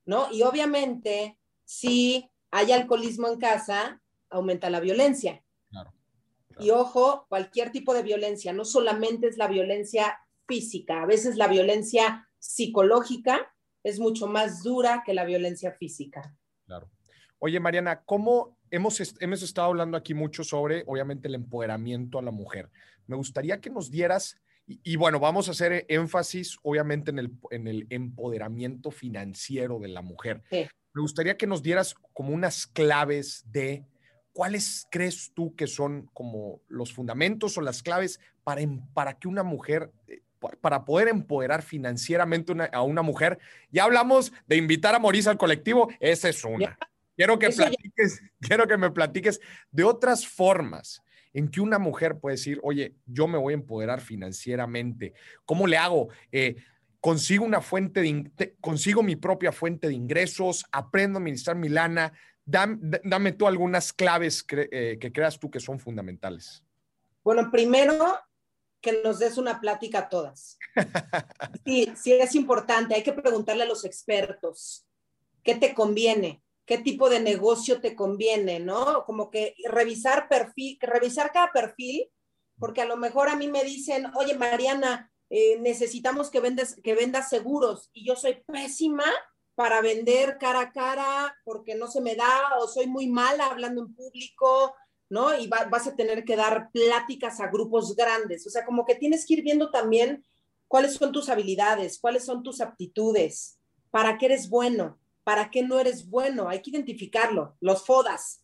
¿no? 0.05 0.31
Y 0.31 0.41
obviamente, 0.41 1.37
si 1.63 2.29
hay 2.51 2.71
alcoholismo 2.71 3.27
en 3.27 3.39
casa, 3.39 4.01
aumenta 4.29 4.69
la 4.69 4.79
violencia. 4.79 5.43
Y 6.59 6.71
ojo, 6.71 7.25
cualquier 7.29 7.71
tipo 7.71 7.93
de 7.93 8.03
violencia, 8.03 8.51
no 8.51 8.65
solamente 8.65 9.27
es 9.27 9.37
la 9.37 9.47
violencia 9.47 10.19
física, 10.45 11.03
a 11.03 11.05
veces 11.05 11.37
la 11.37 11.47
violencia 11.47 12.27
psicológica 12.37 13.53
es 13.83 13.99
mucho 13.99 14.27
más 14.27 14.61
dura 14.61 15.03
que 15.05 15.13
la 15.13 15.23
violencia 15.23 15.71
física. 15.71 16.35
Claro. 16.65 16.89
Oye, 17.37 17.59
Mariana, 17.61 18.01
¿cómo 18.03 18.57
hemos, 18.69 19.01
hemos 19.21 19.41
estado 19.41 19.67
hablando 19.67 19.95
aquí 19.95 20.13
mucho 20.13 20.43
sobre, 20.43 20.83
obviamente, 20.85 21.29
el 21.29 21.35
empoderamiento 21.35 22.19
a 22.19 22.21
la 22.21 22.31
mujer? 22.31 22.69
Me 23.07 23.15
gustaría 23.15 23.61
que 23.61 23.69
nos 23.69 23.89
dieras, 23.89 24.37
y, 24.83 24.95
bueno, 24.97 25.19
vamos 25.19 25.47
a 25.47 25.51
hacer 25.51 25.85
énfasis, 25.89 26.59
obviamente, 26.61 27.09
en 27.09 27.19
el, 27.19 27.31
en 27.49 27.67
el 27.67 27.87
empoderamiento 27.89 28.91
financiero 28.91 29.79
de 29.79 29.87
la 29.87 30.03
mujer. 30.03 30.43
Me 30.51 31.01
gustaría 31.01 31.37
que 31.37 31.47
nos 31.47 31.63
dieras 31.63 31.95
como 32.13 32.33
unas 32.33 32.67
claves 32.67 33.45
de 33.51 33.83
¿cuáles 34.31 34.87
crees 34.91 35.31
tú 35.33 35.55
que 35.55 35.67
son 35.67 36.09
como 36.13 36.61
los 36.67 36.93
fundamentos 36.93 37.57
o 37.57 37.61
las 37.61 37.81
claves 37.81 38.19
para, 38.43 38.61
em, 38.61 38.79
para 38.93 39.17
que 39.17 39.27
una 39.27 39.43
mujer, 39.43 39.91
eh, 40.07 40.21
para 40.61 40.85
poder 40.85 41.07
empoderar 41.07 41.61
financieramente 41.61 42.53
a 42.71 42.81
una 42.83 43.01
mujer? 43.01 43.39
Ya 43.71 43.83
hablamos 43.83 44.31
de 44.47 44.57
invitar 44.57 44.95
a 44.95 44.99
Morisa 44.99 45.31
al 45.31 45.37
colectivo, 45.37 45.89
esa 45.99 46.29
es 46.29 46.43
una. 46.45 46.77
Quiero 47.15 47.37
que, 47.37 47.49
platiques, 47.49 48.21
quiero 48.39 48.65
que 48.65 48.77
me 48.77 48.91
platiques 48.91 49.41
de 49.71 49.83
otras 49.83 50.25
formas 50.25 51.01
en 51.33 51.49
que 51.49 51.61
una 51.61 51.79
mujer 51.79 52.19
puede 52.19 52.35
decir, 52.35 52.59
oye, 52.63 52.95
yo 53.05 53.27
me 53.27 53.37
voy 53.37 53.53
a 53.53 53.57
empoderar 53.57 54.01
financieramente. 54.01 55.13
¿Cómo 55.45 55.67
le 55.67 55.77
hago? 55.77 56.09
Eh, 56.31 56.55
consigo 56.99 57.45
una 57.45 57.61
fuente 57.61 58.01
de, 58.01 58.55
consigo 58.59 59.03
mi 59.03 59.15
propia 59.15 59.51
fuente 59.51 59.87
de 59.87 59.93
ingresos, 59.93 60.65
aprendo 60.71 61.17
a 61.17 61.21
administrar 61.21 61.55
mi 61.55 61.69
lana, 61.69 62.13
Dame, 62.49 63.31
tú 63.33 63.45
algunas 63.45 63.93
claves 63.93 64.43
eh, 64.49 64.97
que 64.99 65.11
creas 65.11 65.39
tú 65.39 65.51
que 65.51 65.59
son 65.59 65.79
fundamentales. 65.79 66.63
Bueno, 67.23 67.51
primero 67.51 68.17
que 68.81 69.03
nos 69.03 69.19
des 69.19 69.37
una 69.37 69.59
plática 69.59 69.99
a 69.99 70.09
todas. 70.09 70.57
Sí, 71.65 71.91
sí 71.95 72.13
es 72.13 72.33
importante, 72.33 72.95
hay 72.95 73.03
que 73.03 73.13
preguntarle 73.13 73.63
a 73.63 73.67
los 73.67 73.85
expertos, 73.85 74.87
¿qué 75.43 75.53
te 75.55 75.75
conviene? 75.75 76.41
¿Qué 76.69 76.77
tipo 76.77 77.09
de 77.09 77.19
negocio 77.19 77.81
te 77.81 77.95
conviene? 77.95 78.59
¿No? 78.59 79.03
Como 79.07 79.31
que 79.31 79.55
revisar 79.63 80.29
perfil, 80.29 80.77
revisar 80.79 81.31
cada 81.31 81.51
perfil, 81.51 82.11
porque 82.59 82.83
a 82.83 82.85
lo 82.85 82.95
mejor 82.95 83.27
a 83.27 83.35
mí 83.35 83.47
me 83.47 83.63
dicen, 83.63 84.05
oye 84.15 84.35
Mariana, 84.35 85.11
eh, 85.31 85.57
necesitamos 85.59 86.29
que, 86.29 86.39
vendes, 86.39 86.75
que 86.83 86.93
vendas 86.93 87.27
seguros 87.27 87.89
y 87.91 88.05
yo 88.05 88.15
soy 88.15 88.43
pésima 88.45 89.05
para 89.55 89.81
vender 89.81 90.37
cara 90.37 90.59
a 90.59 90.71
cara 90.71 91.35
porque 91.43 91.73
no 91.73 91.87
se 91.87 92.01
me 92.01 92.15
da 92.15 92.59
o 92.59 92.67
soy 92.67 92.85
muy 92.85 93.07
mala 93.07 93.47
hablando 93.47 93.81
en 93.81 93.95
público, 93.95 94.75
¿no? 95.09 95.35
Y 95.39 95.47
vas 95.47 95.87
a 95.87 95.95
tener 95.95 96.23
que 96.23 96.35
dar 96.35 96.69
pláticas 96.71 97.39
a 97.39 97.47
grupos 97.47 97.95
grandes. 97.95 98.45
O 98.45 98.51
sea, 98.51 98.63
como 98.63 98.85
que 98.85 98.93
tienes 98.93 99.25
que 99.25 99.33
ir 99.33 99.41
viendo 99.41 99.71
también 99.71 100.23
cuáles 100.67 100.93
son 100.93 101.11
tus 101.11 101.29
habilidades, 101.29 101.97
cuáles 101.99 102.25
son 102.25 102.43
tus 102.43 102.61
aptitudes, 102.61 103.57
para 103.89 104.19
qué 104.19 104.27
eres 104.27 104.51
bueno, 104.51 104.99
para 105.29 105.51
qué 105.51 105.61
no 105.61 105.79
eres 105.79 106.09
bueno. 106.09 106.49
Hay 106.49 106.63
que 106.63 106.71
identificarlo. 106.71 107.55
Los 107.59 107.85
FODAS, 107.85 108.41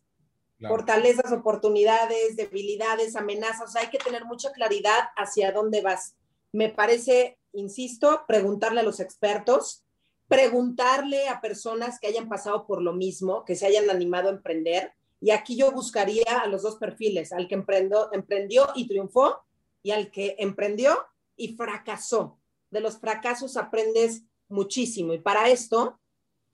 fortalezas, 0.59 1.31
oportunidades, 1.31 2.36
debilidades, 2.36 3.15
amenazas. 3.15 3.69
O 3.69 3.71
sea, 3.71 3.81
hay 3.81 3.89
que 3.89 3.97
tener 3.97 4.23
mucha 4.25 4.51
claridad 4.51 5.09
hacia 5.17 5.51
dónde 5.51 5.81
vas. 5.81 6.15
Me 6.51 6.69
parece, 6.69 7.39
insisto, 7.53 8.23
preguntarle 8.27 8.81
a 8.81 8.83
los 8.83 8.99
expertos 8.99 9.81
preguntarle 10.27 11.27
a 11.27 11.41
personas 11.41 11.99
que 11.99 12.05
hayan 12.05 12.29
pasado 12.29 12.67
por 12.67 12.83
lo 12.83 12.93
mismo, 12.93 13.45
que 13.45 13.55
se 13.55 13.65
hayan 13.65 13.89
animado 13.89 14.29
a 14.29 14.33
emprender. 14.33 14.93
Y 15.19 15.31
aquí 15.31 15.57
yo 15.57 15.71
buscaría 15.71 16.41
a 16.43 16.47
los 16.47 16.61
dos 16.61 16.75
perfiles, 16.75 17.33
al 17.33 17.47
que 17.47 17.55
emprendió, 17.55 18.13
emprendió 18.13 18.67
y 18.75 18.88
triunfó 18.88 19.43
y 19.81 19.89
al 19.91 20.11
que 20.11 20.36
emprendió 20.38 20.95
y 21.36 21.55
fracasó. 21.55 22.39
De 22.69 22.79
los 22.79 22.99
fracasos 22.99 23.57
aprendes 23.57 24.23
muchísimo 24.49 25.13
y 25.13 25.19
para 25.19 25.49
esto 25.49 25.99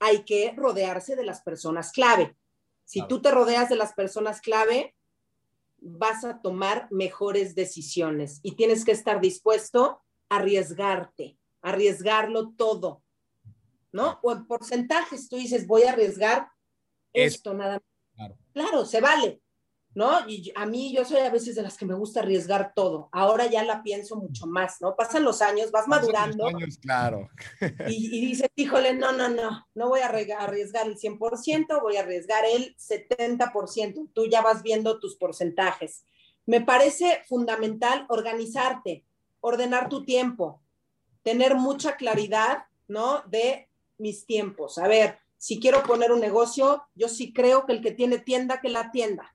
hay 0.04 0.24
que 0.24 0.52
rodearse 0.56 1.14
de 1.14 1.24
las 1.24 1.42
personas 1.42 1.92
clave. 1.92 2.36
Si 2.84 3.06
tú 3.06 3.22
te 3.22 3.30
rodeas 3.30 3.68
de 3.68 3.76
las 3.76 3.92
personas 3.92 4.40
clave, 4.40 4.96
vas 5.78 6.24
a 6.24 6.42
tomar 6.42 6.88
mejores 6.90 7.54
decisiones 7.54 8.40
y 8.42 8.56
tienes 8.56 8.84
que 8.84 8.90
estar 8.90 9.20
dispuesto 9.20 10.02
a 10.28 10.36
arriesgarte, 10.36 11.38
arriesgarlo 11.60 12.50
todo, 12.56 13.04
¿no? 13.92 14.18
O 14.24 14.32
en 14.32 14.44
porcentajes, 14.44 15.28
tú 15.28 15.36
dices, 15.36 15.68
voy 15.68 15.84
a 15.84 15.92
arriesgar 15.92 16.48
esto 17.12 17.54
nada 17.54 17.74
más. 17.74 17.82
Claro. 18.16 18.36
claro, 18.52 18.84
se 18.84 19.00
vale, 19.00 19.40
¿no? 19.94 20.26
Y 20.28 20.52
a 20.54 20.64
mí 20.64 20.94
yo 20.94 21.04
soy 21.04 21.18
a 21.18 21.30
veces 21.30 21.54
de 21.54 21.62
las 21.62 21.76
que 21.76 21.84
me 21.84 21.94
gusta 21.94 22.20
arriesgar 22.20 22.72
todo. 22.74 23.08
Ahora 23.12 23.46
ya 23.46 23.62
la 23.64 23.82
pienso 23.82 24.16
mucho 24.16 24.46
más, 24.46 24.80
¿no? 24.80 24.96
Pasan 24.96 25.24
los 25.24 25.42
años, 25.42 25.70
vas 25.70 25.86
madurando. 25.86 26.46
años, 26.46 26.78
claro. 26.78 27.28
Y, 27.88 28.16
y, 28.16 28.26
dices, 28.26 28.50
híjole, 28.56 28.94
no, 28.94 29.12
no, 29.12 29.28
no, 29.28 29.66
no 29.74 29.88
voy 29.88 30.00
a 30.00 30.06
arriesgar 30.06 30.86
el 30.86 30.96
100%, 30.96 31.80
voy 31.80 31.96
a 31.96 32.00
arriesgar 32.00 32.44
el 32.44 32.76
70%. 32.76 34.10
Tú 34.12 34.26
ya 34.26 34.40
vas 34.40 34.62
viendo 34.62 34.98
tus 34.98 35.16
porcentajes. 35.16 36.04
Me 36.46 36.60
parece 36.60 37.22
fundamental 37.28 38.06
organizarte, 38.08 39.04
ordenar 39.40 39.88
tu 39.88 40.04
tiempo, 40.04 40.60
tener 41.22 41.54
mucha 41.54 41.96
claridad, 41.96 42.64
¿no? 42.88 43.22
De 43.28 43.68
mis 43.98 44.26
tiempos. 44.26 44.78
A 44.78 44.88
ver, 44.88 45.18
si 45.36 45.60
quiero 45.60 45.82
poner 45.82 46.12
un 46.12 46.20
negocio, 46.20 46.84
yo 46.94 47.08
sí 47.08 47.32
creo 47.32 47.66
que 47.66 47.72
el 47.72 47.82
que 47.82 47.92
tiene 47.92 48.18
tienda, 48.18 48.60
que 48.60 48.68
la 48.68 48.90
tienda. 48.90 49.34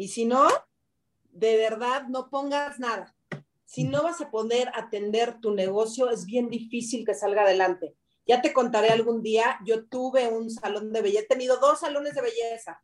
Y 0.00 0.08
si 0.08 0.24
no, 0.24 0.48
de 1.30 1.58
verdad, 1.58 2.08
no 2.08 2.30
pongas 2.30 2.78
nada. 2.78 3.14
Si 3.66 3.84
no 3.84 4.02
vas 4.02 4.22
a 4.22 4.30
poder 4.30 4.70
atender 4.74 5.38
tu 5.42 5.50
negocio, 5.54 6.08
es 6.08 6.24
bien 6.24 6.48
difícil 6.48 7.04
que 7.04 7.12
salga 7.12 7.42
adelante. 7.42 7.94
Ya 8.26 8.40
te 8.40 8.54
contaré 8.54 8.88
algún 8.88 9.22
día, 9.22 9.58
yo 9.62 9.84
tuve 9.84 10.26
un 10.28 10.48
salón 10.48 10.90
de 10.94 11.02
belleza, 11.02 11.24
he 11.24 11.26
tenido 11.26 11.58
dos 11.58 11.80
salones 11.80 12.14
de 12.14 12.22
belleza. 12.22 12.82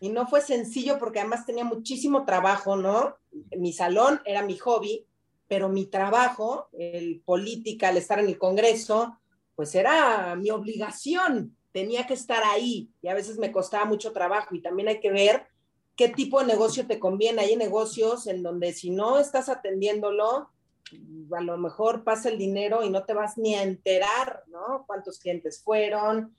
Y 0.00 0.08
no 0.08 0.26
fue 0.26 0.40
sencillo 0.40 0.98
porque 0.98 1.20
además 1.20 1.46
tenía 1.46 1.62
muchísimo 1.62 2.24
trabajo, 2.24 2.74
¿no? 2.74 3.14
Mi 3.56 3.72
salón 3.72 4.20
era 4.24 4.42
mi 4.42 4.56
hobby, 4.56 5.06
pero 5.46 5.68
mi 5.68 5.86
trabajo, 5.86 6.68
el 6.72 7.22
política, 7.24 7.90
el 7.90 7.98
estar 7.98 8.18
en 8.18 8.26
el 8.26 8.38
Congreso, 8.38 9.20
pues 9.54 9.72
era 9.76 10.34
mi 10.34 10.50
obligación, 10.50 11.56
tenía 11.70 12.08
que 12.08 12.14
estar 12.14 12.42
ahí 12.42 12.90
y 13.02 13.06
a 13.06 13.14
veces 13.14 13.38
me 13.38 13.52
costaba 13.52 13.84
mucho 13.84 14.10
trabajo 14.10 14.56
y 14.56 14.62
también 14.62 14.88
hay 14.88 14.98
que 14.98 15.12
ver 15.12 15.46
qué 15.98 16.08
tipo 16.08 16.38
de 16.38 16.46
negocio 16.46 16.86
te 16.86 17.00
conviene. 17.00 17.42
Hay 17.42 17.56
negocios 17.56 18.28
en 18.28 18.44
donde 18.44 18.72
si 18.72 18.90
no 18.90 19.18
estás 19.18 19.48
atendiéndolo, 19.48 20.48
a 21.32 21.40
lo 21.42 21.58
mejor 21.58 22.04
pasa 22.04 22.28
el 22.28 22.38
dinero 22.38 22.84
y 22.84 22.88
no 22.88 23.04
te 23.04 23.14
vas 23.14 23.36
ni 23.36 23.56
a 23.56 23.64
enterar, 23.64 24.44
¿no? 24.46 24.84
Cuántos 24.86 25.18
clientes 25.18 25.60
fueron, 25.60 26.36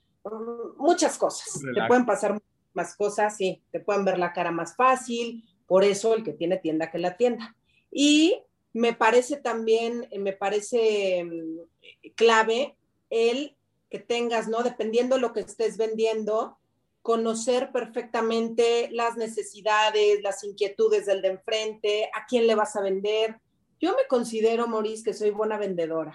muchas 0.78 1.18
cosas. 1.18 1.60
Te 1.74 1.86
pueden 1.86 2.06
pasar 2.06 2.40
más 2.72 2.96
cosas, 2.96 3.36
sí, 3.36 3.62
te 3.70 3.80
pueden 3.80 4.04
ver 4.04 4.18
la 4.18 4.32
cara 4.32 4.50
más 4.50 4.74
fácil, 4.74 5.44
Por 5.66 5.84
eso 5.84 6.14
el 6.14 6.24
que 6.24 6.32
tiene 6.32 6.56
tienda 6.56 6.90
que 6.90 6.98
la 6.98 7.18
tienda. 7.18 7.54
Y 7.92 8.42
me 8.72 8.94
parece 8.94 9.36
también, 9.36 10.08
me 10.18 10.32
parece 10.32 11.22
mm, 11.22 12.10
clave 12.14 12.76
el 13.10 13.56
que 13.90 13.98
tengas, 13.98 14.48
¿no? 14.48 14.62
Dependiendo 14.62 15.16
de 15.16 15.20
lo 15.20 15.34
que 15.34 15.40
estés 15.40 15.76
vendiendo, 15.76 16.56
conocer 17.02 17.72
perfectamente 17.72 18.88
las 18.92 19.16
necesidades, 19.16 20.22
las 20.22 20.44
inquietudes 20.44 21.06
del 21.06 21.22
de 21.22 21.28
enfrente, 21.28 22.10
a 22.14 22.26
quién 22.26 22.46
le 22.46 22.54
vas 22.54 22.76
a 22.76 22.82
vender. 22.82 23.40
Yo 23.80 23.96
me 23.96 24.06
considero, 24.06 24.66
Maurice, 24.66 25.04
que 25.04 25.14
soy 25.14 25.30
buena 25.30 25.56
vendedora. 25.56 26.14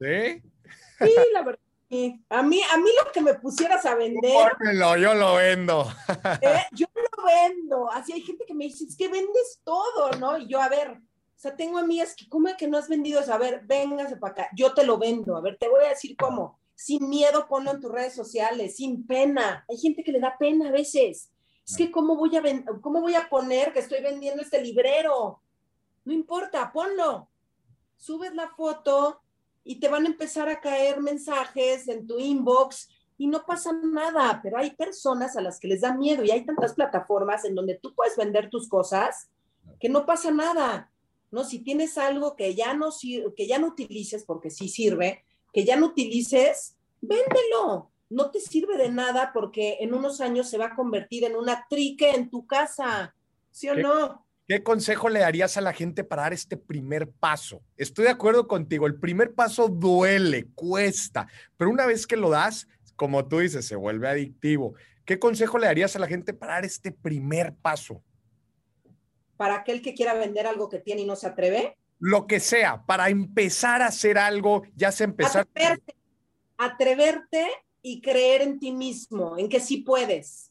¿Sí? 0.00 0.42
Sí, 0.98 1.14
la 1.32 1.42
verdad. 1.42 1.60
A 2.28 2.42
mí, 2.42 2.60
a 2.72 2.76
mí 2.78 2.90
lo 3.04 3.12
que 3.12 3.20
me 3.20 3.34
pusieras 3.34 3.86
a 3.86 3.94
vender. 3.94 4.50
yo 4.98 5.14
lo 5.14 5.36
vendo. 5.36 5.86
¿eh? 6.42 6.66
Yo 6.72 6.86
lo 6.94 7.24
vendo. 7.24 7.90
Así 7.90 8.12
hay 8.12 8.22
gente 8.22 8.44
que 8.44 8.54
me 8.54 8.64
dice, 8.64 8.84
es 8.84 8.96
que 8.96 9.08
vendes 9.08 9.60
todo, 9.64 10.10
¿no? 10.18 10.36
Y 10.36 10.48
yo, 10.48 10.60
a 10.60 10.68
ver, 10.68 10.90
o 10.90 11.38
sea, 11.38 11.54
tengo 11.54 11.78
amigas 11.78 12.14
que, 12.16 12.28
¿cómo 12.28 12.48
es 12.48 12.56
que 12.56 12.66
no 12.66 12.76
has 12.76 12.88
vendido 12.88 13.20
eso? 13.20 13.32
A 13.32 13.38
ver, 13.38 13.62
véngase 13.64 14.16
para 14.16 14.32
acá. 14.32 14.48
Yo 14.54 14.74
te 14.74 14.84
lo 14.84 14.98
vendo. 14.98 15.36
A 15.36 15.40
ver, 15.40 15.56
te 15.58 15.68
voy 15.68 15.84
a 15.84 15.90
decir 15.90 16.16
cómo 16.16 16.58
sin 16.76 17.08
miedo 17.08 17.48
ponlo 17.48 17.72
en 17.72 17.80
tus 17.80 17.90
redes 17.90 18.14
sociales, 18.14 18.76
sin 18.76 19.06
pena. 19.06 19.64
Hay 19.68 19.78
gente 19.78 20.04
que 20.04 20.12
le 20.12 20.20
da 20.20 20.36
pena 20.38 20.68
a 20.68 20.72
veces. 20.72 21.32
Es 21.66 21.76
que 21.76 21.90
¿cómo 21.90 22.16
voy 22.16 22.36
a, 22.36 22.42
cómo 22.80 23.00
voy 23.00 23.14
a 23.14 23.28
poner 23.28 23.72
que 23.72 23.80
estoy 23.80 24.00
vendiendo 24.02 24.42
este 24.42 24.62
librero? 24.62 25.40
No 26.04 26.12
importa, 26.12 26.70
ponlo. 26.72 27.28
Subes 27.96 28.34
la 28.34 28.50
foto 28.50 29.20
y 29.64 29.80
te 29.80 29.88
van 29.88 30.04
a 30.04 30.08
empezar 30.08 30.48
a 30.48 30.60
caer 30.60 31.00
mensajes 31.00 31.88
en 31.88 32.06
tu 32.06 32.18
inbox 32.20 32.88
y 33.18 33.26
no 33.26 33.44
pasa 33.46 33.72
nada, 33.72 34.40
pero 34.42 34.58
hay 34.58 34.70
personas 34.72 35.36
a 35.36 35.40
las 35.40 35.58
que 35.58 35.68
les 35.68 35.80
da 35.80 35.94
miedo 35.94 36.22
y 36.22 36.30
hay 36.30 36.44
tantas 36.44 36.74
plataformas 36.74 37.44
en 37.46 37.54
donde 37.54 37.76
tú 37.76 37.94
puedes 37.94 38.16
vender 38.16 38.50
tus 38.50 38.68
cosas 38.68 39.30
que 39.80 39.88
no 39.88 40.04
pasa 40.04 40.30
nada. 40.30 40.92
¿no? 41.30 41.42
Si 41.42 41.60
tienes 41.60 41.96
algo 41.98 42.36
que 42.36 42.54
ya 42.54 42.74
no, 42.74 42.90
que 43.34 43.46
ya 43.46 43.58
no 43.58 43.68
utilices 43.68 44.24
porque 44.24 44.50
sí 44.50 44.68
sirve, 44.68 45.24
que 45.52 45.64
ya 45.64 45.76
no 45.76 45.86
utilices, 45.86 46.76
véndelo. 47.00 47.90
No 48.08 48.30
te 48.30 48.40
sirve 48.40 48.76
de 48.76 48.88
nada 48.88 49.32
porque 49.32 49.78
en 49.80 49.94
unos 49.94 50.20
años 50.20 50.48
se 50.48 50.58
va 50.58 50.66
a 50.66 50.74
convertir 50.74 51.24
en 51.24 51.36
una 51.36 51.66
trique 51.68 52.10
en 52.10 52.30
tu 52.30 52.46
casa. 52.46 53.14
¿Sí 53.50 53.68
o 53.68 53.74
no? 53.74 54.26
¿Qué 54.48 54.62
consejo 54.62 55.08
le 55.08 55.20
darías 55.20 55.56
a 55.56 55.60
la 55.60 55.72
gente 55.72 56.04
para 56.04 56.22
dar 56.22 56.32
este 56.32 56.56
primer 56.56 57.10
paso? 57.10 57.62
Estoy 57.76 58.04
de 58.04 58.12
acuerdo 58.12 58.46
contigo, 58.46 58.86
el 58.86 58.94
primer 58.94 59.34
paso 59.34 59.68
duele, 59.68 60.46
cuesta, 60.54 61.26
pero 61.56 61.68
una 61.68 61.84
vez 61.84 62.06
que 62.06 62.16
lo 62.16 62.30
das, 62.30 62.68
como 62.94 63.26
tú 63.26 63.40
dices, 63.40 63.66
se 63.66 63.74
vuelve 63.74 64.08
adictivo. 64.08 64.74
¿Qué 65.04 65.18
consejo 65.18 65.58
le 65.58 65.66
darías 65.66 65.96
a 65.96 65.98
la 65.98 66.06
gente 66.06 66.32
para 66.32 66.54
dar 66.54 66.64
este 66.64 66.92
primer 66.92 67.54
paso? 67.54 68.04
Para 69.36 69.56
aquel 69.56 69.82
que 69.82 69.94
quiera 69.94 70.14
vender 70.14 70.46
algo 70.46 70.68
que 70.68 70.78
tiene 70.78 71.02
y 71.02 71.06
no 71.06 71.16
se 71.16 71.26
atreve, 71.26 71.76
lo 71.98 72.26
que 72.26 72.40
sea, 72.40 72.84
para 72.84 73.08
empezar 73.08 73.82
a 73.82 73.86
hacer 73.86 74.18
algo, 74.18 74.62
ya 74.74 74.92
se 74.92 75.04
empezar. 75.04 75.42
Atreverte, 75.42 75.96
atreverte 76.58 77.46
y 77.82 78.00
creer 78.00 78.42
en 78.42 78.58
ti 78.58 78.72
mismo, 78.72 79.38
en 79.38 79.48
que 79.48 79.60
sí 79.60 79.78
puedes. 79.78 80.50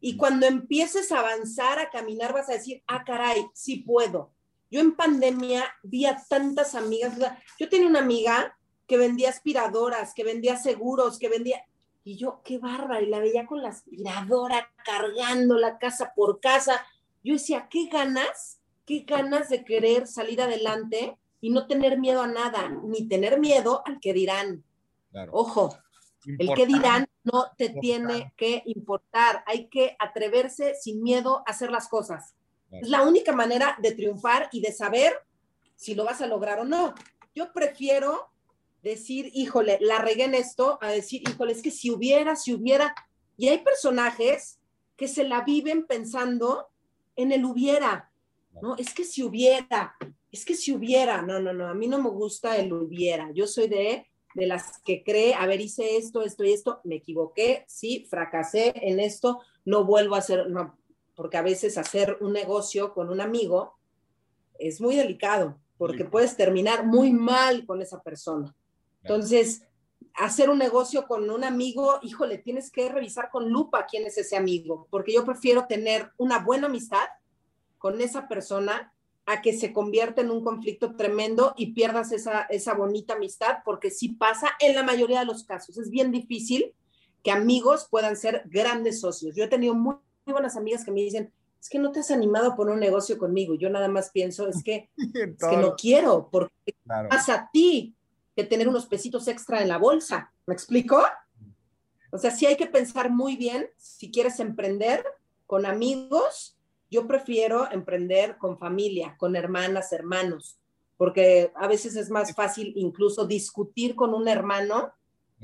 Y 0.00 0.14
mm. 0.14 0.16
cuando 0.16 0.46
empieces 0.46 1.10
a 1.12 1.20
avanzar, 1.20 1.78
a 1.78 1.90
caminar, 1.90 2.32
vas 2.32 2.48
a 2.48 2.54
decir, 2.54 2.82
ah, 2.86 3.04
caray, 3.04 3.46
sí 3.54 3.76
puedo. 3.76 4.32
Yo 4.70 4.80
en 4.80 4.94
pandemia 4.94 5.64
vi 5.82 6.06
a 6.06 6.22
tantas 6.28 6.74
amigas. 6.74 7.16
Yo 7.58 7.68
tenía 7.68 7.86
una 7.86 8.00
amiga 8.00 8.58
que 8.86 8.98
vendía 8.98 9.30
aspiradoras, 9.30 10.12
que 10.14 10.24
vendía 10.24 10.56
seguros, 10.56 11.18
que 11.18 11.28
vendía. 11.28 11.64
Y 12.02 12.16
yo, 12.18 12.42
qué 12.44 12.58
bárbara, 12.58 13.00
y 13.00 13.06
la 13.06 13.20
veía 13.20 13.46
con 13.46 13.62
la 13.62 13.70
aspiradora 13.70 14.70
cargando 14.84 15.56
la 15.56 15.78
casa 15.78 16.12
por 16.14 16.40
casa. 16.40 16.84
Yo 17.22 17.32
decía, 17.34 17.68
¿qué 17.70 17.86
ganas 17.86 18.58
qué 18.86 19.00
ganas 19.00 19.48
de 19.48 19.64
querer 19.64 20.06
salir 20.06 20.40
adelante 20.40 21.16
y 21.40 21.50
no 21.50 21.66
tener 21.66 21.98
miedo 21.98 22.22
a 22.22 22.26
nada, 22.26 22.68
ni 22.84 23.06
tener 23.08 23.38
miedo 23.38 23.82
al 23.86 24.00
que 24.00 24.12
dirán. 24.12 24.64
Ojo, 25.30 25.76
el 26.26 26.54
que 26.54 26.66
dirán 26.66 27.06
no 27.22 27.46
te 27.56 27.70
tiene 27.70 28.32
que 28.36 28.62
importar. 28.66 29.44
Hay 29.46 29.68
que 29.68 29.96
atreverse 29.98 30.74
sin 30.74 31.02
miedo 31.02 31.42
a 31.46 31.50
hacer 31.50 31.70
las 31.70 31.88
cosas. 31.88 32.34
Es 32.70 32.88
la 32.88 33.02
única 33.02 33.32
manera 33.32 33.76
de 33.80 33.92
triunfar 33.92 34.48
y 34.52 34.60
de 34.60 34.72
saber 34.72 35.14
si 35.76 35.94
lo 35.94 36.04
vas 36.04 36.20
a 36.20 36.26
lograr 36.26 36.60
o 36.60 36.64
no. 36.64 36.94
Yo 37.34 37.52
prefiero 37.52 38.30
decir, 38.82 39.30
híjole, 39.34 39.78
la 39.80 39.98
regué 39.98 40.24
en 40.24 40.34
esto, 40.34 40.78
a 40.80 40.90
decir, 40.90 41.22
híjole, 41.28 41.52
es 41.52 41.62
que 41.62 41.70
si 41.70 41.90
hubiera, 41.90 42.36
si 42.36 42.52
hubiera. 42.52 42.94
Y 43.36 43.48
hay 43.48 43.58
personajes 43.58 44.60
que 44.96 45.08
se 45.08 45.24
la 45.24 45.42
viven 45.42 45.86
pensando 45.86 46.68
en 47.16 47.32
el 47.32 47.44
hubiera. 47.44 48.10
¿No? 48.60 48.76
Es 48.76 48.94
que 48.94 49.04
si 49.04 49.22
hubiera, 49.22 49.96
es 50.30 50.44
que 50.44 50.54
si 50.54 50.72
hubiera, 50.72 51.22
no, 51.22 51.40
no, 51.40 51.52
no, 51.52 51.68
a 51.68 51.74
mí 51.74 51.86
no 51.86 52.00
me 52.02 52.10
gusta 52.10 52.56
el 52.56 52.72
hubiera, 52.72 53.30
yo 53.32 53.46
soy 53.46 53.68
de, 53.68 54.06
de 54.34 54.46
las 54.46 54.80
que 54.84 55.02
cree, 55.04 55.34
a 55.34 55.46
ver, 55.46 55.60
hice 55.60 55.96
esto, 55.96 56.22
esto 56.22 56.44
y 56.44 56.52
esto, 56.52 56.80
me 56.84 56.96
equivoqué, 56.96 57.64
sí, 57.68 58.06
fracasé 58.08 58.72
en 58.76 59.00
esto, 59.00 59.40
no 59.64 59.84
vuelvo 59.84 60.14
a 60.14 60.18
hacer, 60.18 60.50
no, 60.50 60.78
porque 61.14 61.36
a 61.36 61.42
veces 61.42 61.78
hacer 61.78 62.18
un 62.20 62.32
negocio 62.32 62.92
con 62.94 63.10
un 63.10 63.20
amigo 63.20 63.78
es 64.58 64.80
muy 64.80 64.96
delicado, 64.96 65.60
porque 65.76 66.04
puedes 66.04 66.36
terminar 66.36 66.86
muy 66.86 67.12
mal 67.12 67.66
con 67.66 67.82
esa 67.82 68.02
persona. 68.02 68.54
Entonces, 69.02 69.62
hacer 70.14 70.48
un 70.48 70.58
negocio 70.58 71.06
con 71.06 71.28
un 71.28 71.44
amigo, 71.44 71.98
híjole, 72.02 72.38
tienes 72.38 72.70
que 72.70 72.88
revisar 72.88 73.30
con 73.30 73.50
lupa 73.50 73.86
quién 73.86 74.06
es 74.06 74.16
ese 74.16 74.36
amigo, 74.36 74.86
porque 74.90 75.12
yo 75.12 75.24
prefiero 75.24 75.66
tener 75.66 76.10
una 76.16 76.38
buena 76.38 76.66
amistad 76.66 77.06
con 77.84 78.00
esa 78.00 78.28
persona 78.28 78.94
a 79.26 79.42
que 79.42 79.52
se 79.52 79.74
convierta 79.74 80.22
en 80.22 80.30
un 80.30 80.42
conflicto 80.42 80.96
tremendo 80.96 81.52
y 81.54 81.74
pierdas 81.74 82.12
esa, 82.12 82.44
esa 82.44 82.72
bonita 82.72 83.12
amistad, 83.12 83.58
porque 83.62 83.90
sí 83.90 84.08
pasa 84.08 84.48
en 84.58 84.74
la 84.74 84.82
mayoría 84.82 85.20
de 85.20 85.26
los 85.26 85.44
casos. 85.44 85.76
Es 85.76 85.90
bien 85.90 86.10
difícil 86.10 86.72
que 87.22 87.30
amigos 87.30 87.86
puedan 87.90 88.16
ser 88.16 88.44
grandes 88.46 89.02
socios. 89.02 89.36
Yo 89.36 89.44
he 89.44 89.48
tenido 89.48 89.74
muy, 89.74 89.96
buenas 90.24 90.56
amigas 90.56 90.82
que 90.82 90.92
me 90.92 91.02
dicen, 91.02 91.30
es 91.60 91.68
que 91.68 91.78
no 91.78 91.92
te 91.92 92.00
has 92.00 92.10
animado 92.10 92.52
a 92.52 92.56
poner 92.56 92.72
un 92.72 92.80
negocio 92.80 93.18
conmigo. 93.18 93.54
Yo 93.54 93.68
nada 93.68 93.88
más 93.88 94.08
pienso, 94.08 94.48
es 94.48 94.64
que, 94.64 94.88
que 94.96 95.56
no 95.58 95.76
quiero, 95.76 96.30
porque 96.32 96.74
pasa 96.86 97.34
a 97.34 97.50
ti 97.50 97.94
que 98.34 98.44
tener 98.44 98.66
unos 98.66 98.86
pesitos 98.86 99.28
extra 99.28 99.60
en 99.60 99.68
la 99.68 99.76
bolsa. 99.76 100.32
¿Me 100.46 100.54
explico? 100.54 101.02
O 102.10 102.16
sea, 102.16 102.30
sí 102.30 102.46
hay 102.46 102.56
que 102.56 102.64
pensar 102.64 103.10
muy 103.10 103.36
bien 103.36 103.68
si 103.76 104.10
quieres 104.10 104.40
emprender 104.40 105.04
con 105.46 105.66
amigos 105.66 106.53
yo 106.90 107.06
prefiero 107.06 107.70
emprender 107.70 108.36
con 108.38 108.58
familia, 108.58 109.16
con 109.18 109.36
hermanas, 109.36 109.92
hermanos, 109.92 110.58
porque 110.96 111.52
a 111.56 111.66
veces 111.66 111.96
es 111.96 112.10
más 112.10 112.34
fácil 112.34 112.72
incluso 112.76 113.26
discutir 113.26 113.94
con 113.94 114.14
un 114.14 114.28
hermano, 114.28 114.92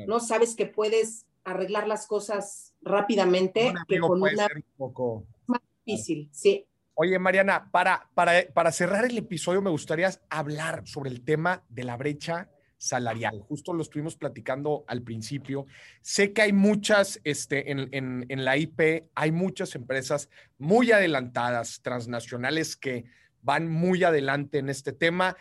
¿no? 0.06 0.20
Sabes 0.20 0.54
que 0.54 0.66
puedes 0.66 1.26
arreglar 1.44 1.88
las 1.88 2.06
cosas 2.06 2.74
rápidamente 2.82 3.72
que 3.88 3.98
con 3.98 4.22
una... 4.22 4.46
un 4.54 4.64
poco... 4.76 5.26
Más 5.46 5.60
difícil, 5.84 6.28
sí. 6.32 6.66
Oye, 6.94 7.18
Mariana, 7.18 7.70
para, 7.70 8.08
para, 8.14 8.32
para 8.52 8.72
cerrar 8.72 9.04
el 9.04 9.16
episodio 9.16 9.62
me 9.62 9.70
gustaría 9.70 10.10
hablar 10.28 10.86
sobre 10.86 11.10
el 11.10 11.24
tema 11.24 11.64
de 11.68 11.84
la 11.84 11.96
brecha 11.96 12.50
salarial. 12.80 13.40
Justo 13.40 13.74
lo 13.74 13.82
estuvimos 13.82 14.16
platicando 14.16 14.84
al 14.88 15.02
principio. 15.02 15.66
Sé 16.00 16.32
que 16.32 16.42
hay 16.42 16.52
muchas, 16.52 17.20
este, 17.24 17.70
en, 17.70 17.90
en, 17.92 18.44
la 18.44 18.56
IP, 18.56 19.10
hay 19.14 19.32
muchas 19.32 19.74
empresas 19.74 20.30
muy 20.56 20.90
adelantadas, 20.90 21.82
transnacionales, 21.82 22.76
que 22.76 23.04
van 23.42 23.68
muy 23.68 24.02
adelante 24.02 24.58
en 24.58 24.70
este 24.70 24.92
tema. 24.92 25.36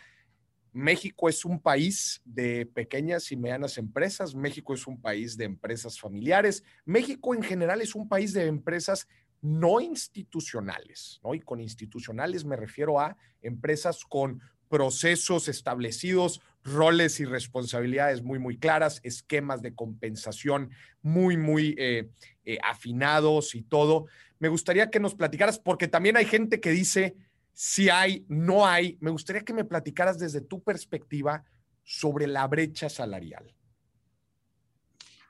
México 0.72 1.30
es 1.30 1.46
un 1.46 1.60
país 1.60 2.20
de 2.26 2.66
pequeñas 2.66 3.32
y 3.32 3.36
medianas 3.36 3.78
empresas, 3.78 4.34
México 4.34 4.74
es 4.74 4.86
un 4.86 5.00
país 5.00 5.38
de 5.38 5.46
empresas 5.46 5.98
familiares, 5.98 6.62
México 6.84 7.34
en 7.34 7.42
general 7.42 7.80
es 7.80 7.94
un 7.94 8.06
país 8.06 8.34
de 8.34 8.46
empresas 8.46 9.08
no 9.40 9.80
institucionales, 9.80 11.20
¿no? 11.24 11.34
Y 11.34 11.40
con 11.40 11.58
institucionales 11.58 12.44
me 12.44 12.56
refiero 12.56 13.00
a 13.00 13.16
empresas 13.40 14.04
con 14.04 14.42
procesos 14.68 15.48
establecidos, 15.48 16.40
roles 16.62 17.20
y 17.20 17.24
responsabilidades 17.24 18.22
muy, 18.22 18.38
muy 18.38 18.58
claras, 18.58 19.00
esquemas 19.02 19.62
de 19.62 19.74
compensación 19.74 20.70
muy, 21.02 21.36
muy 21.36 21.74
eh, 21.78 22.10
eh, 22.44 22.58
afinados 22.62 23.54
y 23.54 23.62
todo. 23.62 24.06
Me 24.38 24.48
gustaría 24.48 24.90
que 24.90 25.00
nos 25.00 25.14
platicaras, 25.14 25.58
porque 25.58 25.88
también 25.88 26.16
hay 26.16 26.26
gente 26.26 26.60
que 26.60 26.70
dice 26.70 27.16
si 27.52 27.88
hay, 27.90 28.24
no 28.28 28.66
hay. 28.66 28.96
Me 29.00 29.10
gustaría 29.10 29.42
que 29.42 29.52
me 29.52 29.64
platicaras 29.64 30.18
desde 30.18 30.40
tu 30.40 30.62
perspectiva 30.62 31.44
sobre 31.82 32.26
la 32.26 32.46
brecha 32.46 32.88
salarial. 32.88 33.54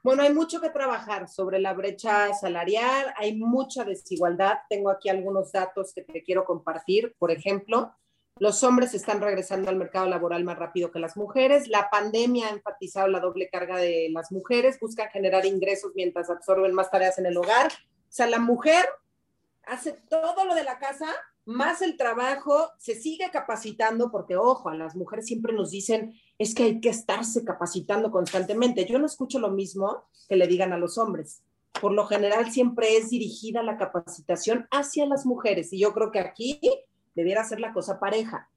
Bueno, 0.03 0.23
hay 0.23 0.33
mucho 0.33 0.61
que 0.61 0.71
trabajar 0.71 1.29
sobre 1.29 1.59
la 1.59 1.75
brecha 1.75 2.33
salarial, 2.33 3.13
hay 3.17 3.37
mucha 3.37 3.85
desigualdad. 3.85 4.59
Tengo 4.69 4.91
aquí 4.91 5.11
algunos 5.11 5.53
datos 5.53 5.93
que 5.95 6.03
te 6.03 6.23
quiero 6.23 6.45
compartir. 6.45 7.15
Por 7.19 7.31
ejemplo, 7.31 7.95
los 8.39 8.63
hombres 8.63 8.95
están 8.95 9.21
regresando 9.21 9.69
al 9.69 9.77
mercado 9.77 10.07
laboral 10.07 10.45
más 10.45 10.59
rápido 10.59 10.91
que 10.91 10.99
las 10.99 11.17
mujeres. 11.17 11.69
La 11.69 11.91
pandemia 11.91 12.47
ha 12.47 12.51
enfatizado 12.51 13.09
la 13.09 13.21
doble 13.21 13.51
carga 13.51 13.77
de 13.77 14.09
las 14.11 14.33
mujeres. 14.33 14.79
Buscan 14.81 15.11
generar 15.11 15.45
ingresos 15.45 15.93
mientras 15.95 16.31
absorben 16.31 16.73
más 16.73 16.91
tareas 16.91 17.19
en 17.19 17.27
el 17.27 17.37
hogar. 17.37 17.67
O 17.71 18.13
sea, 18.13 18.27
la 18.27 18.39
mujer 18.39 18.87
hace 19.67 19.93
todo 20.09 20.45
lo 20.47 20.55
de 20.55 20.65
la 20.65 20.79
casa 20.79 21.07
más 21.47 21.83
el 21.83 21.97
trabajo, 21.97 22.71
se 22.79 22.95
sigue 22.95 23.29
capacitando, 23.33 24.11
porque 24.11 24.37
ojo, 24.37 24.69
a 24.69 24.75
las 24.75 24.95
mujeres 24.95 25.27
siempre 25.27 25.53
nos 25.53 25.71
dicen, 25.71 26.15
es 26.39 26.55
que 26.55 26.63
hay 26.65 26.81
que 26.81 26.91
estarse 26.91 27.45
capacitando 27.45 28.11
constantemente. 28.11 28.87
Yo 28.87 28.99
no 28.99 29.07
escucho 29.07 29.39
lo 29.39 29.51
mismo 29.51 30.05
que 30.29 30.37
le 30.37 30.47
digan 30.47 30.73
a 30.73 30.79
los 30.79 30.97
hombres. 30.97 31.43
Por 31.81 31.93
lo 31.93 32.07
general 32.07 32.51
siempre 32.51 32.97
es 32.97 33.11
dirigida 33.11 33.63
la 33.63 33.79
capacitación 33.79 34.67
hacia 34.71 35.07
las 35.07 35.25
mujeres 35.25 35.73
y 35.73 35.81
yo 35.81 35.93
creo 35.93 36.11
que 36.11 36.21
aquí 36.21 36.61
debiera 37.15 37.45
ser 37.45 37.61
la 37.61 37.73
cosa 37.73 37.99
pareja. 37.99 38.51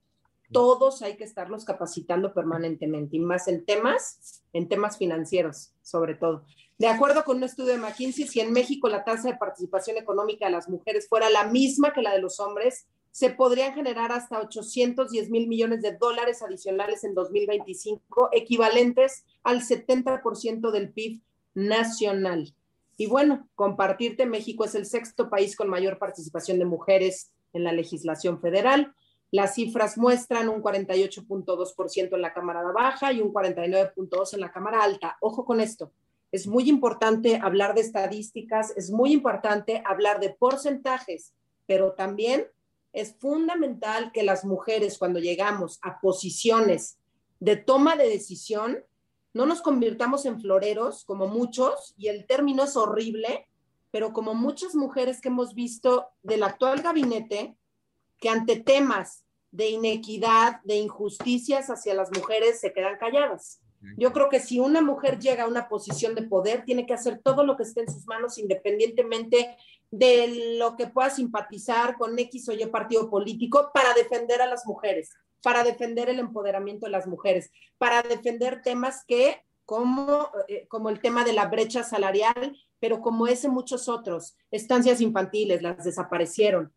Todos 0.51 1.01
hay 1.01 1.18
que 1.18 1.24
estarlos 1.24 1.66
capacitando 1.66 2.34
permanentemente 2.34 3.18
y 3.18 3.20
más 3.20 3.47
en 3.47 3.66
temas, 3.66 4.43
en 4.54 4.68
temas 4.68 4.97
financieros, 4.97 5.72
sobre 5.82 6.16
todo. 6.16 6.45
De 6.78 6.88
acuerdo 6.88 7.24
con 7.24 7.38
un 7.38 7.43
estudio 7.43 7.74
de 7.74 7.80
McKinsey, 7.80 8.28
si 8.28 8.39
en 8.39 8.51
México 8.51 8.89
la 8.89 9.04
tasa 9.04 9.30
de 9.30 9.38
participación 9.38 9.97
económica 9.97 10.45
de 10.45 10.51
las 10.51 10.70
mujeres 10.70 11.08
fuera 11.08 11.30
la 11.30 11.45
misma 11.45 11.93
que 11.93 12.01
la 12.01 12.14
de 12.14 12.22
los 12.22 12.39
hombres, 12.39 12.88
se 13.12 13.30
podrían 13.30 13.76
generar 13.76 14.12
hasta 14.12 14.39
810 14.39 15.30
mil 15.30 15.47
millones 15.47 15.82
de 15.84 15.95
dólares 15.95 16.41
adicionales 16.41 17.04
en 17.04 17.14
2025, 17.14 18.30
equivalentes 18.32 19.24
al 19.43 19.62
70% 19.62 20.72
del 20.72 20.91
PIB 20.91 21.22
nacional. 21.54 22.56
Y 22.97 23.06
bueno, 23.06 23.47
compartirte, 23.54 24.26
México 24.26 24.66
es 24.66 24.74
el 24.74 24.88
sexto 24.88 25.30
país 25.30 25.56
con 25.56 25.70
mayor 25.70 25.99
participación 25.99 26.58
de 26.58 26.66
mujeres 26.66 27.32
en 27.54 27.64
la 27.64 27.72
legislación 27.72 28.41
federal. 28.41 28.93
Las 29.32 29.56
cifras 29.56 29.97
muestran 29.97 30.49
un 30.49 30.62
48.2% 30.62 32.16
en 32.16 32.22
la 32.22 32.34
Cámara 32.34 32.62
Baja 32.72 33.14
y 33.14 33.22
un 33.22 33.34
49.2% 33.34 34.34
en 34.34 34.39
la 34.41 34.51
Cámara 34.51 34.84
Alta. 34.84 35.18
Ojo 35.22 35.45
con 35.45 35.60
esto 35.60 35.91
es 36.34 36.47
muy 36.47 36.68
importante 36.68 37.39
hablar 37.41 37.76
de 37.76 37.82
estadísticas, 37.82 38.76
es 38.76 38.89
muy 38.89 39.14
importante 39.14 39.84
hablar 39.86 40.20
de 40.20 40.32
porcentajes, 40.32 41.32
pero 41.68 41.93
también 41.93 42.47
es 42.91 43.16
fundamental 43.20 44.12
que 44.12 44.24
las 44.24 44.43
mujeres 44.43 44.97
cuando 44.97 45.20
llegamos 45.20 45.78
a 45.84 46.01
posiciones 46.01 46.97
de 47.39 47.56
toma 47.56 47.95
de 47.95 48.10
decisión, 48.10 48.84
no 49.36 49.45
nos 49.45 49.62
convirtamos 49.62 50.26
en 50.26 50.41
floreros 50.41 51.06
como 51.06 51.28
muchos, 51.28 51.93
y 51.97 52.08
el 52.08 52.26
término 52.26 52.64
es 52.64 52.76
horrible, 52.76 53.47
pero 53.94 54.12
como 54.12 54.34
muchas 54.34 54.74
mujeres 54.74 55.22
que 55.22 55.28
hemos 55.28 55.54
visto 55.54 56.10
del 56.24 56.41
actual 56.41 56.82
gabinete, 56.82 57.56
que 58.18 58.28
ante 58.28 58.60
temas 58.60 59.24
de 59.52 59.70
inequidad, 59.70 60.62
de 60.64 60.78
injusticias 60.78 61.70
hacia 61.70 61.94
las 61.94 62.10
mujeres 62.12 62.60
se 62.60 62.74
quedan 62.74 62.98
calladas. 62.98 63.62
Yo 63.96 64.12
creo 64.12 64.30
que 64.30 64.39
si 64.39 64.60
una 64.60 64.82
mujer 64.82 65.20
llega 65.20 65.44
a 65.44 65.48
una 65.48 65.70
posición 65.70 66.16
de 66.16 66.24
poder, 66.24 66.66
tiene 66.66 66.88
que 66.88 66.96
hacer 66.96 67.22
todo 67.24 67.46
lo 67.46 67.56
que 67.56 67.64
esté 67.64 67.82
en 67.82 67.91
sus 67.91 68.08
manos, 68.08 68.39
independientemente 68.39 69.56
de 69.91 70.58
lo 70.58 70.76
que 70.76 70.88
pueda 70.88 71.12
simpatizar 71.12 71.96
con 71.96 72.18
X 72.18 72.50
o 72.50 72.54
Y 72.54 72.66
partido 72.66 73.12
político, 73.12 73.70
para 73.76 73.94
defender 73.94 74.41
a 74.41 74.48
las 74.48 74.66
mujeres, 74.66 75.12
para 75.44 75.64
defender 75.64 76.10
el 76.10 76.18
empoderamiento 76.18 76.88
de 76.88 76.94
las 76.94 77.06
mujeres, 77.06 77.52
para 77.78 78.02
defender 78.02 78.64
temas 78.64 79.06
que, 79.06 79.44
como, 79.66 80.32
eh, 80.48 80.66
como 80.68 80.89
el 80.89 81.00
tema 81.00 81.24
de 81.24 81.34
la 81.34 81.46
brecha 81.46 81.84
salarial, 81.84 82.58
pero 82.84 83.00
como 83.00 83.28
ese 83.28 83.48
muchos 83.48 83.88
otros, 83.88 84.36
estancias 84.52 85.00
infantiles, 85.00 85.62
las 85.62 85.86
desaparecieron, 85.86 86.74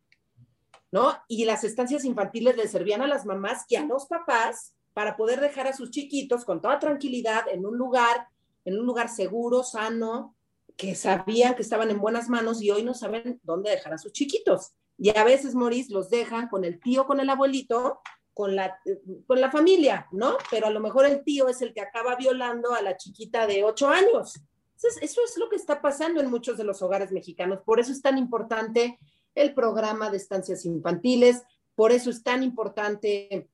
¿no? 0.93 1.17
Y 1.27 1.47
las 1.47 1.65
estancias 1.65 2.05
infantiles 2.05 2.57
le 2.57 2.69
servían 2.69 3.03
a 3.03 3.09
las 3.09 3.27
mamás 3.27 3.65
y 3.69 3.75
a 3.75 3.85
los 3.85 4.07
papás 4.07 4.77
para 4.95 5.17
poder 5.17 5.41
dejar 5.41 5.67
a 5.67 5.73
sus 5.73 5.91
chiquitos 5.91 6.45
con 6.45 6.63
toda 6.63 6.79
tranquilidad 6.79 7.49
en 7.51 7.67
un 7.67 7.77
lugar, 7.77 8.29
en 8.65 8.79
un 8.79 8.87
lugar 8.87 9.09
seguro, 9.09 9.65
sano, 9.65 10.37
que 10.77 10.95
sabían 10.95 11.57
que 11.57 11.63
estaban 11.63 11.91
en 11.91 11.99
buenas 11.99 12.29
manos 12.29 12.63
y 12.63 12.71
hoy 12.71 12.85
no 12.85 12.95
saben 12.95 13.41
dónde 13.43 13.73
dejar 13.73 13.93
a 13.93 13.99
sus 13.99 14.13
chiquitos. 14.13 14.75
Y 14.97 15.09
a 15.09 15.25
veces, 15.25 15.57
Maurice, 15.57 15.93
los 15.93 16.09
dejan 16.09 16.47
con 16.47 16.65
el 16.65 16.79
tío, 16.79 17.05
con 17.09 17.19
el 17.19 17.29
abuelito, 17.29 17.99
con 18.33 18.55
la, 18.55 18.79
con 19.27 19.41
la 19.41 19.51
familia, 19.51 20.07
¿no? 20.13 20.37
Pero 20.53 20.69
a 20.69 20.71
lo 20.71 20.79
mejor 20.79 21.05
el 21.05 21.25
tío 21.25 21.49
es 21.49 21.63
el 21.63 21.75
que 21.75 21.81
acaba 21.81 22.15
violando 22.15 22.75
a 22.75 22.83
la 22.83 22.97
chiquita 22.97 23.49
de 23.49 23.65
ocho 23.65 23.89
años. 23.89 24.35
Entonces, 24.77 25.03
eso 25.03 25.22
es 25.24 25.39
lo 25.39 25.49
que 25.49 25.57
está 25.57 25.81
pasando 25.81 26.20
en 26.20 26.31
muchos 26.31 26.59
de 26.59 26.64
los 26.64 26.83
hogares 26.83 27.11
mexicanos. 27.11 27.61
Por 27.64 27.81
eso 27.81 27.93
es 27.93 28.03
tan 28.03 28.18
importante 28.18 28.99
el 29.35 29.55
programa 29.55 30.11
de 30.11 30.18
estancias 30.18 30.64
infantiles, 30.66 31.43
por 31.74 31.93
eso 31.93 32.11
es 32.11 32.22
tan 32.22 32.43
importante 32.43 33.49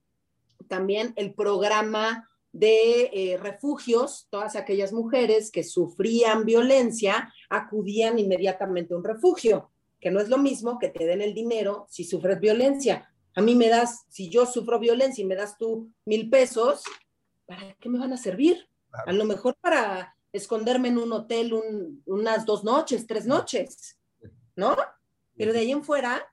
también 0.67 1.13
el 1.15 1.33
programa 1.33 2.29
de 2.51 3.09
eh, 3.13 3.37
refugios, 3.37 4.27
todas 4.29 4.55
aquellas 4.55 4.93
mujeres 4.93 5.49
que 5.49 5.63
sufrían 5.63 6.45
violencia 6.45 7.33
acudían 7.49 8.19
inmediatamente 8.19 8.93
a 8.93 8.97
un 8.97 9.03
refugio, 9.03 9.71
que 9.99 10.11
no 10.11 10.19
es 10.19 10.29
lo 10.29 10.37
mismo 10.37 10.77
que 10.77 10.89
te 10.89 11.05
den 11.05 11.21
el 11.21 11.33
dinero 11.33 11.87
si 11.89 12.03
sufres 12.03 12.39
violencia. 12.39 13.09
A 13.35 13.41
mí 13.41 13.55
me 13.55 13.69
das, 13.69 14.05
si 14.09 14.29
yo 14.29 14.45
sufro 14.45 14.77
violencia 14.79 15.23
y 15.23 15.27
me 15.27 15.35
das 15.35 15.57
tú 15.57 15.89
mil 16.05 16.29
pesos, 16.29 16.83
¿para 17.45 17.75
qué 17.79 17.89
me 17.89 17.97
van 17.97 18.13
a 18.13 18.17
servir? 18.17 18.69
A 19.05 19.11
lo 19.11 19.25
mejor 19.25 19.55
para 19.59 20.15
esconderme 20.33 20.89
en 20.89 20.97
un 20.97 21.13
hotel 21.13 21.53
unas 22.05 22.45
dos 22.45 22.63
noches, 22.63 23.07
tres 23.07 23.25
noches, 23.25 23.97
¿no? 24.55 24.75
Pero 25.37 25.53
de 25.53 25.59
ahí 25.59 25.71
en 25.71 25.83
fuera 25.83 26.27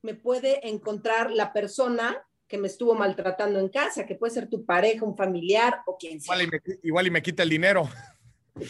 me 0.00 0.14
puede 0.14 0.66
encontrar 0.68 1.30
la 1.30 1.52
persona 1.52 2.24
que 2.46 2.58
me 2.58 2.68
estuvo 2.68 2.94
maltratando 2.94 3.58
en 3.58 3.68
casa, 3.68 4.06
que 4.06 4.14
puede 4.14 4.34
ser 4.34 4.48
tu 4.48 4.64
pareja, 4.64 5.04
un 5.04 5.16
familiar 5.16 5.80
o 5.86 5.96
quien 5.96 6.20
sea. 6.20 6.36
Igual 6.82 7.06
y 7.06 7.10
me, 7.10 7.22
quita 7.22 7.42
el 7.42 7.48
dinero. 7.48 7.88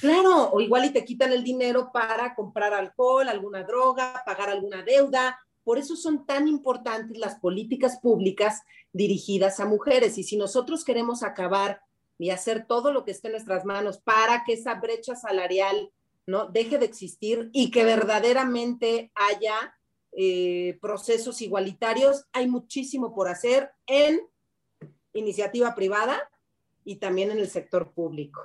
Claro, 0.01 0.51
o 0.51 0.61
igual 0.61 0.85
y 0.85 0.91
te 0.91 1.05
quitan 1.05 1.33
el 1.33 1.43
dinero 1.43 1.91
para 1.93 2.35
comprar 2.35 2.73
alcohol, 2.73 3.29
alguna 3.29 3.65
droga, 3.65 4.23
pagar 4.25 4.51
alguna 4.51 4.83
deuda. 4.83 5.39
Por 5.65 5.79
eso 5.79 5.97
son 5.97 6.25
tan 6.25 6.49
importantes 6.49 7.19
las 7.19 7.41
políticas 7.41 7.99
públicas 8.01 8.63
dirigidas 8.93 9.59
a 9.59 9.67
mujeres. 9.67 10.17
Y 10.17 10.23
si 10.23 10.37
nosotros 10.37 10.85
queremos 10.85 11.23
acabar 11.23 11.81
y 12.19 12.31
hacer 12.31 12.67
todo 12.67 12.93
lo 12.93 13.05
que 13.05 13.11
esté 13.11 13.29
en 13.29 13.33
nuestras 13.33 13.65
manos 13.65 13.99
para 13.99 14.45
que 14.45 14.55
esa 14.55 14.75
brecha 14.75 15.17
salarial 15.17 15.91
no 16.27 16.47
deje 16.47 16.79
de 16.79 16.87
existir 16.87 17.51
y 17.53 17.71
que 17.71 17.85
verdaderamente 17.85 19.11
haya 19.15 19.77
eh, 20.13 20.79
procesos 20.81 21.41
igualitarios. 21.43 22.27
Hay 22.33 22.49
muchísimo 22.49 23.15
por 23.15 23.29
hacer 23.29 23.71
en 23.87 24.21
iniciativa 25.15 25.75
privada 25.75 26.31
y 26.85 26.97
también 26.97 27.31
en 27.31 27.39
el 27.39 27.49
sector 27.49 27.93
público. 27.93 28.43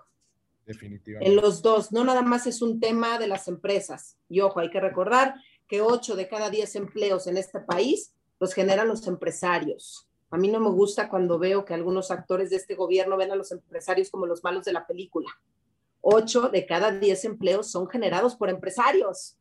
Definitivamente. 0.66 1.30
En 1.30 1.36
los 1.38 1.62
dos, 1.62 1.92
no 1.92 2.04
nada 2.04 2.22
más 2.22 2.46
es 2.48 2.62
un 2.62 2.80
tema 2.80 3.18
de 3.20 3.28
las 3.28 3.48
empresas. 3.48 4.18
Y 4.28 4.42
ojo, 4.42 4.60
hay 4.60 4.70
que 4.70 4.82
recordar 4.82 5.36
que 5.68 5.82
8 5.82 6.16
de 6.16 6.28
cada 6.28 6.50
10 6.50 6.76
empleos 6.76 7.28
en 7.28 7.38
este 7.38 7.60
país 7.60 8.14
los 8.40 8.54
generan 8.54 8.88
los 8.88 9.08
empresarios. 9.08 10.07
A 10.30 10.38
mí 10.38 10.50
no 10.50 10.60
me 10.60 10.70
gusta 10.70 11.10
cuando 11.10 11.40
veo 11.40 11.64
que 11.64 11.74
algunos 11.74 12.12
actores 12.12 12.50
de 12.50 12.58
este 12.58 12.76
gobierno 12.76 13.18
ven 13.18 13.32
a 13.32 13.36
los 13.36 13.52
empresarios 13.52 14.10
como 14.10 14.26
los 14.26 14.44
malos 14.44 14.66
de 14.66 14.74
la 14.74 14.86
película. 14.86 15.30
8 16.02 16.50
de 16.50 16.66
cada 16.66 16.92
10 16.92 17.26
empleos 17.26 17.72
son 17.72 17.88
generados 17.88 18.36
por 18.36 18.50
empresarios. 18.50 19.38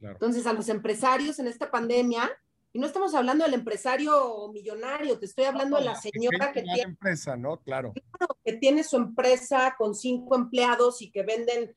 Entonces, 0.00 0.46
a 0.46 0.52
los 0.52 0.68
empresarios 0.68 1.38
en 1.38 1.48
esta 1.48 1.70
pandemia, 1.70 2.30
y 2.72 2.78
no 2.78 2.86
estamos 2.86 3.14
hablando 3.14 3.44
del 3.44 3.54
empresario 3.54 4.48
millonario, 4.52 5.18
te 5.18 5.26
estoy 5.26 5.44
hablando 5.44 5.78
de 5.78 5.84
la 5.84 5.94
señora 5.96 6.52
que 6.52 6.62
tiene 6.62 6.82
empresa, 6.82 7.36
¿no? 7.36 7.60
Claro. 7.60 7.92
Que 8.44 8.52
tiene 8.54 8.84
su 8.84 8.96
empresa 8.96 9.74
con 9.76 9.94
cinco 9.94 10.36
empleados 10.36 11.02
y 11.02 11.10
que 11.10 11.22
venden 11.22 11.74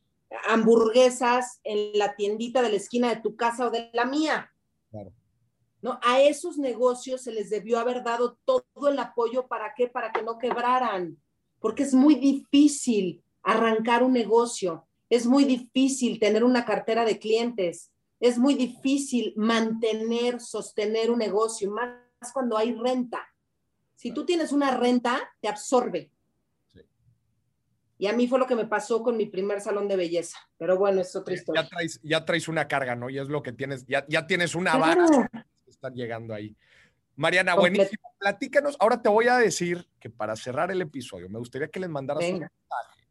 hamburguesas 0.49 1.59
en 1.63 1.97
la 1.97 2.15
tiendita 2.15 2.61
de 2.61 2.69
la 2.69 2.75
esquina 2.75 3.09
de 3.09 3.21
tu 3.21 3.35
casa 3.35 3.67
o 3.67 3.71
de 3.71 3.89
la 3.93 4.05
mía. 4.05 4.51
Claro. 4.91 5.11
¿No? 5.81 5.99
A 6.03 6.21
esos 6.21 6.57
negocios 6.57 7.23
se 7.23 7.31
les 7.31 7.49
debió 7.49 7.79
haber 7.79 8.03
dado 8.03 8.37
todo 8.45 8.89
el 8.89 8.99
apoyo 8.99 9.47
para 9.47 9.73
qué? 9.75 9.87
Para 9.87 10.11
que 10.11 10.21
no 10.21 10.37
quebraran, 10.37 11.17
porque 11.59 11.83
es 11.83 11.93
muy 11.93 12.15
difícil 12.15 13.23
arrancar 13.41 14.03
un 14.03 14.13
negocio, 14.13 14.87
es 15.09 15.25
muy 15.25 15.43
difícil 15.43 16.19
tener 16.19 16.43
una 16.43 16.65
cartera 16.65 17.03
de 17.03 17.17
clientes, 17.17 17.91
es 18.19 18.37
muy 18.37 18.53
difícil 18.53 19.33
mantener, 19.35 20.39
sostener 20.39 21.09
un 21.09 21.17
negocio, 21.17 21.71
más 21.71 22.31
cuando 22.31 22.57
hay 22.57 22.73
renta. 22.73 23.27
Si 23.95 24.11
tú 24.11 24.25
tienes 24.25 24.51
una 24.51 24.77
renta, 24.77 25.19
te 25.41 25.47
absorbe. 25.47 26.11
Y 27.97 28.07
a 28.07 28.13
mí 28.13 28.27
fue 28.27 28.39
lo 28.39 28.47
que 28.47 28.55
me 28.55 28.65
pasó 28.65 29.03
con 29.03 29.17
mi 29.17 29.27
primer 29.27 29.61
salón 29.61 29.87
de 29.87 29.95
belleza. 29.95 30.37
Pero 30.57 30.77
bueno, 30.77 31.01
es 31.01 31.15
otra 31.15 31.35
historia. 31.35 31.67
Ya 32.01 32.25
traes, 32.25 32.47
una 32.47 32.67
carga, 32.67 32.95
¿no? 32.95 33.09
Y 33.09 33.19
es 33.19 33.27
lo 33.27 33.43
que 33.43 33.51
tienes, 33.51 33.85
ya, 33.85 34.05
ya 34.07 34.25
tienes 34.25 34.55
una 34.55 34.75
vara 34.75 35.05
están 35.81 35.93
llegando 35.93 36.33
ahí. 36.33 36.55
Mariana, 37.15 37.55
buenísimo. 37.55 38.13
Platícanos. 38.19 38.77
Ahora 38.79 39.01
te 39.01 39.09
voy 39.09 39.27
a 39.27 39.37
decir 39.37 39.87
que 39.99 40.09
para 40.09 40.35
cerrar 40.35 40.71
el 40.71 40.81
episodio, 40.81 41.29
me 41.29 41.39
gustaría 41.39 41.67
que 41.67 41.79
les 41.79 41.89
mandaras 41.89 42.23
un 42.23 42.39
mensaje. 42.39 43.07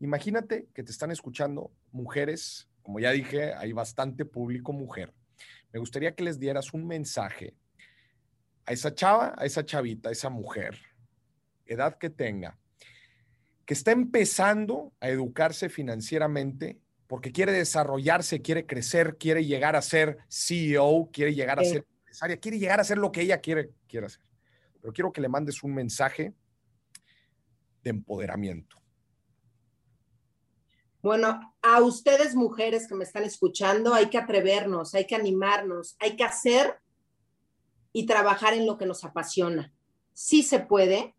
Imagínate 0.00 0.68
que 0.74 0.82
te 0.82 0.90
están 0.90 1.10
escuchando 1.10 1.70
mujeres 1.92 2.68
como 2.84 3.00
ya 3.00 3.10
dije, 3.12 3.54
hay 3.54 3.72
bastante 3.72 4.26
público 4.26 4.72
mujer. 4.72 5.12
Me 5.72 5.80
gustaría 5.80 6.14
que 6.14 6.22
les 6.22 6.38
dieras 6.38 6.74
un 6.74 6.86
mensaje 6.86 7.56
a 8.66 8.72
esa 8.72 8.94
chava, 8.94 9.34
a 9.38 9.46
esa 9.46 9.64
chavita, 9.64 10.10
a 10.10 10.12
esa 10.12 10.28
mujer, 10.28 10.78
edad 11.64 11.96
que 11.96 12.10
tenga, 12.10 12.58
que 13.64 13.72
está 13.72 13.90
empezando 13.90 14.92
a 15.00 15.08
educarse 15.08 15.70
financieramente 15.70 16.78
porque 17.14 17.30
quiere 17.30 17.52
desarrollarse, 17.52 18.42
quiere 18.42 18.66
crecer, 18.66 19.16
quiere 19.18 19.44
llegar 19.44 19.76
a 19.76 19.82
ser 19.82 20.18
CEO, 20.28 21.10
quiere 21.12 21.32
llegar 21.32 21.60
a 21.60 21.64
ser 21.64 21.86
empresaria, 22.00 22.36
quiere 22.38 22.58
llegar 22.58 22.80
a 22.80 22.82
hacer 22.82 22.98
lo 22.98 23.12
que 23.12 23.20
ella 23.20 23.40
quiere, 23.40 23.70
quiere 23.86 24.06
hacer. 24.06 24.24
Pero 24.80 24.92
quiero 24.92 25.12
que 25.12 25.20
le 25.20 25.28
mandes 25.28 25.62
un 25.62 25.76
mensaje 25.76 26.34
de 27.84 27.90
empoderamiento. 27.90 28.82
Bueno, 31.02 31.54
a 31.62 31.80
ustedes 31.82 32.34
mujeres 32.34 32.88
que 32.88 32.96
me 32.96 33.04
están 33.04 33.22
escuchando, 33.22 33.94
hay 33.94 34.10
que 34.10 34.18
atrevernos, 34.18 34.96
hay 34.96 35.06
que 35.06 35.14
animarnos, 35.14 35.94
hay 36.00 36.16
que 36.16 36.24
hacer 36.24 36.80
y 37.92 38.06
trabajar 38.06 38.54
en 38.54 38.66
lo 38.66 38.76
que 38.76 38.86
nos 38.86 39.04
apasiona. 39.04 39.72
Sí 40.14 40.42
se 40.42 40.58
puede, 40.58 41.14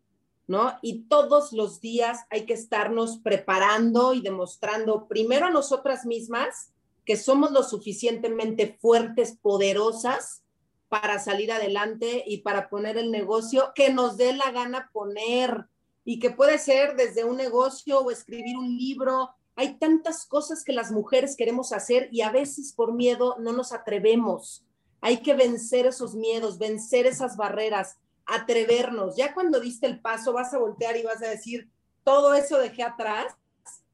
¿no? 0.46 0.78
Y 0.82 1.04
todos 1.04 1.52
los 1.52 1.80
días 1.80 2.20
hay 2.30 2.46
que 2.46 2.54
estarnos 2.54 3.18
preparando 3.18 4.14
y 4.14 4.20
demostrando 4.20 5.06
primero 5.08 5.46
a 5.46 5.50
nosotras 5.50 6.06
mismas 6.06 6.72
que 7.04 7.16
somos 7.16 7.52
lo 7.52 7.62
suficientemente 7.62 8.76
fuertes, 8.80 9.38
poderosas 9.40 10.42
para 10.88 11.18
salir 11.18 11.52
adelante 11.52 12.22
y 12.26 12.38
para 12.38 12.68
poner 12.68 12.96
el 12.96 13.10
negocio 13.10 13.72
que 13.74 13.92
nos 13.92 14.16
dé 14.16 14.32
la 14.32 14.50
gana 14.50 14.90
poner 14.92 15.66
y 16.04 16.20
que 16.20 16.30
puede 16.30 16.58
ser 16.58 16.96
desde 16.96 17.24
un 17.24 17.36
negocio 17.36 18.00
o 18.00 18.10
escribir 18.10 18.56
un 18.56 18.76
libro. 18.76 19.30
Hay 19.56 19.78
tantas 19.78 20.26
cosas 20.26 20.62
que 20.62 20.72
las 20.72 20.92
mujeres 20.92 21.36
queremos 21.36 21.72
hacer 21.72 22.08
y 22.12 22.20
a 22.20 22.30
veces 22.30 22.72
por 22.72 22.92
miedo 22.92 23.36
no 23.40 23.52
nos 23.52 23.72
atrevemos. 23.72 24.64
Hay 25.00 25.18
que 25.18 25.34
vencer 25.34 25.86
esos 25.86 26.14
miedos, 26.14 26.58
vencer 26.58 27.06
esas 27.06 27.36
barreras, 27.36 27.96
atrevernos. 28.26 29.16
Ya 29.16 29.32
cuando 29.32 29.60
diste 29.60 29.86
el 29.86 30.00
paso 30.00 30.32
vas 30.32 30.52
a 30.52 30.58
voltear 30.58 30.96
y 30.96 31.02
vas 31.02 31.22
a 31.22 31.28
decir, 31.28 31.68
todo 32.04 32.34
eso 32.34 32.58
dejé 32.58 32.82
atrás, 32.82 33.34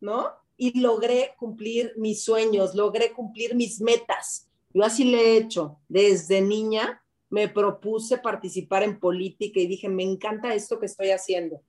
¿no? 0.00 0.30
Y 0.56 0.80
logré 0.80 1.34
cumplir 1.38 1.92
mis 1.96 2.24
sueños, 2.24 2.74
logré 2.74 3.12
cumplir 3.12 3.54
mis 3.54 3.80
metas. 3.80 4.48
Yo 4.74 4.84
así 4.84 5.04
le 5.04 5.18
he 5.18 5.36
hecho. 5.36 5.78
Desde 5.88 6.40
niña 6.40 7.02
me 7.30 7.48
propuse 7.48 8.18
participar 8.18 8.82
en 8.82 8.98
política 8.98 9.60
y 9.60 9.66
dije, 9.66 9.88
me 9.88 10.02
encanta 10.02 10.54
esto 10.54 10.78
que 10.78 10.86
estoy 10.86 11.10
haciendo. 11.10 11.62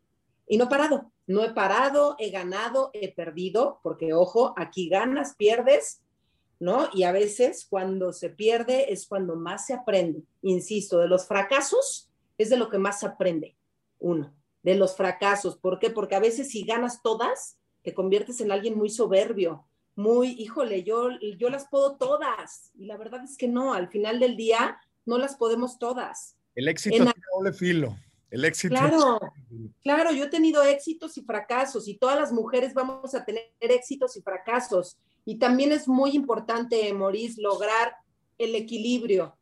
Y 0.48 0.58
no 0.58 0.66
he 0.66 0.68
parado, 0.68 1.12
no 1.26 1.44
he 1.44 1.54
parado, 1.54 2.16
he 2.20 2.30
ganado, 2.30 2.90
he 2.94 3.14
perdido, 3.14 3.80
porque 3.82 4.14
ojo, 4.14 4.54
aquí 4.58 4.90
ganas, 4.90 5.36
pierdes, 5.36 6.02
¿no? 6.60 6.90
Y 6.94 7.04
a 7.04 7.14
veces 7.14 7.66
cuando 7.70 8.12
se 8.12 8.30
pierde 8.30 8.92
es 8.92 9.08
cuando 9.08 9.36
más 9.36 9.66
se 9.66 9.74
aprende. 9.74 10.24
Insisto, 10.42 11.00
de 11.00 11.08
los 11.08 11.26
fracasos 11.28 12.10
es 12.38 12.50
de 12.50 12.58
lo 12.58 12.70
que 12.70 12.78
más 12.78 13.04
aprende. 13.04 13.58
Uno, 14.00 14.34
de 14.64 14.76
los 14.76 14.96
fracasos. 14.96 15.58
¿Por 15.58 15.80
qué? 15.80 15.90
Porque 15.90 16.16
a 16.16 16.20
veces 16.20 16.50
si 16.50 16.64
ganas 16.64 17.02
todas, 17.02 17.58
te 17.84 17.94
conviertes 17.94 18.42
en 18.42 18.52
alguien 18.52 18.78
muy 18.78 18.90
soberbio, 18.90 19.68
muy, 19.96 20.30
híjole, 20.40 20.84
yo, 20.84 21.10
yo 21.38 21.50
las 21.50 21.68
puedo 21.70 21.98
todas. 21.98 22.72
Y 22.74 22.86
la 22.86 22.98
verdad 22.98 23.24
es 23.24 23.38
que 23.38 23.48
no, 23.48 23.74
al 23.74 23.90
final 23.90 24.20
del 24.20 24.36
día 24.36 24.78
no 25.06 25.18
las 25.18 25.36
podemos 25.36 25.78
todas. 25.78 26.36
El 26.56 26.68
éxito 26.68 27.04
es 27.04 27.14
doble 27.36 27.54
filo. 27.54 27.98
El 28.30 28.46
éxito. 28.46 28.74
Claro, 28.74 29.20
claro, 29.84 30.12
yo 30.12 30.26
he 30.26 30.30
tenido 30.30 30.64
éxitos 30.64 31.18
y 31.20 31.22
fracasos 31.22 31.88
y 31.88 31.98
todas 31.98 32.20
las 32.20 32.32
mujeres 32.32 32.74
vamos 32.74 33.14
a 33.14 33.24
tener 33.24 33.54
éxitos 33.60 34.18
y 34.18 34.22
fracasos. 34.22 34.98
Y 35.24 35.38
también 35.38 35.72
es 35.72 35.88
muy 35.88 36.12
importante, 36.16 36.92
Maurice, 36.94 37.40
lograr 37.40 37.96
el 38.40 38.56
equilibrio, 38.56 39.38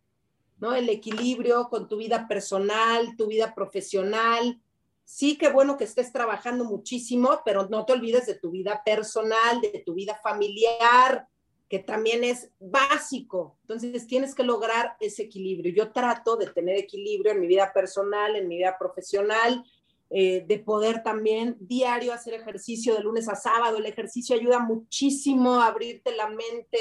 ¿no? 0.62 0.74
El 0.74 0.88
equilibrio 0.88 1.68
con 1.70 1.90
tu 1.90 1.98
vida 1.98 2.28
personal, 2.28 3.18
tu 3.18 3.28
vida 3.28 3.54
profesional, 3.54 4.62
sí, 5.04 5.38
qué 5.38 5.50
bueno 5.50 5.76
que 5.76 5.84
estés 5.84 6.14
trabajando 6.14 6.64
muchísimo, 6.64 7.42
pero 7.44 7.68
no 7.68 7.84
te 7.84 7.94
olvides 7.94 8.28
de 8.28 8.36
tu 8.36 8.52
vida 8.52 8.82
personal, 8.86 9.60
de 9.60 9.84
tu 9.86 9.94
vida 9.94 10.18
familiar, 10.24 11.28
que 11.68 11.80
también 11.80 12.24
es 12.24 12.50
básico. 12.60 13.58
Entonces 13.62 14.06
tienes 14.06 14.36
que 14.36 14.44
lograr 14.44 14.96
ese 15.00 15.24
equilibrio. 15.24 15.74
Yo 15.74 15.92
trato 15.92 16.38
de 16.38 16.48
tener 16.48 16.78
equilibrio 16.78 17.32
en 17.32 17.40
mi 17.40 17.48
vida 17.48 17.74
personal, 17.74 18.36
en 18.36 18.48
mi 18.48 18.58
vida 18.58 18.78
profesional, 18.78 19.66
eh, 20.10 20.44
de 20.48 20.60
poder 20.60 21.02
también 21.02 21.58
diario 21.60 22.14
hacer 22.14 22.34
ejercicio 22.36 22.94
de 22.94 23.02
lunes 23.02 23.28
a 23.28 23.36
sábado. 23.36 23.78
El 23.78 23.86
ejercicio 23.86 24.36
ayuda 24.36 24.60
muchísimo 24.60 25.56
a 25.56 25.68
abrirte 25.68 26.16
la 26.16 26.30
mente, 26.30 26.80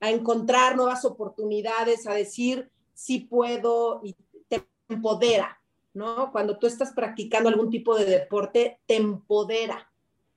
a 0.00 0.10
encontrar 0.10 0.76
nuevas 0.76 1.04
oportunidades, 1.04 2.06
a 2.06 2.14
decir 2.14 2.70
si 2.94 3.20
puedo 3.20 4.00
y 4.02 4.16
te 4.48 4.66
empodera. 4.88 5.60
¿no? 5.94 6.32
Cuando 6.32 6.58
tú 6.58 6.66
estás 6.66 6.92
practicando 6.92 7.48
algún 7.48 7.70
tipo 7.70 7.96
de 7.96 8.04
deporte, 8.04 8.80
te 8.86 8.96
empodera. 8.96 9.90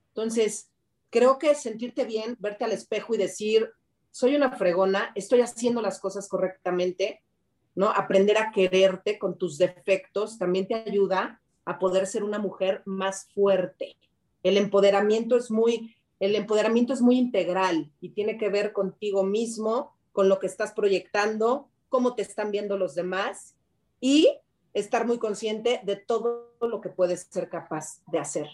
Entonces, 0.10 0.70
creo 1.10 1.40
que 1.40 1.56
sentirte 1.56 2.06
bien, 2.06 2.38
verte 2.40 2.64
al 2.64 2.72
espejo 2.72 3.16
y 3.16 3.18
decir, 3.18 3.72
soy 4.12 4.36
una 4.36 4.52
fregona, 4.52 5.12
estoy 5.16 5.42
haciendo 5.42 5.82
las 5.82 6.00
cosas 6.00 6.28
correctamente, 6.30 7.24
¿no? 7.76 7.90
Aprender 7.90 8.38
a 8.38 8.52
quererte 8.52 9.20
con 9.20 9.38
tus 9.38 9.58
defectos 9.58 10.38
también 10.38 10.68
te 10.68 10.76
ayuda 10.76 11.42
a 11.66 11.80
poder 11.80 12.08
ser 12.08 12.24
una 12.24 12.40
mujer 12.40 12.82
más 12.86 13.28
fuerte. 13.34 13.98
El 14.44 14.58
empoderamiento 14.58 15.36
es 15.36 15.52
muy, 15.52 15.96
el 16.20 16.36
empoderamiento 16.36 16.94
es 16.94 17.02
muy 17.02 17.18
integral 17.18 17.92
y 18.00 18.10
tiene 18.10 18.38
que 18.38 18.50
ver 18.50 18.74
contigo 18.74 19.24
mismo, 19.24 19.96
con 20.14 20.30
lo 20.30 20.40
que 20.40 20.48
estás 20.48 20.72
proyectando, 20.72 21.68
cómo 21.90 22.16
te 22.16 22.22
están 22.22 22.52
viendo 22.52 22.78
los 22.78 22.96
demás 22.96 23.56
y 24.00 24.40
estar 24.74 25.08
muy 25.08 25.18
consciente 25.18 25.82
de 25.84 25.96
todo 25.96 26.56
lo 26.62 26.82
que 26.82 26.90
puedes 26.90 27.28
ser 27.30 27.50
capaz 27.50 28.02
de 28.08 28.20
hacer. 28.20 28.48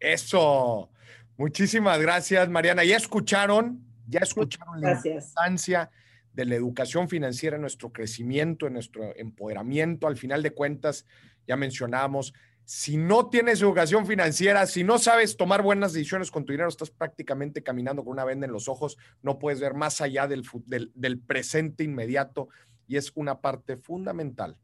Eso. 0.00 0.90
Muchísimas 1.36 2.00
gracias, 2.00 2.48
Mariana. 2.48 2.84
Ya 2.84 2.96
escucharon, 2.96 3.84
ya 4.06 4.20
escucharon 4.20 4.80
la 4.80 4.92
importancia 4.92 5.90
de 6.32 6.44
la 6.44 6.54
educación 6.54 7.08
financiera 7.08 7.56
en 7.56 7.62
nuestro 7.62 7.92
crecimiento, 7.92 8.66
en 8.66 8.74
nuestro 8.74 9.16
empoderamiento. 9.16 10.06
Al 10.06 10.16
final 10.16 10.42
de 10.42 10.52
cuentas, 10.52 11.06
ya 11.46 11.56
mencionamos, 11.56 12.34
si 12.64 12.96
no 12.96 13.28
tienes 13.28 13.60
educación 13.60 14.06
financiera, 14.06 14.66
si 14.66 14.84
no 14.84 14.98
sabes 14.98 15.36
tomar 15.36 15.62
buenas 15.62 15.92
decisiones 15.92 16.30
con 16.30 16.44
tu 16.44 16.52
dinero, 16.52 16.68
estás 16.68 16.90
prácticamente 16.90 17.62
caminando 17.62 18.04
con 18.04 18.12
una 18.12 18.24
venda 18.24 18.46
en 18.46 18.52
los 18.52 18.68
ojos, 18.68 18.96
no 19.22 19.38
puedes 19.38 19.60
ver 19.60 19.74
más 19.74 20.00
allá 20.00 20.26
del, 20.26 20.44
del 20.94 21.18
presente 21.18 21.84
inmediato 21.84 22.48
y 22.86 22.96
es 22.96 23.12
una 23.14 23.40
parte 23.40 23.76
fundamental 23.76 24.56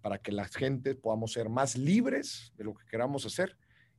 para 0.00 0.18
que 0.18 0.32
la 0.32 0.46
gente 0.46 0.94
podamos 0.94 1.32
ser 1.32 1.48
más 1.48 1.76
libres 1.76 2.52
de 2.56 2.64
lo 2.64 2.74
que 2.74 2.86
queramos 2.86 3.26
hacer 3.26 3.56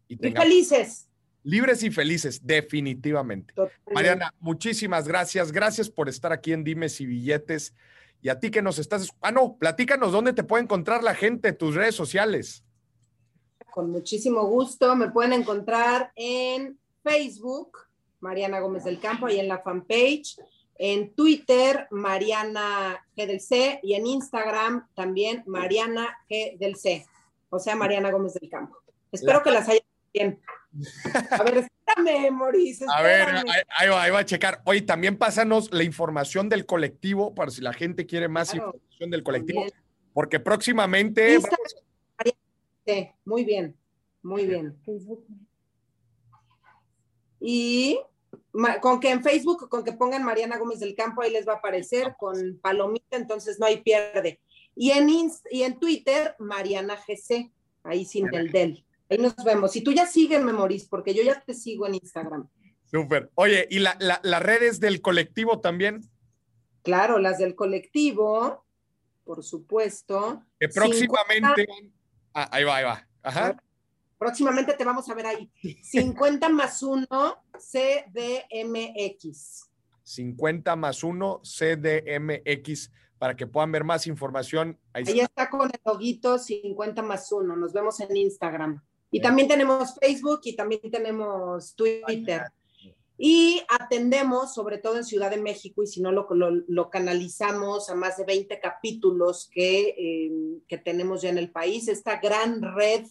y, 0.08 0.18
felices. 0.18 1.08
Libres 1.44 1.84
y 1.84 1.90
felices, 1.90 2.46
definitivamente. 2.46 3.54
Mariana, 3.94 4.34
muchísimas 4.40 5.08
gracias. 5.08 5.52
Gracias 5.52 5.90
por 5.90 6.10
estar 6.10 6.34
aquí 6.34 6.52
en 6.52 6.64
Dimes 6.64 7.00
y 7.00 7.06
Billetes. 7.06 7.74
Y 8.22 8.30
a 8.30 8.40
ti 8.40 8.52
que 8.52 8.62
nos 8.62 8.78
estás... 8.78 9.10
Ah, 9.22 9.32
no, 9.32 9.58
platícanos 9.58 10.12
dónde 10.12 10.34
te 10.34 10.44
puede 10.44 10.64
encontrar 10.64 11.02
la 11.02 11.16
gente, 11.16 11.54
tus 11.54 11.76
redes 11.76 11.96
sociales. 11.96 12.64
Con 13.72 13.90
muchísimo 13.90 14.46
gusto. 14.46 14.96
Me 14.96 15.10
pueden 15.10 15.34
encontrar 15.34 16.12
en 16.16 16.78
Facebook, 17.04 17.78
Mariana 18.20 18.60
Gómez 18.60 18.84
del 18.84 19.00
Campo, 19.00 19.26
ahí 19.26 19.40
en 19.40 19.48
la 19.48 19.60
fanpage 19.60 20.38
en 20.84 21.14
Twitter, 21.14 21.88
Mariana 21.92 23.06
G 23.16 23.28
del 23.28 23.40
C, 23.40 23.80
y 23.84 23.94
en 23.94 24.08
Instagram 24.08 24.88
también 24.96 25.44
Mariana 25.46 26.18
G 26.28 26.58
del 26.58 26.76
C, 26.76 27.06
o 27.52 27.60
sea, 27.60 27.76
Mariana 27.76 28.10
Gómez 28.10 28.34
del 28.34 28.50
Campo. 28.50 28.78
Espero 29.12 29.44
que 29.44 29.52
las 29.52 29.70
haya 29.70 29.82
bien. 30.12 30.42
A 31.30 31.44
ver, 31.44 31.58
espérame, 31.58 32.32
Maurice. 32.32 32.86
A 32.92 33.04
ver, 33.04 33.28
ahí, 33.78 33.90
va, 33.90 34.02
ahí, 34.02 34.10
va, 34.10 34.20
a 34.20 34.26
checar. 34.26 34.64
Oye, 34.66 34.82
también 34.82 35.18
pásanos 35.18 35.72
la 35.72 35.84
información 35.84 36.50
del 36.50 36.66
colectivo, 36.66 37.36
para 37.36 37.52
si 37.52 37.62
la 37.62 37.74
gente 37.74 38.08
quiere 38.08 38.28
más 38.28 38.56
información 38.56 39.12
del 39.12 39.22
colectivo, 39.22 39.68
porque 40.14 40.40
próximamente... 40.40 41.38
Sí, 42.94 43.10
muy 43.26 43.44
bien, 43.44 43.78
muy 44.22 44.46
bien. 44.46 44.78
Y 47.40 48.00
con 48.82 49.00
que 49.00 49.10
en 49.10 49.24
Facebook, 49.24 49.70
con 49.70 49.84
que 49.84 49.94
pongan 49.94 50.24
Mariana 50.24 50.58
Gómez 50.58 50.80
del 50.80 50.96
Campo, 50.96 51.22
ahí 51.22 51.32
les 51.32 51.48
va 51.48 51.54
a 51.54 51.58
aparecer 51.58 52.16
con 52.18 52.60
palomita, 52.62 53.18
entonces 53.18 53.60
no 53.60 53.66
hay 53.66 53.82
pierde. 53.82 54.40
Y 54.76 54.92
en, 54.92 55.10
y 55.50 55.64
en 55.64 55.80
Twitter, 55.80 56.36
Mariana 56.40 56.96
GC, 56.96 57.52
ahí 57.84 58.06
sin 58.06 58.34
el 58.34 58.52
del. 58.52 58.86
Ahí 59.10 59.18
nos 59.18 59.36
vemos. 59.44 59.76
Y 59.76 59.82
tú 59.82 59.92
ya 59.92 60.06
sígueme, 60.06 60.54
Moris, 60.54 60.86
porque 60.86 61.14
yo 61.14 61.24
ya 61.24 61.42
te 61.42 61.54
sigo 61.54 61.88
en 61.88 61.96
Instagram. 61.96 62.48
Súper. 62.86 63.30
Oye, 63.36 63.68
¿y 63.70 63.80
la, 63.80 63.98
las 64.00 64.44
redes 64.44 64.80
del 64.80 65.02
colectivo 65.02 65.60
también? 65.60 66.02
Claro, 66.84 67.20
las 67.20 67.38
del 67.38 67.56
colectivo, 67.56 68.66
por 69.24 69.44
supuesto. 69.44 70.44
Que 70.60 70.70
próximamente. 70.70 71.68
Ah, 72.34 72.50
ahí 72.52 72.64
va, 72.64 72.78
ahí 72.78 72.84
va. 72.84 73.08
Ajá. 73.24 73.56
Próximamente 74.18 74.74
te 74.74 74.86
vamos 74.86 75.10
a 75.10 75.16
ver 75.16 75.26
ahí. 75.26 75.52
50 75.82 76.50
más 76.50 76.84
1 76.84 77.08
CDMX. 77.58 78.92
50 80.04 80.76
más 80.76 81.04
1 81.04 81.42
CDMX 81.44 82.92
para 83.18 83.36
que 83.36 83.48
puedan 83.48 83.72
ver 83.72 83.84
más 83.84 84.08
información. 84.08 84.80
Ahí, 84.94 85.04
está. 85.08 85.50
con 85.50 85.70
el 85.70 85.80
loguito 85.86 86.38
50 86.38 87.02
más 87.02 87.32
1. 87.32 87.56
Nos 87.56 87.74
vemos 87.74 88.00
en 88.00 88.16
Instagram. 88.16 88.82
Y 89.10 89.22
también 89.22 89.48
tenemos 89.48 89.96
Facebook 90.00 90.42
y 90.44 90.56
también 90.56 90.90
tenemos 90.90 91.76
Twitter. 91.76 92.44
Y 93.24 93.62
atendemos, 93.70 94.56
sobre 94.56 94.80
todo 94.80 94.98
en 94.98 95.04
Ciudad 95.04 95.30
de 95.30 95.38
México, 95.38 95.84
y 95.84 95.88
si 95.88 96.02
no 96.02 96.12
lo, 96.12 96.28
lo, 96.32 96.90
canalizamos 96.90 97.92
a 97.92 97.96
más 97.96 98.18
de 98.18 98.26
20 98.26 98.60
capítulos 98.60 99.48
que, 99.54 99.90
eh, 99.96 100.32
que 100.68 100.80
tenemos 100.80 101.22
ya 101.22 101.30
en 101.30 101.38
el 101.38 101.52
país, 101.52 101.88
esta 101.88 102.20
gran 102.20 102.64
red 102.76 103.06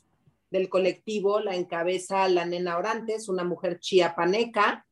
del 0.51 0.69
colectivo 0.69 1.39
la 1.39 1.55
encabeza 1.55 2.29
la 2.29 2.45
nena 2.45 2.77
Orantes, 2.77 3.29
una 3.29 3.45
mujer 3.45 3.79
chiapaneca, 3.79 4.85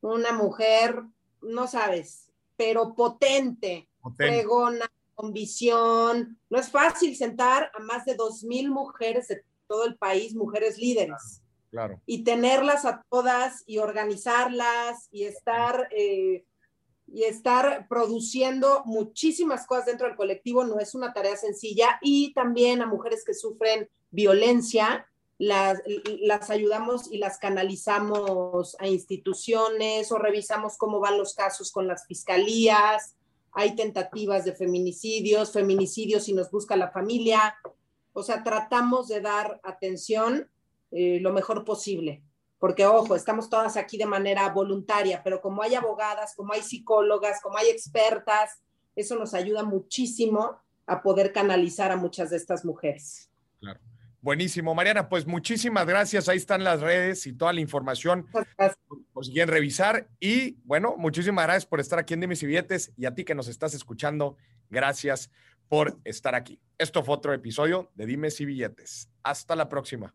una 0.00 0.32
mujer, 0.32 1.04
no 1.40 1.68
sabes, 1.68 2.32
pero 2.56 2.96
potente, 2.96 3.88
pregona, 4.16 4.90
con 5.14 5.32
visión. 5.32 6.36
No 6.50 6.58
es 6.58 6.68
fácil 6.68 7.14
sentar 7.14 7.70
a 7.74 7.78
más 7.78 8.06
de 8.06 8.16
2.000 8.16 8.70
mujeres 8.70 9.28
de 9.28 9.44
todo 9.68 9.84
el 9.84 9.94
país, 9.94 10.34
mujeres 10.34 10.78
líderes. 10.78 11.43
Y 12.06 12.24
tenerlas 12.24 12.84
a 12.84 13.04
todas 13.10 13.64
y 13.66 13.78
organizarlas 13.78 15.08
y 15.10 15.24
estar, 15.24 15.88
eh, 15.90 16.44
y 17.06 17.24
estar 17.24 17.86
produciendo 17.88 18.82
muchísimas 18.84 19.66
cosas 19.66 19.86
dentro 19.86 20.06
del 20.06 20.16
colectivo 20.16 20.64
no 20.64 20.78
es 20.78 20.94
una 20.94 21.12
tarea 21.12 21.36
sencilla. 21.36 21.98
Y 22.02 22.32
también 22.32 22.82
a 22.82 22.86
mujeres 22.86 23.24
que 23.24 23.34
sufren 23.34 23.88
violencia, 24.10 25.06
las, 25.38 25.82
las, 26.20 26.48
ayudamos 26.50 27.10
y 27.10 27.18
las 27.18 27.38
canalizamos 27.38 28.76
a 28.78 28.86
instituciones 28.86 30.12
o 30.12 30.18
revisamos 30.18 30.76
cómo 30.78 31.00
van 31.00 31.18
los 31.18 31.34
casos 31.34 31.72
con 31.72 31.88
las 31.88 32.06
fiscalías. 32.06 33.16
Hay 33.50 33.74
tentativas 33.74 34.44
de 34.44 34.54
feminicidios, 34.54 35.52
feminicidios 35.52 36.24
si 36.24 36.32
nos 36.32 36.50
busca 36.50 36.76
la 36.76 36.90
familia. 36.90 37.56
O 38.12 38.22
sea, 38.22 38.44
tratamos 38.44 39.08
de 39.08 39.20
dar 39.20 39.60
atención 39.64 40.48
eh, 40.94 41.18
lo 41.20 41.32
mejor 41.32 41.64
posible. 41.64 42.22
Porque, 42.60 42.86
ojo, 42.86 43.16
estamos 43.16 43.50
todas 43.50 43.76
aquí 43.76 43.98
de 43.98 44.06
manera 44.06 44.48
voluntaria, 44.48 45.22
pero 45.22 45.40
como 45.40 45.62
hay 45.62 45.74
abogadas, 45.74 46.34
como 46.36 46.52
hay 46.52 46.62
psicólogas, 46.62 47.40
como 47.42 47.58
hay 47.58 47.68
expertas, 47.68 48.62
eso 48.94 49.16
nos 49.16 49.34
ayuda 49.34 49.64
muchísimo 49.64 50.56
a 50.86 51.02
poder 51.02 51.32
canalizar 51.32 51.90
a 51.90 51.96
muchas 51.96 52.30
de 52.30 52.36
estas 52.36 52.64
mujeres. 52.64 53.28
Claro. 53.58 53.80
Buenísimo, 54.20 54.74
Mariana. 54.74 55.08
Pues 55.08 55.26
muchísimas 55.26 55.84
gracias. 55.84 56.28
Ahí 56.28 56.38
están 56.38 56.64
las 56.64 56.80
redes 56.80 57.26
y 57.26 57.34
toda 57.34 57.52
la 57.52 57.60
información. 57.60 58.26
Pues 59.12 59.28
quieren 59.28 59.48
revisar. 59.48 60.08
Y 60.20 60.52
bueno, 60.64 60.94
muchísimas 60.96 61.44
gracias 61.44 61.66
por 61.66 61.80
estar 61.80 61.98
aquí 61.98 62.14
en 62.14 62.20
Dimes 62.20 62.42
y 62.42 62.46
Billetes. 62.46 62.92
Y 62.96 63.04
a 63.04 63.14
ti 63.14 63.24
que 63.24 63.34
nos 63.34 63.48
estás 63.48 63.74
escuchando, 63.74 64.36
gracias 64.70 65.30
por 65.68 65.98
estar 66.04 66.34
aquí. 66.34 66.60
Esto 66.78 67.02
fue 67.02 67.16
otro 67.16 67.34
episodio 67.34 67.90
de 67.96 68.06
Dimes 68.06 68.40
y 68.40 68.46
Billetes. 68.46 69.10
Hasta 69.22 69.56
la 69.56 69.68
próxima. 69.68 70.14